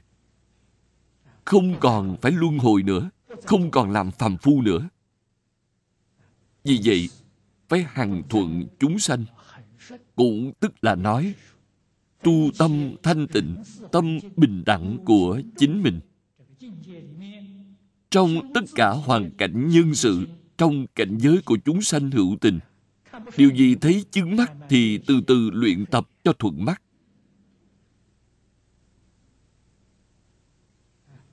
[1.45, 3.09] không còn phải luân hồi nữa,
[3.45, 4.89] không còn làm phàm phu nữa.
[6.63, 7.09] Vì vậy,
[7.69, 9.25] phải hằng thuận chúng sanh.
[10.15, 11.33] Cũng tức là nói,
[12.23, 13.55] tu tâm thanh tịnh,
[13.91, 15.99] tâm bình đẳng của chính mình.
[18.09, 22.59] Trong tất cả hoàn cảnh nhân sự, trong cảnh giới của chúng sanh hữu tình,
[23.37, 26.81] điều gì thấy chứng mắt thì từ từ luyện tập cho thuận mắt.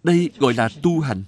[0.02, 1.24] Đây gọi là tu hành.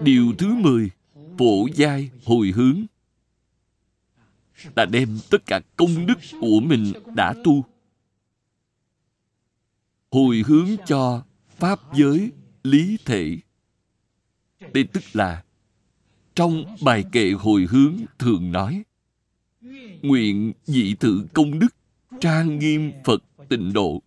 [0.00, 0.90] Điều thứ mười,
[1.38, 2.84] phổ giai hồi hướng.
[4.76, 7.64] Là đem tất cả công đức của mình đã tu.
[10.10, 13.38] Hồi hướng cho pháp giới lý thể.
[14.72, 15.44] Đây tức là
[16.34, 18.82] trong bài kệ hồi hướng thường nói
[20.02, 21.76] nguyện dị tự công đức,
[22.20, 24.02] trang nghiêm phật tịnh độ.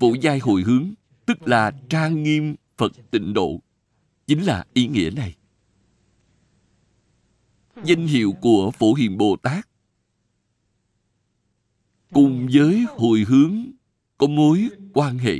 [0.00, 0.90] Phổ giai hồi hướng,
[1.26, 3.60] tức là trang nghiêm phật tịnh độ.
[4.26, 5.36] Chính là ý nghĩa này.
[7.84, 9.68] Danh hiệu của phổ hiền bồ tát.
[12.12, 13.66] Cùng với hồi hướng,
[14.18, 15.38] có mối quan hệ.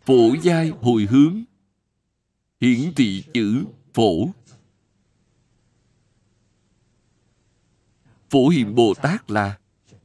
[0.00, 1.44] Phổ giai hồi hướng
[2.62, 3.64] hiển thị chữ
[3.94, 4.28] phổ.
[8.30, 9.58] Phổ hiền bồ tát là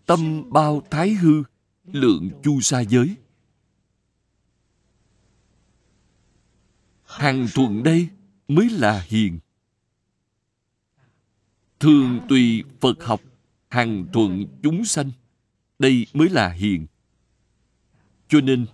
[0.05, 1.43] tâm bao thái hư,
[1.85, 3.15] lượng chu sa giới.
[7.05, 8.07] Hàng thuận đây
[8.47, 9.39] mới là hiền.
[11.79, 13.21] Thường tùy phật học
[13.69, 15.11] hằng thuận chúng sanh,
[15.79, 16.87] đây mới là hiền.
[18.27, 18.65] Cho nên,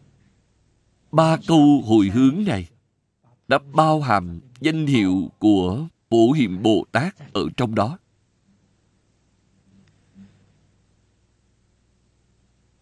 [1.12, 2.70] ba câu hồi hướng này
[3.48, 7.98] đã bao hàm danh hiệu của Phổ Hiền Bồ Tát ở trong đó.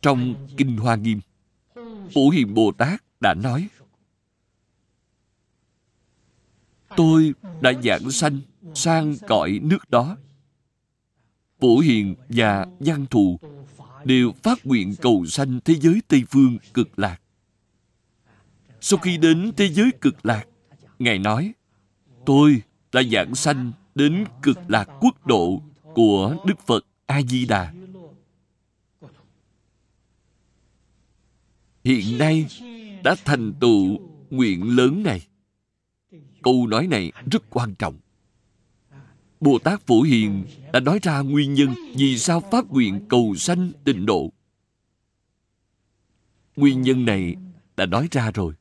[0.02, 1.20] Trong Kinh Hoa Nghiêm,
[2.14, 3.70] Phổ Hiền Bồ Tát đã nói
[6.98, 8.40] Tôi đã giảng sanh
[8.74, 10.18] sang cõi nước đó.
[11.60, 13.40] Phổ Hiền và Văn Thù
[14.06, 17.22] đều phát nguyện cầu sanh thế giới Tây Phương cực lạc.
[18.82, 20.46] Sau khi đến thế giới cực lạc,
[21.02, 21.54] Ngài nói,
[22.26, 22.62] tôi
[22.94, 25.62] đã giảng sanh đến cực lạc quốc độ
[25.96, 27.74] của Đức Phật A-di-đà.
[31.84, 32.46] Hiện nay
[33.04, 34.00] đã thành tựu
[34.30, 35.28] nguyện lớn này.
[36.42, 38.00] Câu nói này rất quan trọng.
[39.40, 43.72] Bồ Tát Phổ Hiền đã nói ra nguyên nhân vì sao phát nguyện cầu sanh
[43.84, 44.32] tịnh độ.
[46.56, 47.36] Nguyên nhân này
[47.78, 48.54] đã nói ra rồi.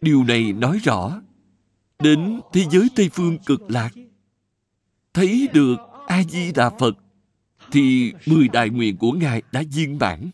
[0.00, 1.20] Điều này nói rõ
[1.98, 3.90] đến thế giới Tây Phương cực lạc
[5.14, 6.98] thấy được A-di-đà Phật
[7.72, 10.30] thì mười đại nguyện của Ngài đã viên bản.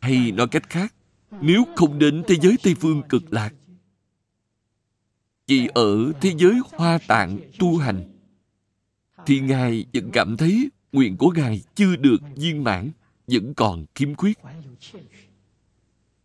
[0.00, 0.94] Hay nói cách khác,
[1.40, 3.54] nếu không đến thế giới Tây Phương cực lạc,
[5.46, 8.18] chỉ ở thế giới hoa tạng tu hành,
[9.26, 12.90] thì Ngài vẫn cảm thấy nguyện của Ngài chưa được viên mãn,
[13.26, 14.38] vẫn còn khiếm khuyết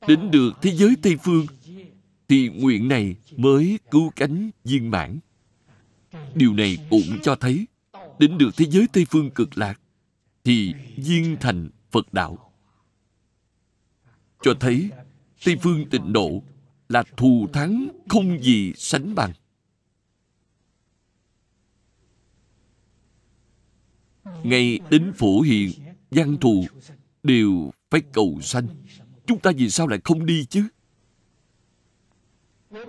[0.08, 1.46] đến được thế giới Tây Phương,
[2.28, 5.20] thì nguyện này mới cứu cánh viên mãn.
[6.36, 7.66] Điều này cũng cho thấy,
[8.20, 9.80] đến được thế giới Tây Phương cực lạc,
[10.44, 12.52] thì viên thành Phật đạo.
[14.42, 14.90] Cho thấy
[15.46, 16.44] Tây Phương tịnh độ
[16.90, 19.34] là thù thắng không gì sánh bằng.
[24.44, 25.72] Ngay đến phổ hiện,
[26.12, 26.66] văn thù
[27.24, 28.68] đều phải cầu sanh
[29.28, 30.68] Chúng ta vì sao lại không đi chứ?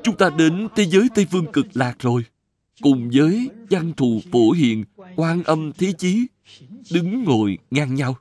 [0.02, 2.24] Chúng ta đến thế giới Tây Phương cực lạc rồi.
[2.82, 4.84] Cùng với văn thù phổ hiền,
[5.16, 6.26] quan âm thế chí,
[6.90, 8.16] đứng ngồi ngang nhau.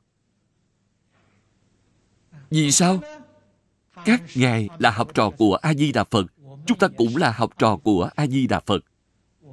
[2.50, 3.02] Vì sao?
[4.06, 6.26] các ngài là học trò của a di đà phật
[6.66, 8.86] chúng ta cũng là học trò của a di đà phật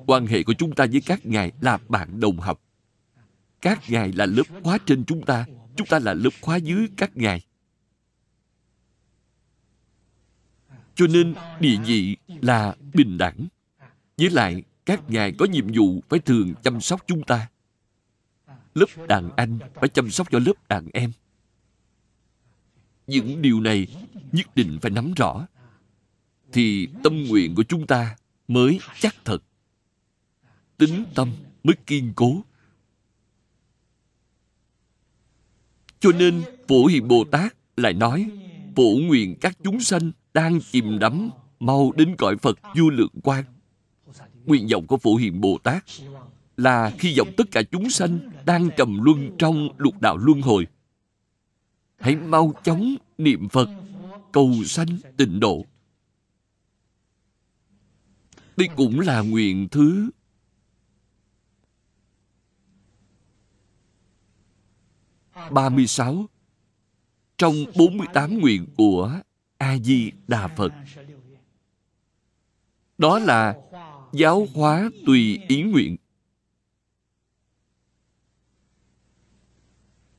[0.07, 2.61] quan hệ của chúng ta với các ngài là bạn đồng học
[3.61, 7.17] các ngài là lớp khóa trên chúng ta chúng ta là lớp khóa dưới các
[7.17, 7.41] ngài
[10.95, 13.47] cho nên địa vị là bình đẳng.
[14.17, 17.49] Với lại, các ngài có nhiệm vụ phải thường chăm sóc chúng ta.
[18.75, 21.13] Lớp đàn anh phải chăm sóc cho lớp đàn em.
[23.07, 23.87] Những điều này
[24.33, 25.47] nhất định phải nắm rõ.
[26.53, 28.17] Thì tâm nguyện của chúng ta
[28.49, 29.39] mới chắc thật.
[30.77, 31.33] Tính tâm
[31.65, 32.43] mới kiên cố.
[36.01, 38.31] Cho nên phổ hiền bồ tát lại nói,
[38.77, 41.31] phổ nguyện các chúng sanh đang chìm đắm,
[41.61, 43.45] mau đến cõi phật vô lượng quan
[44.45, 45.85] nguyện vọng của phổ hiền bồ tát
[46.57, 50.67] là khi vọng tất cả chúng sanh đang trầm luân trong lục đạo luân hồi,
[51.97, 53.69] hãy mau chóng niệm phật,
[54.33, 55.65] cầu sanh tịnh độ.
[58.57, 60.11] Đây cũng là nguyện thứ
[65.51, 66.27] ba mươi sáu
[67.39, 69.21] trong bốn mươi tám nguyện của
[69.63, 70.73] a di đà phật.
[72.99, 73.57] Đó là
[74.13, 75.97] giáo hóa tùy ý nguyện.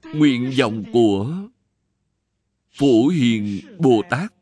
[0.03, 1.47] Nguyện vọng của
[2.71, 4.33] phổ hiền bồ tát.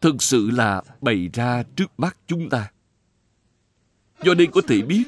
[0.00, 2.72] Thực sự là bày ra trước mắt chúng ta.
[4.22, 5.04] Do đây có thể biết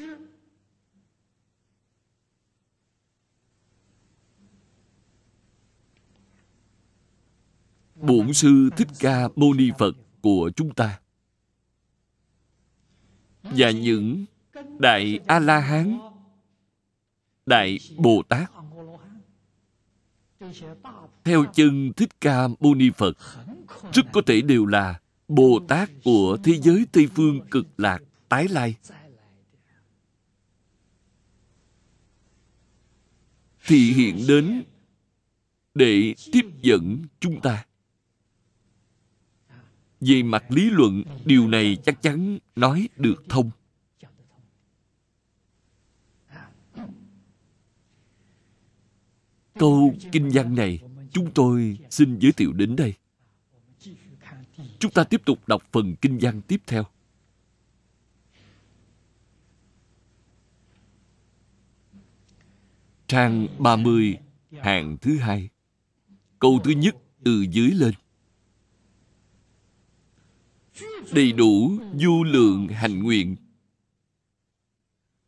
[8.07, 10.99] bổn sư thích ca mâu ni phật của chúng ta.
[13.43, 14.25] Và những
[14.79, 15.99] đại a la hán,
[17.45, 18.51] đại bồ tát,
[21.23, 23.17] theo chân thích ca mâu ni phật,
[23.93, 27.99] rất có thể đều là bồ tát của thế giới tây phương cực lạc
[28.29, 28.75] tái lai.
[33.67, 34.63] Thì hiện đến
[35.73, 37.65] để tiếp dẫn chúng ta
[40.07, 43.51] về mặt lý luận, điều này chắc chắn nói được thông.
[49.59, 50.79] Câu kinh văn này
[51.11, 52.93] chúng tôi xin giới thiệu đến đây.
[54.79, 56.83] Chúng ta tiếp tục đọc phần kinh văn tiếp theo.
[63.07, 64.17] Trang 30
[64.59, 65.49] hàng thứ hai.
[66.39, 67.93] Câu thứ nhất, từ dưới lên
[71.11, 73.35] đầy đủ du lượng hành nguyện.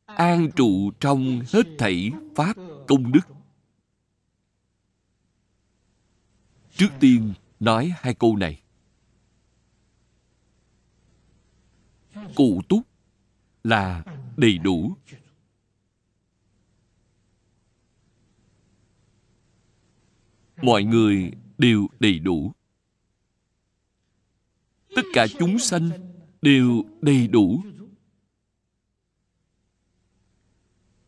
[0.06, 2.56] An trụ trong hết thảy pháp
[2.88, 3.28] công đức.
[6.76, 8.62] Trước tiên nói hai câu này.
[12.36, 12.82] Cụ túc
[13.64, 14.04] là
[14.38, 14.96] đầy đủ.
[20.62, 22.54] Mọi người đều đầy đủ
[24.98, 25.90] tất cả chúng sanh
[26.42, 27.64] đều đầy đủ.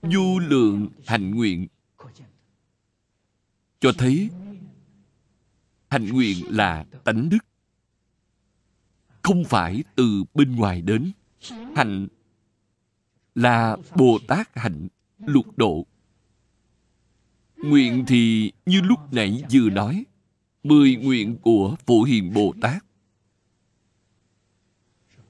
[0.02, 1.68] Du lượng hạnh nguyện
[3.80, 4.30] cho thấy
[5.90, 7.38] hạnh nguyện là tánh đức.
[9.22, 11.12] Không phải từ bên ngoài đến.
[11.76, 12.08] Hạnh
[13.36, 14.88] là bồ tát hạnh
[15.20, 15.86] lục độ.
[17.58, 20.04] Nguyện thì như lúc nãy vừa nói,
[20.64, 22.89] mười nguyện của phổ hiền bồ tát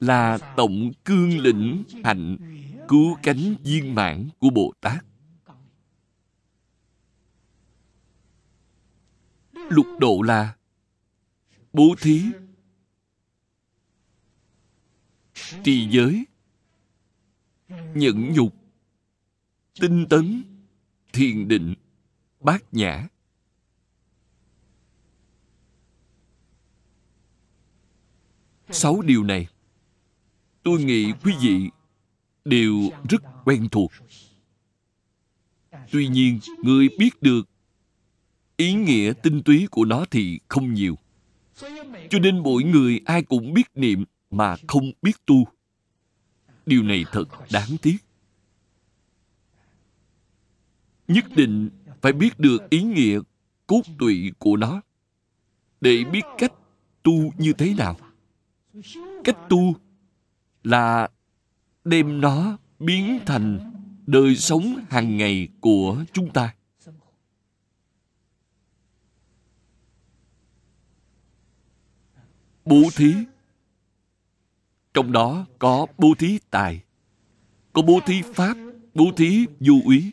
[0.00, 2.36] là tổng cương lĩnh hạnh
[2.88, 5.04] cứu cánh viên mãn của bồ tát.
[9.52, 10.56] Lục độ là
[11.72, 12.22] bố thí,
[15.64, 16.24] trì giới,
[17.94, 18.54] nhẫn nhục,
[19.80, 20.42] tinh tấn,
[21.12, 21.74] thiền định,
[22.40, 23.08] bát nhã.
[28.70, 29.48] Sáu điều này
[30.62, 31.70] tôi nghĩ quý vị
[32.44, 33.92] đều rất quen thuộc.
[35.90, 37.48] Tuy nhiên, người biết được
[38.56, 40.98] ý nghĩa tinh túy của nó thì không nhiều.
[42.10, 45.44] Cho nên mỗi người ai cũng biết niệm mà không biết tu.
[46.66, 47.96] Điều này thật đáng tiếc.
[51.08, 51.70] Nhất định
[52.00, 53.20] phải biết được ý nghĩa
[53.66, 54.80] cốt tụy của nó
[55.80, 56.52] để biết cách
[57.02, 57.96] tu như thế nào.
[59.24, 59.74] Cách tu
[60.64, 61.08] là
[61.84, 63.72] đem nó biến thành
[64.06, 66.54] đời sống hàng ngày của chúng ta.
[72.64, 73.14] Bố thí.
[74.94, 76.82] Trong đó có bố thí tài.
[77.72, 78.56] Có bố thí pháp,
[78.94, 80.12] bố thí du úy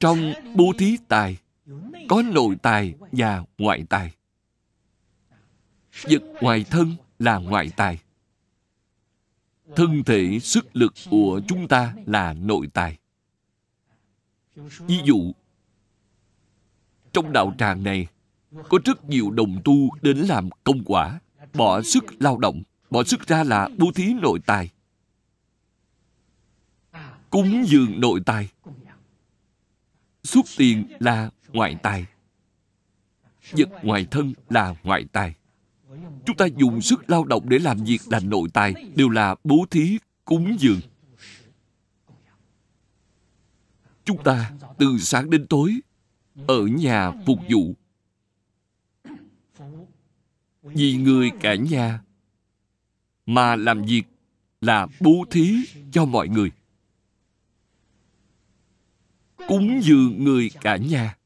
[0.00, 1.36] trong bố thí tài,
[2.08, 4.12] có nội tài và ngoại tài
[6.02, 7.98] vật ngoài thân là ngoại tài.
[9.76, 12.98] Thân thể sức lực của chúng ta là nội tài.
[14.78, 15.32] Ví dụ,
[17.12, 18.06] trong đạo tràng này,
[18.68, 21.20] có rất nhiều đồng tu đến làm công quả,
[21.54, 24.70] bỏ sức lao động, bỏ sức ra là bố thí nội tài.
[27.30, 28.48] Cúng dường nội tài.
[30.22, 32.06] Xuất tiền là ngoại tài.
[33.52, 35.34] Vật ngoài thân là ngoại tài
[36.26, 39.66] chúng ta dùng sức lao động để làm việc là nội tài, đều là bố
[39.70, 40.80] thí, cúng dường.
[44.04, 45.80] Chúng ta từ sáng đến tối,
[46.46, 47.74] ở nhà phục vụ.
[50.62, 52.00] Vì người cả nhà
[53.26, 54.02] mà làm việc
[54.60, 55.56] là bố thí
[55.92, 56.50] cho mọi người.
[59.48, 61.16] Cúng dường người cả nhà.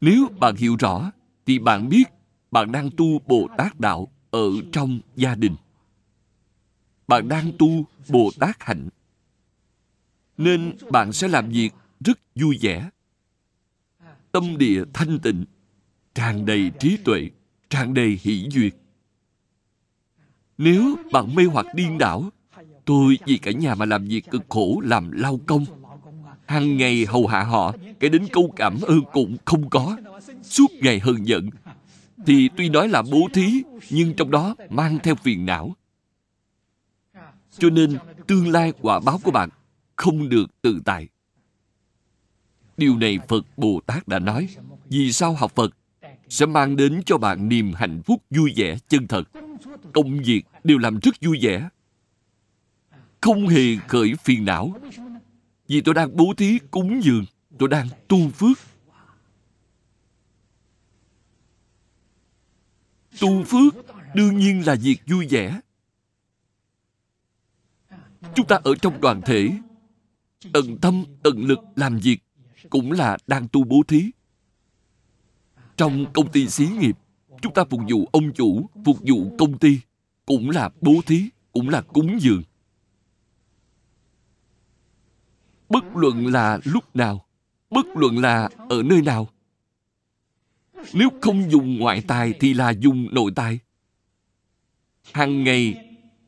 [0.00, 1.12] Nếu bạn hiểu rõ,
[1.46, 2.04] thì bạn biết
[2.52, 5.56] bạn đang tu bồ tát đạo ở trong gia đình.
[7.08, 8.88] Bạn đang tu bồ tát hạnh.
[10.38, 11.70] Nên bạn sẽ làm việc
[12.00, 12.90] rất vui vẻ.
[14.32, 15.44] Tâm địa thanh tịnh,
[16.14, 17.30] tràn đầy trí tuệ,
[17.70, 18.74] tràn đầy hỷ duyệt.
[20.58, 22.30] Nếu bạn mê hoặc điên đảo,
[22.84, 25.64] tôi vì cả nhà mà làm việc cực khổ, làm lao công.
[26.46, 29.96] Hàng ngày hầu hạ họ cái đến câu cảm ơn cũng không có.
[30.42, 31.50] Suốt ngày hờn giận
[32.26, 35.76] thì tuy nói là bố thí, nhưng trong đó mang theo phiền não.
[37.58, 39.48] Cho nên tương lai quả báo của bạn
[39.96, 41.08] không được tự tại.
[42.76, 44.48] Điều này phật bồ tát đã nói,
[44.88, 45.76] vì sao học phật
[46.28, 49.22] sẽ mang đến cho bạn niềm hạnh phúc vui vẻ chân thật?
[49.92, 51.68] Công việc đều làm rất vui vẻ.
[53.20, 54.74] Không hề khởi phiền não.
[55.68, 57.24] Vì tôi đang bố thí cúng dường,
[57.58, 58.58] tôi đang tu phước.
[63.20, 63.74] Tu phước
[64.14, 65.60] đương nhiên là việc vui vẻ.
[68.34, 69.48] Chúng ta ở trong đoàn thể
[70.52, 72.18] tận tâm tận lực làm việc
[72.70, 74.10] cũng là đang tu bố thí.
[75.76, 76.98] Trong công ty xí nghiệp,
[77.42, 79.80] chúng ta phục vụ ông chủ, phục vụ công ty
[80.26, 82.42] cũng là bố thí, cũng là cúng dường.
[85.68, 87.26] Bất luận là lúc nào,
[87.70, 89.28] bất luận là ở nơi nào
[90.92, 93.58] nếu không dùng ngoại tài thì là dùng nội tài.
[95.12, 95.74] Hàng ngày,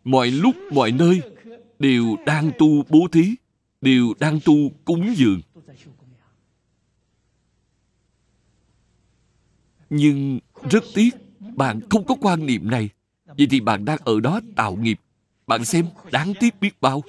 [0.05, 1.21] mọi lúc, mọi nơi
[1.79, 3.35] đều đang tu bố thí,
[3.81, 4.55] đều đang tu
[4.85, 5.41] cúng dường.
[9.91, 10.39] Nhưng
[10.71, 11.11] rất tiếc,
[11.57, 12.89] bạn không có quan niệm này.
[13.27, 15.01] Vậy thì bạn đang ở đó tạo nghiệp.
[15.47, 17.03] Bạn xem, đáng tiếc biết bao.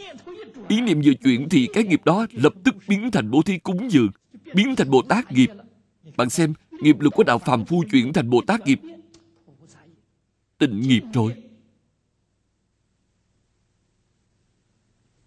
[0.68, 3.92] Ý niệm vừa chuyển thì cái nghiệp đó lập tức biến thành bố thí cúng
[3.92, 4.10] dường,
[4.54, 5.50] biến thành bồ tát nghiệp.
[6.18, 6.54] Bạn xem
[6.86, 8.80] nghiệp lực của đạo phàm phu chuyển thành bồ tát nghiệp.
[10.58, 11.36] Tịnh nghiệp rồi.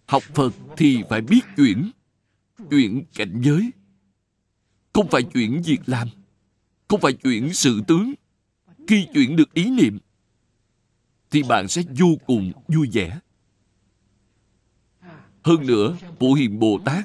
[0.06, 1.90] Học phật thì phải biết chuyển
[2.70, 3.70] chuyển cảnh giới.
[4.92, 6.08] Không phải chuyển việc làm
[6.88, 8.14] không phải chuyển sự tướng.
[8.86, 9.98] Khi chuyển được ý niệm
[11.30, 13.18] thì bạn sẽ vô cùng vui vẻ.
[15.42, 17.04] Hơn nữa Phổ Hiền Bồ Tát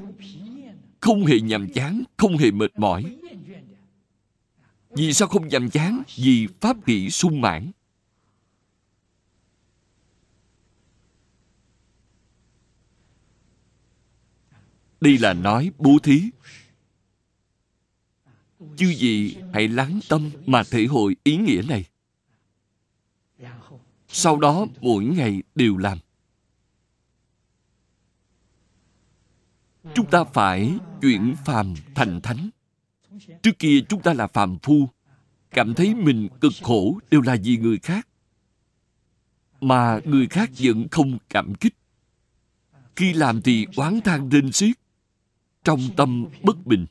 [1.00, 3.16] không hề nhàm chán, không hề mệt mỏi.
[4.96, 6.04] Vì sao không nhàm chán?
[6.16, 7.72] Vì pháp hỷ sung mãn.
[15.02, 16.30] Đây là nói bố thí.
[18.60, 21.86] Chư gì hãy lắng tâm mà thể hội ý nghĩa này.
[24.08, 25.98] Sau đó mỗi ngày đều làm.
[29.96, 32.50] chúng ta phải chuyển phàm thành thánh
[33.44, 34.90] trước kia chúng ta là phàm phu,
[35.52, 38.08] cảm thấy mình cực khổ đều là vì người khác.
[39.62, 41.76] Mà người khác vẫn không cảm kích.
[42.96, 44.76] Khi làm thì oán than rên xiết,
[45.64, 46.86] trong tâm bất bình.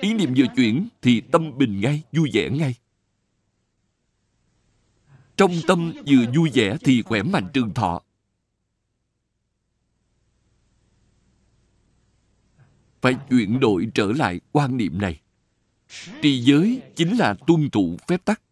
[0.00, 2.74] Ý niệm vừa chuyển thì tâm bình ngay, vui vẻ ngay.
[5.36, 8.02] Trong tâm vừa vui vẻ thì khỏe mạnh trường thọ.
[13.00, 15.20] Phải chuyển đổi trở lại quan niệm này
[16.22, 18.42] trì giới chính là tuân thủ phép tắc.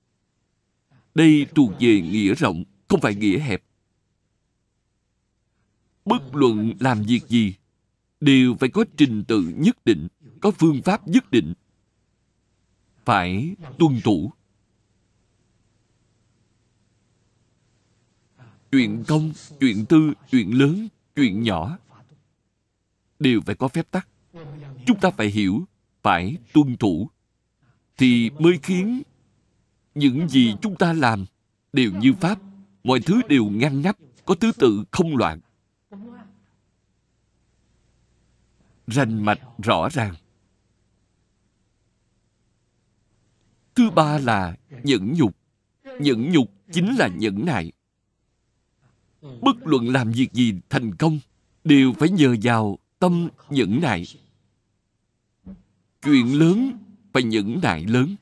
[1.15, 3.63] Đây thuộc về nghĩa rộng, không phải nghĩa hẹp.
[6.05, 7.55] Bất luận làm việc gì,
[8.21, 10.09] đều phải có trình tự nhất định,
[10.41, 11.55] có phương pháp nhất định.
[13.05, 14.33] Phải tuân thủ.
[18.73, 21.79] Chuyện công, chuyện tư, chuyện lớn, chuyện nhỏ
[23.19, 24.09] đều phải có phép tắc.
[24.87, 25.65] Chúng ta phải hiểu,
[26.03, 27.11] phải tuân thủ
[27.99, 29.03] thì mới khiến
[29.95, 31.27] những gì chúng ta làm
[31.73, 32.39] đều như pháp.
[32.85, 35.41] Mọi thứ đều ngăn nắp có thứ tự không loạn.
[38.87, 40.15] Rành mạch rõ ràng.
[43.75, 45.37] Thứ ba là nhẫn nhục.
[46.01, 47.73] Nhẫn nhục chính là nhẫn nại.
[49.23, 51.19] Bất luận làm việc gì thành công,
[51.65, 54.05] đều phải nhờ vào tâm nhẫn nại.
[56.03, 56.79] Chuyện lớn
[57.19, 58.17] phải nhẫn nại lớn.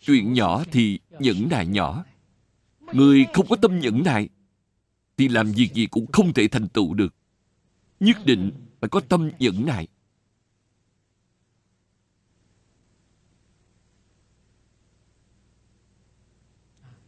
[0.00, 2.04] Chuyện nhỏ thì nhẫn nại nhỏ.
[2.92, 4.28] Người không có tâm nhẫn nại
[5.16, 7.14] thì làm việc gì cũng không thể thành tựu được.
[8.00, 8.50] Nhất định
[8.80, 9.88] phải có tâm nhẫn nại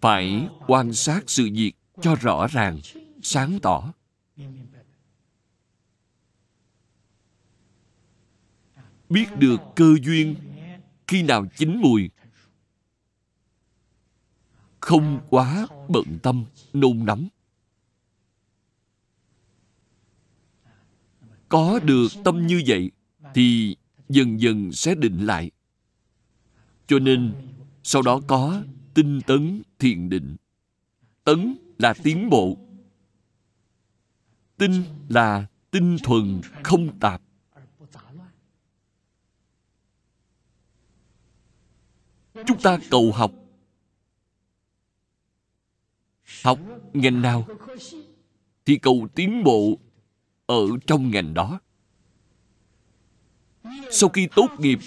[0.01, 2.81] phải quan sát sự việc cho rõ ràng,
[3.23, 3.93] sáng tỏ.
[9.09, 10.52] Biết được cơ duyên
[11.13, 12.11] khi nào chín mùi.
[14.81, 17.29] Không quá bận tâm, nôn nóng.
[21.49, 22.91] Có được tâm như vậy
[23.35, 23.77] thì
[24.09, 25.51] dần dần sẽ định lại.
[26.87, 27.35] Cho nên,
[27.83, 28.63] sau đó có
[28.95, 30.37] tinh tấn thiền định.
[31.25, 32.59] Tấn là tiến bộ.
[34.57, 37.23] Tinh là tinh thuần không tạp.
[42.47, 43.33] Chúng ta cầu học.
[46.45, 46.59] Học
[46.93, 47.47] ngành nào
[48.65, 49.79] thì cầu tiến bộ
[50.47, 51.61] ở trong ngành đó.
[53.91, 54.79] Sau khi tốt nghiệp,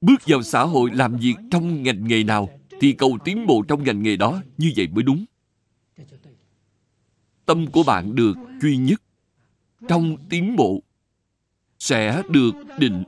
[0.00, 2.48] bước vào xã hội làm việc trong ngành nghề nào
[2.80, 5.24] thì cầu tiến bộ trong ngành nghề đó như vậy mới đúng.
[7.46, 9.02] Tâm của bạn được duy nhất
[9.88, 10.82] trong tiến bộ
[11.78, 13.04] sẽ được định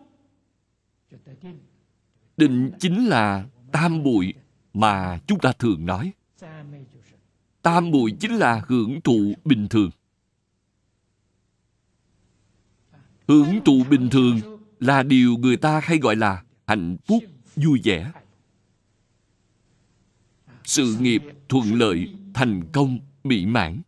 [2.39, 4.35] định chính là tam bụi
[4.75, 6.13] mà chúng ta thường nói.
[7.63, 9.91] Tam bụi chính là hưởng thụ bình thường.
[13.29, 14.41] Hưởng thụ bình thường
[14.81, 17.25] là điều người ta hay gọi là hạnh phúc,
[17.57, 18.13] vui vẻ.
[20.65, 23.83] Sự nghiệp thuận lợi, thành công, mỹ mãn.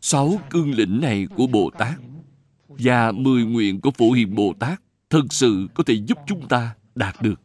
[0.00, 1.98] Sáu cương lĩnh này của bồ tát
[2.68, 4.83] và mười nguyện của phổ hiền bồ tát
[5.14, 7.40] thật sự có thể giúp chúng ta đạt được.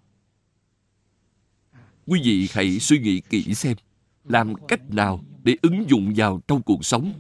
[2.07, 3.77] Quý vị hãy suy nghĩ kỹ xem,
[4.23, 7.13] làm cách nào để ứng dụng vào trong cuộc sống,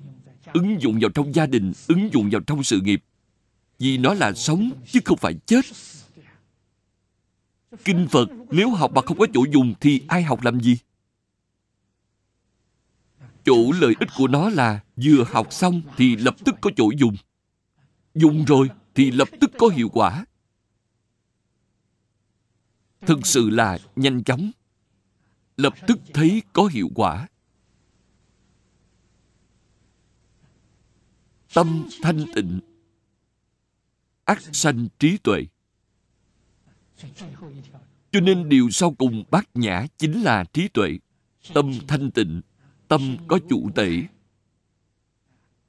[0.53, 3.03] ứng dụng vào trong gia đình, ứng dụng vào trong sự nghiệp.
[3.79, 5.65] Vì nó là sống chứ không phải chết.
[7.85, 10.77] Kinh phật, nếu học mà không có chỗ dùng thì ai học làm gì?
[13.43, 17.15] Chỗ lợi ích của nó là vừa học xong thì lập tức có chỗ dùng.
[18.15, 20.25] Dùng rồi thì lập tức có hiệu quả
[23.01, 24.51] thực sự là nhanh chóng.
[25.57, 27.27] Lập tức thấy có hiệu quả.
[31.53, 32.59] Tâm thanh tịnh.
[34.25, 35.45] Ác sanh trí tuệ.
[38.11, 40.97] Cho nên điều sau cùng bát nhã chính là trí tuệ.
[41.53, 42.41] Tâm thanh tịnh.
[42.87, 44.03] Tâm có chủ tể.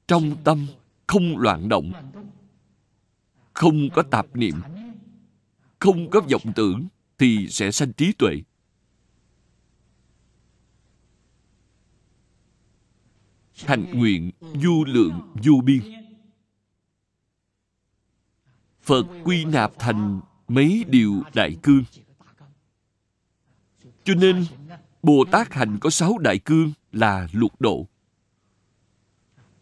[0.07, 0.67] Trong tâm
[1.07, 1.91] không loạn động.
[3.53, 4.61] Không có tạp niệm.
[5.79, 6.87] Không có vọng tưởng
[7.21, 8.41] thì sẽ sanh trí tuệ.
[13.65, 14.31] Thành nguyện
[14.61, 15.81] du lượng du biên.
[18.81, 21.83] Phật quy nạp thành mấy điều đại cương.
[24.03, 24.45] Cho nên,
[25.03, 27.87] bồ tát hành có sáu đại cương là lục độ.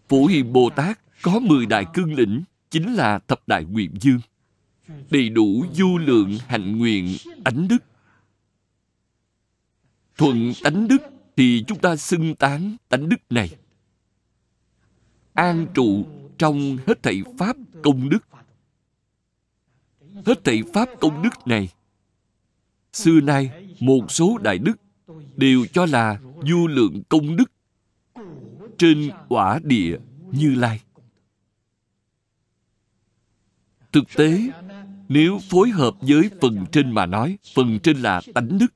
[0.08, 4.20] Phổ hiền bồ tát có mười đại cương lĩnh, chính là thập đại nguyện dương
[5.10, 7.78] đầy đủ du lượng hạnh nguyện ánh đức.
[10.18, 11.02] Thuận tánh đức
[11.36, 13.50] thì chúng ta xưng tán tánh đức này.
[15.34, 16.06] An trụ
[16.38, 18.28] trong hết thảy pháp công đức.
[20.26, 21.70] Hết thảy pháp công đức này,
[22.94, 24.76] xưa nay một số đại đức
[25.36, 27.52] đều cho là du lượng công đức
[28.78, 29.98] trên quả địa
[30.32, 30.82] như lai.
[33.92, 34.50] Thực tế
[35.10, 38.74] nếu phối hợp với phần trên mà nói, phần trên là tánh đức.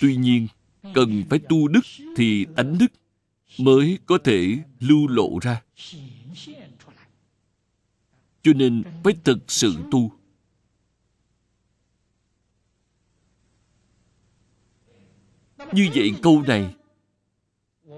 [0.00, 0.48] Tuy nhiên,
[0.94, 1.80] cần phải tu đức
[2.16, 2.92] thì tánh đức
[3.58, 5.62] mới có thể lưu lộ ra.
[8.42, 10.12] Cho nên phải thực sự tu.
[15.72, 16.74] Như vậy câu này,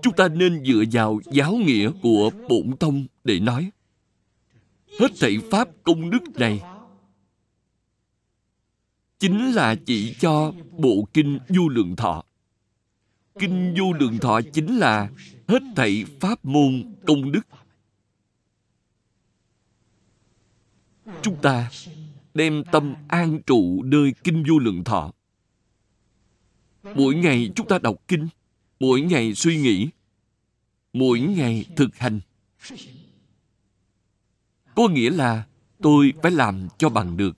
[0.02, 3.70] chúng ta nên dựa vào giáo nghĩa của bổn tông để nói
[5.00, 6.62] hết thảy pháp công đức này.
[9.18, 12.24] Chính là chỉ cho bộ kinh du lượng thọ.
[13.38, 15.10] Kinh du lượng thọ chính là
[15.48, 17.46] hết thảy pháp môn công đức.
[21.22, 21.70] Chúng ta
[22.34, 25.12] đem tâm an trụ nơi kinh vô lượng thọ.
[26.82, 28.28] Mỗi ngày chúng ta đọc kinh,
[28.80, 29.88] mỗi ngày suy nghĩ,
[30.92, 32.20] mỗi ngày thực hành
[34.76, 35.46] có nghĩa là
[35.82, 37.36] tôi phải làm cho bằng được.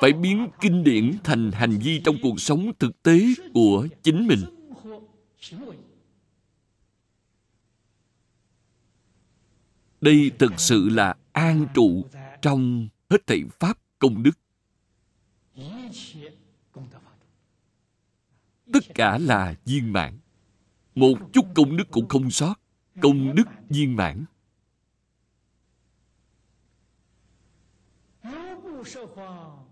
[0.00, 3.20] Phải biến kinh điển thành hành vi trong cuộc sống thực tế
[3.54, 4.40] của chính mình.
[10.00, 12.04] Đây thực sự là an trụ
[12.42, 14.38] trong hết thảy pháp công đức.
[18.72, 20.18] Tất cả là viên mãn.
[20.94, 22.54] Một chút công đức cũng không sót,
[23.02, 24.24] công đức viên mãn.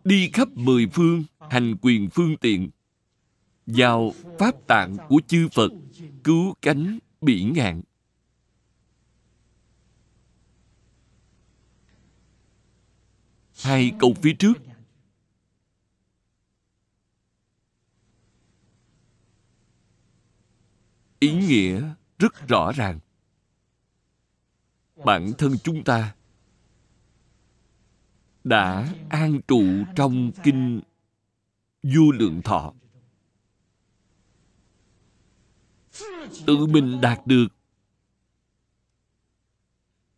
[0.04, 2.70] Đi khắp mười phương, hành quyền phương tiện.
[3.66, 5.70] Vào pháp tạng của chư phật,
[6.24, 7.82] cứu cánh bỉ ngạn.
[13.62, 14.52] Hai câu phía trước.
[21.18, 21.82] Ý nghĩa
[22.18, 22.98] rất rõ ràng.
[25.04, 26.14] Bản thân chúng ta
[28.44, 29.62] đã an trụ
[29.96, 30.80] trong kinh
[31.82, 32.74] vô lượng thọ.
[36.46, 37.46] Tự mình đạt được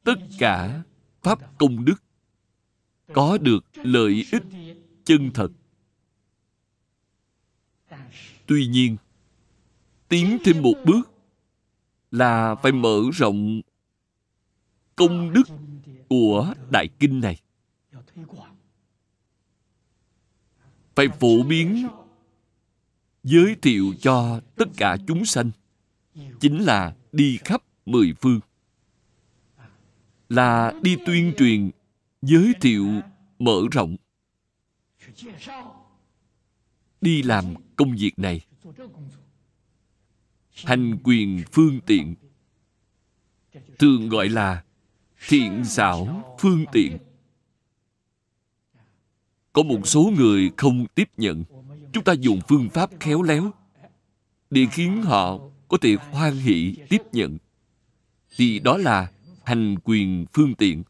[0.04, 0.82] tất cả
[1.22, 2.02] pháp công đức,
[3.12, 4.42] có được lợi ích
[5.04, 5.48] chân thật.
[8.46, 8.96] Tuy nhiên,
[10.08, 11.10] tiến thêm một bước
[12.10, 13.60] là phải mở rộng
[14.96, 15.42] công đức
[16.08, 17.40] của đại kinh này
[20.96, 21.88] phải phổ biến,
[23.24, 25.50] giới thiệu cho tất cả chúng sanh,
[26.40, 28.40] chính là đi khắp mười phương.
[30.28, 31.70] Là đi tuyên truyền,
[32.22, 32.86] giới thiệu,
[33.38, 33.96] mở rộng.
[37.00, 38.40] Đi làm công việc này.
[40.64, 42.14] Hành quyền phương tiện,
[43.78, 44.64] thường gọi là
[45.28, 46.98] thiện xảo phương tiện
[49.56, 51.44] có một số người không tiếp nhận.
[51.92, 53.50] Chúng ta dùng phương pháp khéo léo
[54.50, 55.38] để khiến họ
[55.68, 57.38] có thể hoan hỷ tiếp nhận.
[58.36, 59.08] Thì đó là
[59.44, 60.82] hành quyền phương tiện.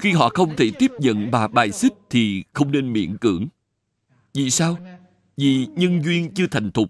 [0.00, 3.46] Khi họ không thể tiếp nhận bà bài xích thì không nên miễn cưỡng.
[4.34, 4.78] Vì sao?
[5.36, 6.88] Vì nhân duyên chưa thành thục.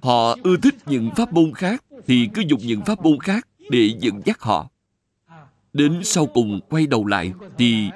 [0.00, 3.96] Họ ưa thích những pháp môn khác thì cứ dùng những pháp môn khác để
[4.00, 4.70] dẫn dắt họ.
[5.72, 7.90] Đến sau cùng quay đầu lại thì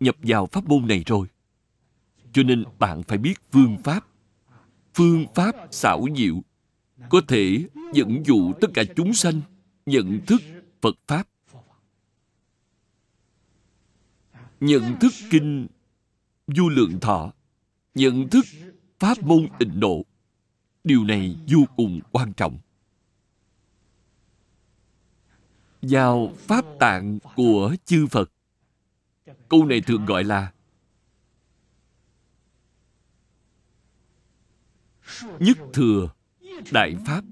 [0.00, 1.26] nhập vào pháp môn này rồi.
[2.32, 4.06] Cho nên bạn phải biết phương pháp.
[4.94, 6.42] Phương pháp xảo diệu.
[7.08, 7.64] Có thể
[7.94, 9.40] dẫn dụ tất cả chúng sanh
[9.86, 10.42] nhận thức
[10.80, 11.28] phật pháp.
[14.60, 15.66] Nhận thức kinh
[16.46, 17.32] du lượng thọ.
[17.94, 18.44] Nhận thức
[18.98, 20.04] pháp môn tịnh độ.
[20.84, 22.58] Điều này vô cùng quan trọng.
[25.82, 28.30] Vào pháp tạng của chư phật
[29.48, 30.52] câu này thường gọi là
[35.38, 36.08] nhất thừa
[36.72, 37.24] đại pháp.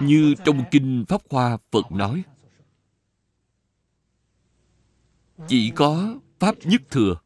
[0.00, 2.22] Như trong kinh pháp hoa, phật nói,
[5.48, 7.20] chỉ có pháp nhất thừa,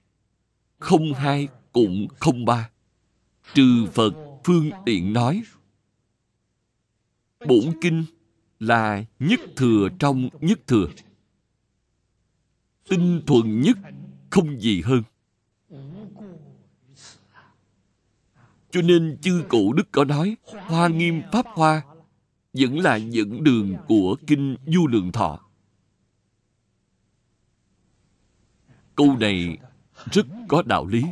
[0.79, 2.71] không hai cũng không ba.
[3.55, 4.13] Trừ phật
[4.45, 5.43] phương tiện nói
[7.47, 8.05] bổn kinh
[8.61, 10.89] là nhất thừa trong nhất thừa.
[12.89, 13.77] Tinh thuần nhất
[14.31, 15.03] không gì hơn.
[18.71, 21.83] Cho nên chư cổ đức có nói, hoa nghiêm pháp hoa
[22.53, 25.41] vẫn là dẫn đường của kinh du lượng thọ.
[28.95, 29.59] Câu này
[30.11, 31.03] rất có đạo lý.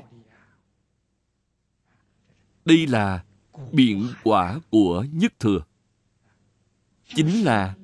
[2.65, 3.25] Đây là
[3.73, 5.61] biện quả của nhất thừa
[7.15, 7.75] chính là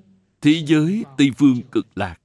[0.41, 2.21] thế giới tây phương cực lạc.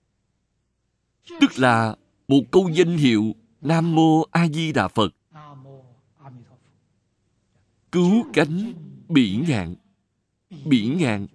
[1.41, 1.95] Tức là
[2.27, 5.15] một câu danh hiệu nam mô a di đà phật.
[7.91, 8.73] Cứu cánh
[9.09, 9.75] bỉ ngạn.
[10.65, 11.27] Bỉ ngạn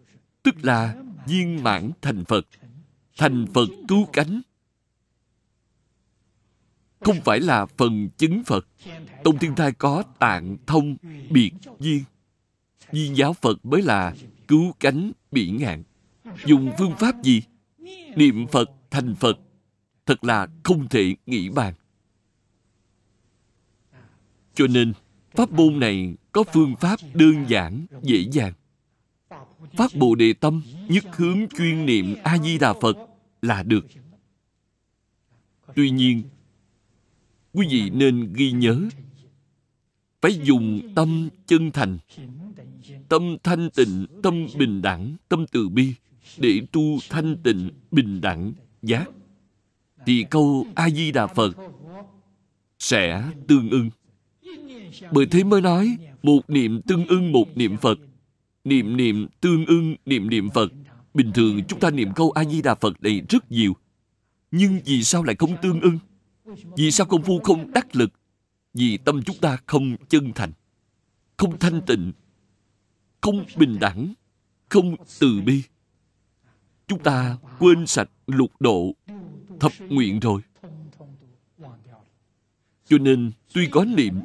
[0.42, 2.46] tức là viên mãn thành phật.
[3.16, 4.40] Thành phật cứu cánh.
[7.00, 8.68] Không phải là phần chứng phật.
[9.24, 10.96] Tông thiên thai có tạng thông
[11.30, 12.04] biệt viên.
[12.92, 14.14] Viên giáo phật mới là
[14.48, 15.82] cứu cánh bị ngạn.
[16.46, 17.42] Dùng phương pháp gì?
[18.16, 19.38] Niệm phật, thành phật,
[20.06, 21.74] thật là không thể nghĩ bàn.
[24.54, 24.92] Cho nên,
[25.32, 28.52] pháp môn này có phương pháp đơn giản, dễ dàng.
[29.76, 32.96] Phát bồ đề tâm nhất hướng chuyên niệm a di đà phật
[33.42, 33.86] là được.
[35.74, 36.22] Tuy nhiên,
[37.52, 38.88] quý vị nên ghi nhớ
[40.26, 41.98] phải dùng tâm chân thành.
[43.08, 45.94] Tâm thanh tịnh, tâm bình đẳng, tâm từ bi
[46.38, 49.10] để tu thanh tịnh, bình đẳng, giác.
[50.06, 51.56] Thì câu a di đà phật
[52.78, 53.90] sẽ tương ưng.
[55.12, 57.98] Bởi thế mới nói, một niệm tương ưng một niệm phật.
[58.64, 60.72] Niệm niệm tương ưng, niệm niệm phật.
[61.14, 63.76] Bình thường chúng ta niệm câu a di đà phật này rất nhiều.
[64.50, 65.98] Nhưng vì sao lại không tương ưng?
[66.76, 68.12] Vì sao công phu không đắc lực?
[68.76, 70.52] Vì tâm chúng ta không chân thành,
[71.36, 72.12] không thanh tịnh,
[73.20, 74.14] không bình đẳng,
[74.68, 75.62] không từ bi.
[76.86, 78.94] Chúng ta quên sạch lục độ,
[79.60, 80.40] thập nguyện rồi.
[82.88, 84.20] Cho nên tuy có niệm,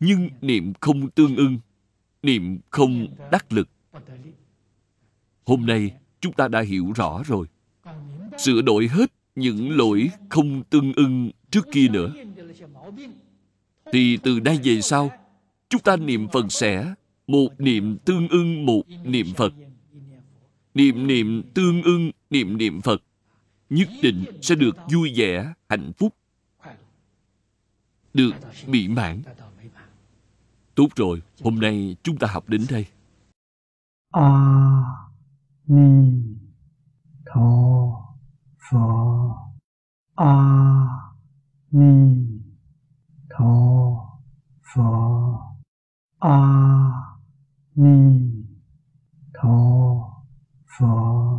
[0.00, 1.58] nhưng niệm không tương ưng,
[2.22, 3.68] niệm không đắc lực.
[5.44, 7.46] Hôm nay chúng ta đã hiểu rõ rồi.
[8.38, 12.12] Sửa đổi hết những lỗi không tương ưng trước kia nữa
[13.92, 15.10] thì từ đây về sau,
[15.68, 16.94] chúng ta niệm phật sẽ
[17.26, 19.52] một niệm tương ưng một niệm phật.
[20.74, 23.02] Niệm niệm tương ưng, niệm niệm phật
[23.72, 26.14] nhất định sẽ được vui vẻ, hạnh phúc,
[28.14, 28.32] được
[28.66, 29.22] mỹ mãn.
[30.74, 32.86] Tốt rồi, hôm nay chúng ta học đến đây.
[34.10, 34.82] A
[35.66, 36.22] ni
[37.26, 37.92] tho
[38.70, 39.36] pho
[40.14, 40.34] a
[41.70, 42.31] ni
[43.34, 44.20] 陀
[44.60, 45.56] 佛
[46.18, 47.18] 阿
[47.72, 48.46] 弥
[49.32, 50.06] 陀
[50.66, 51.32] 佛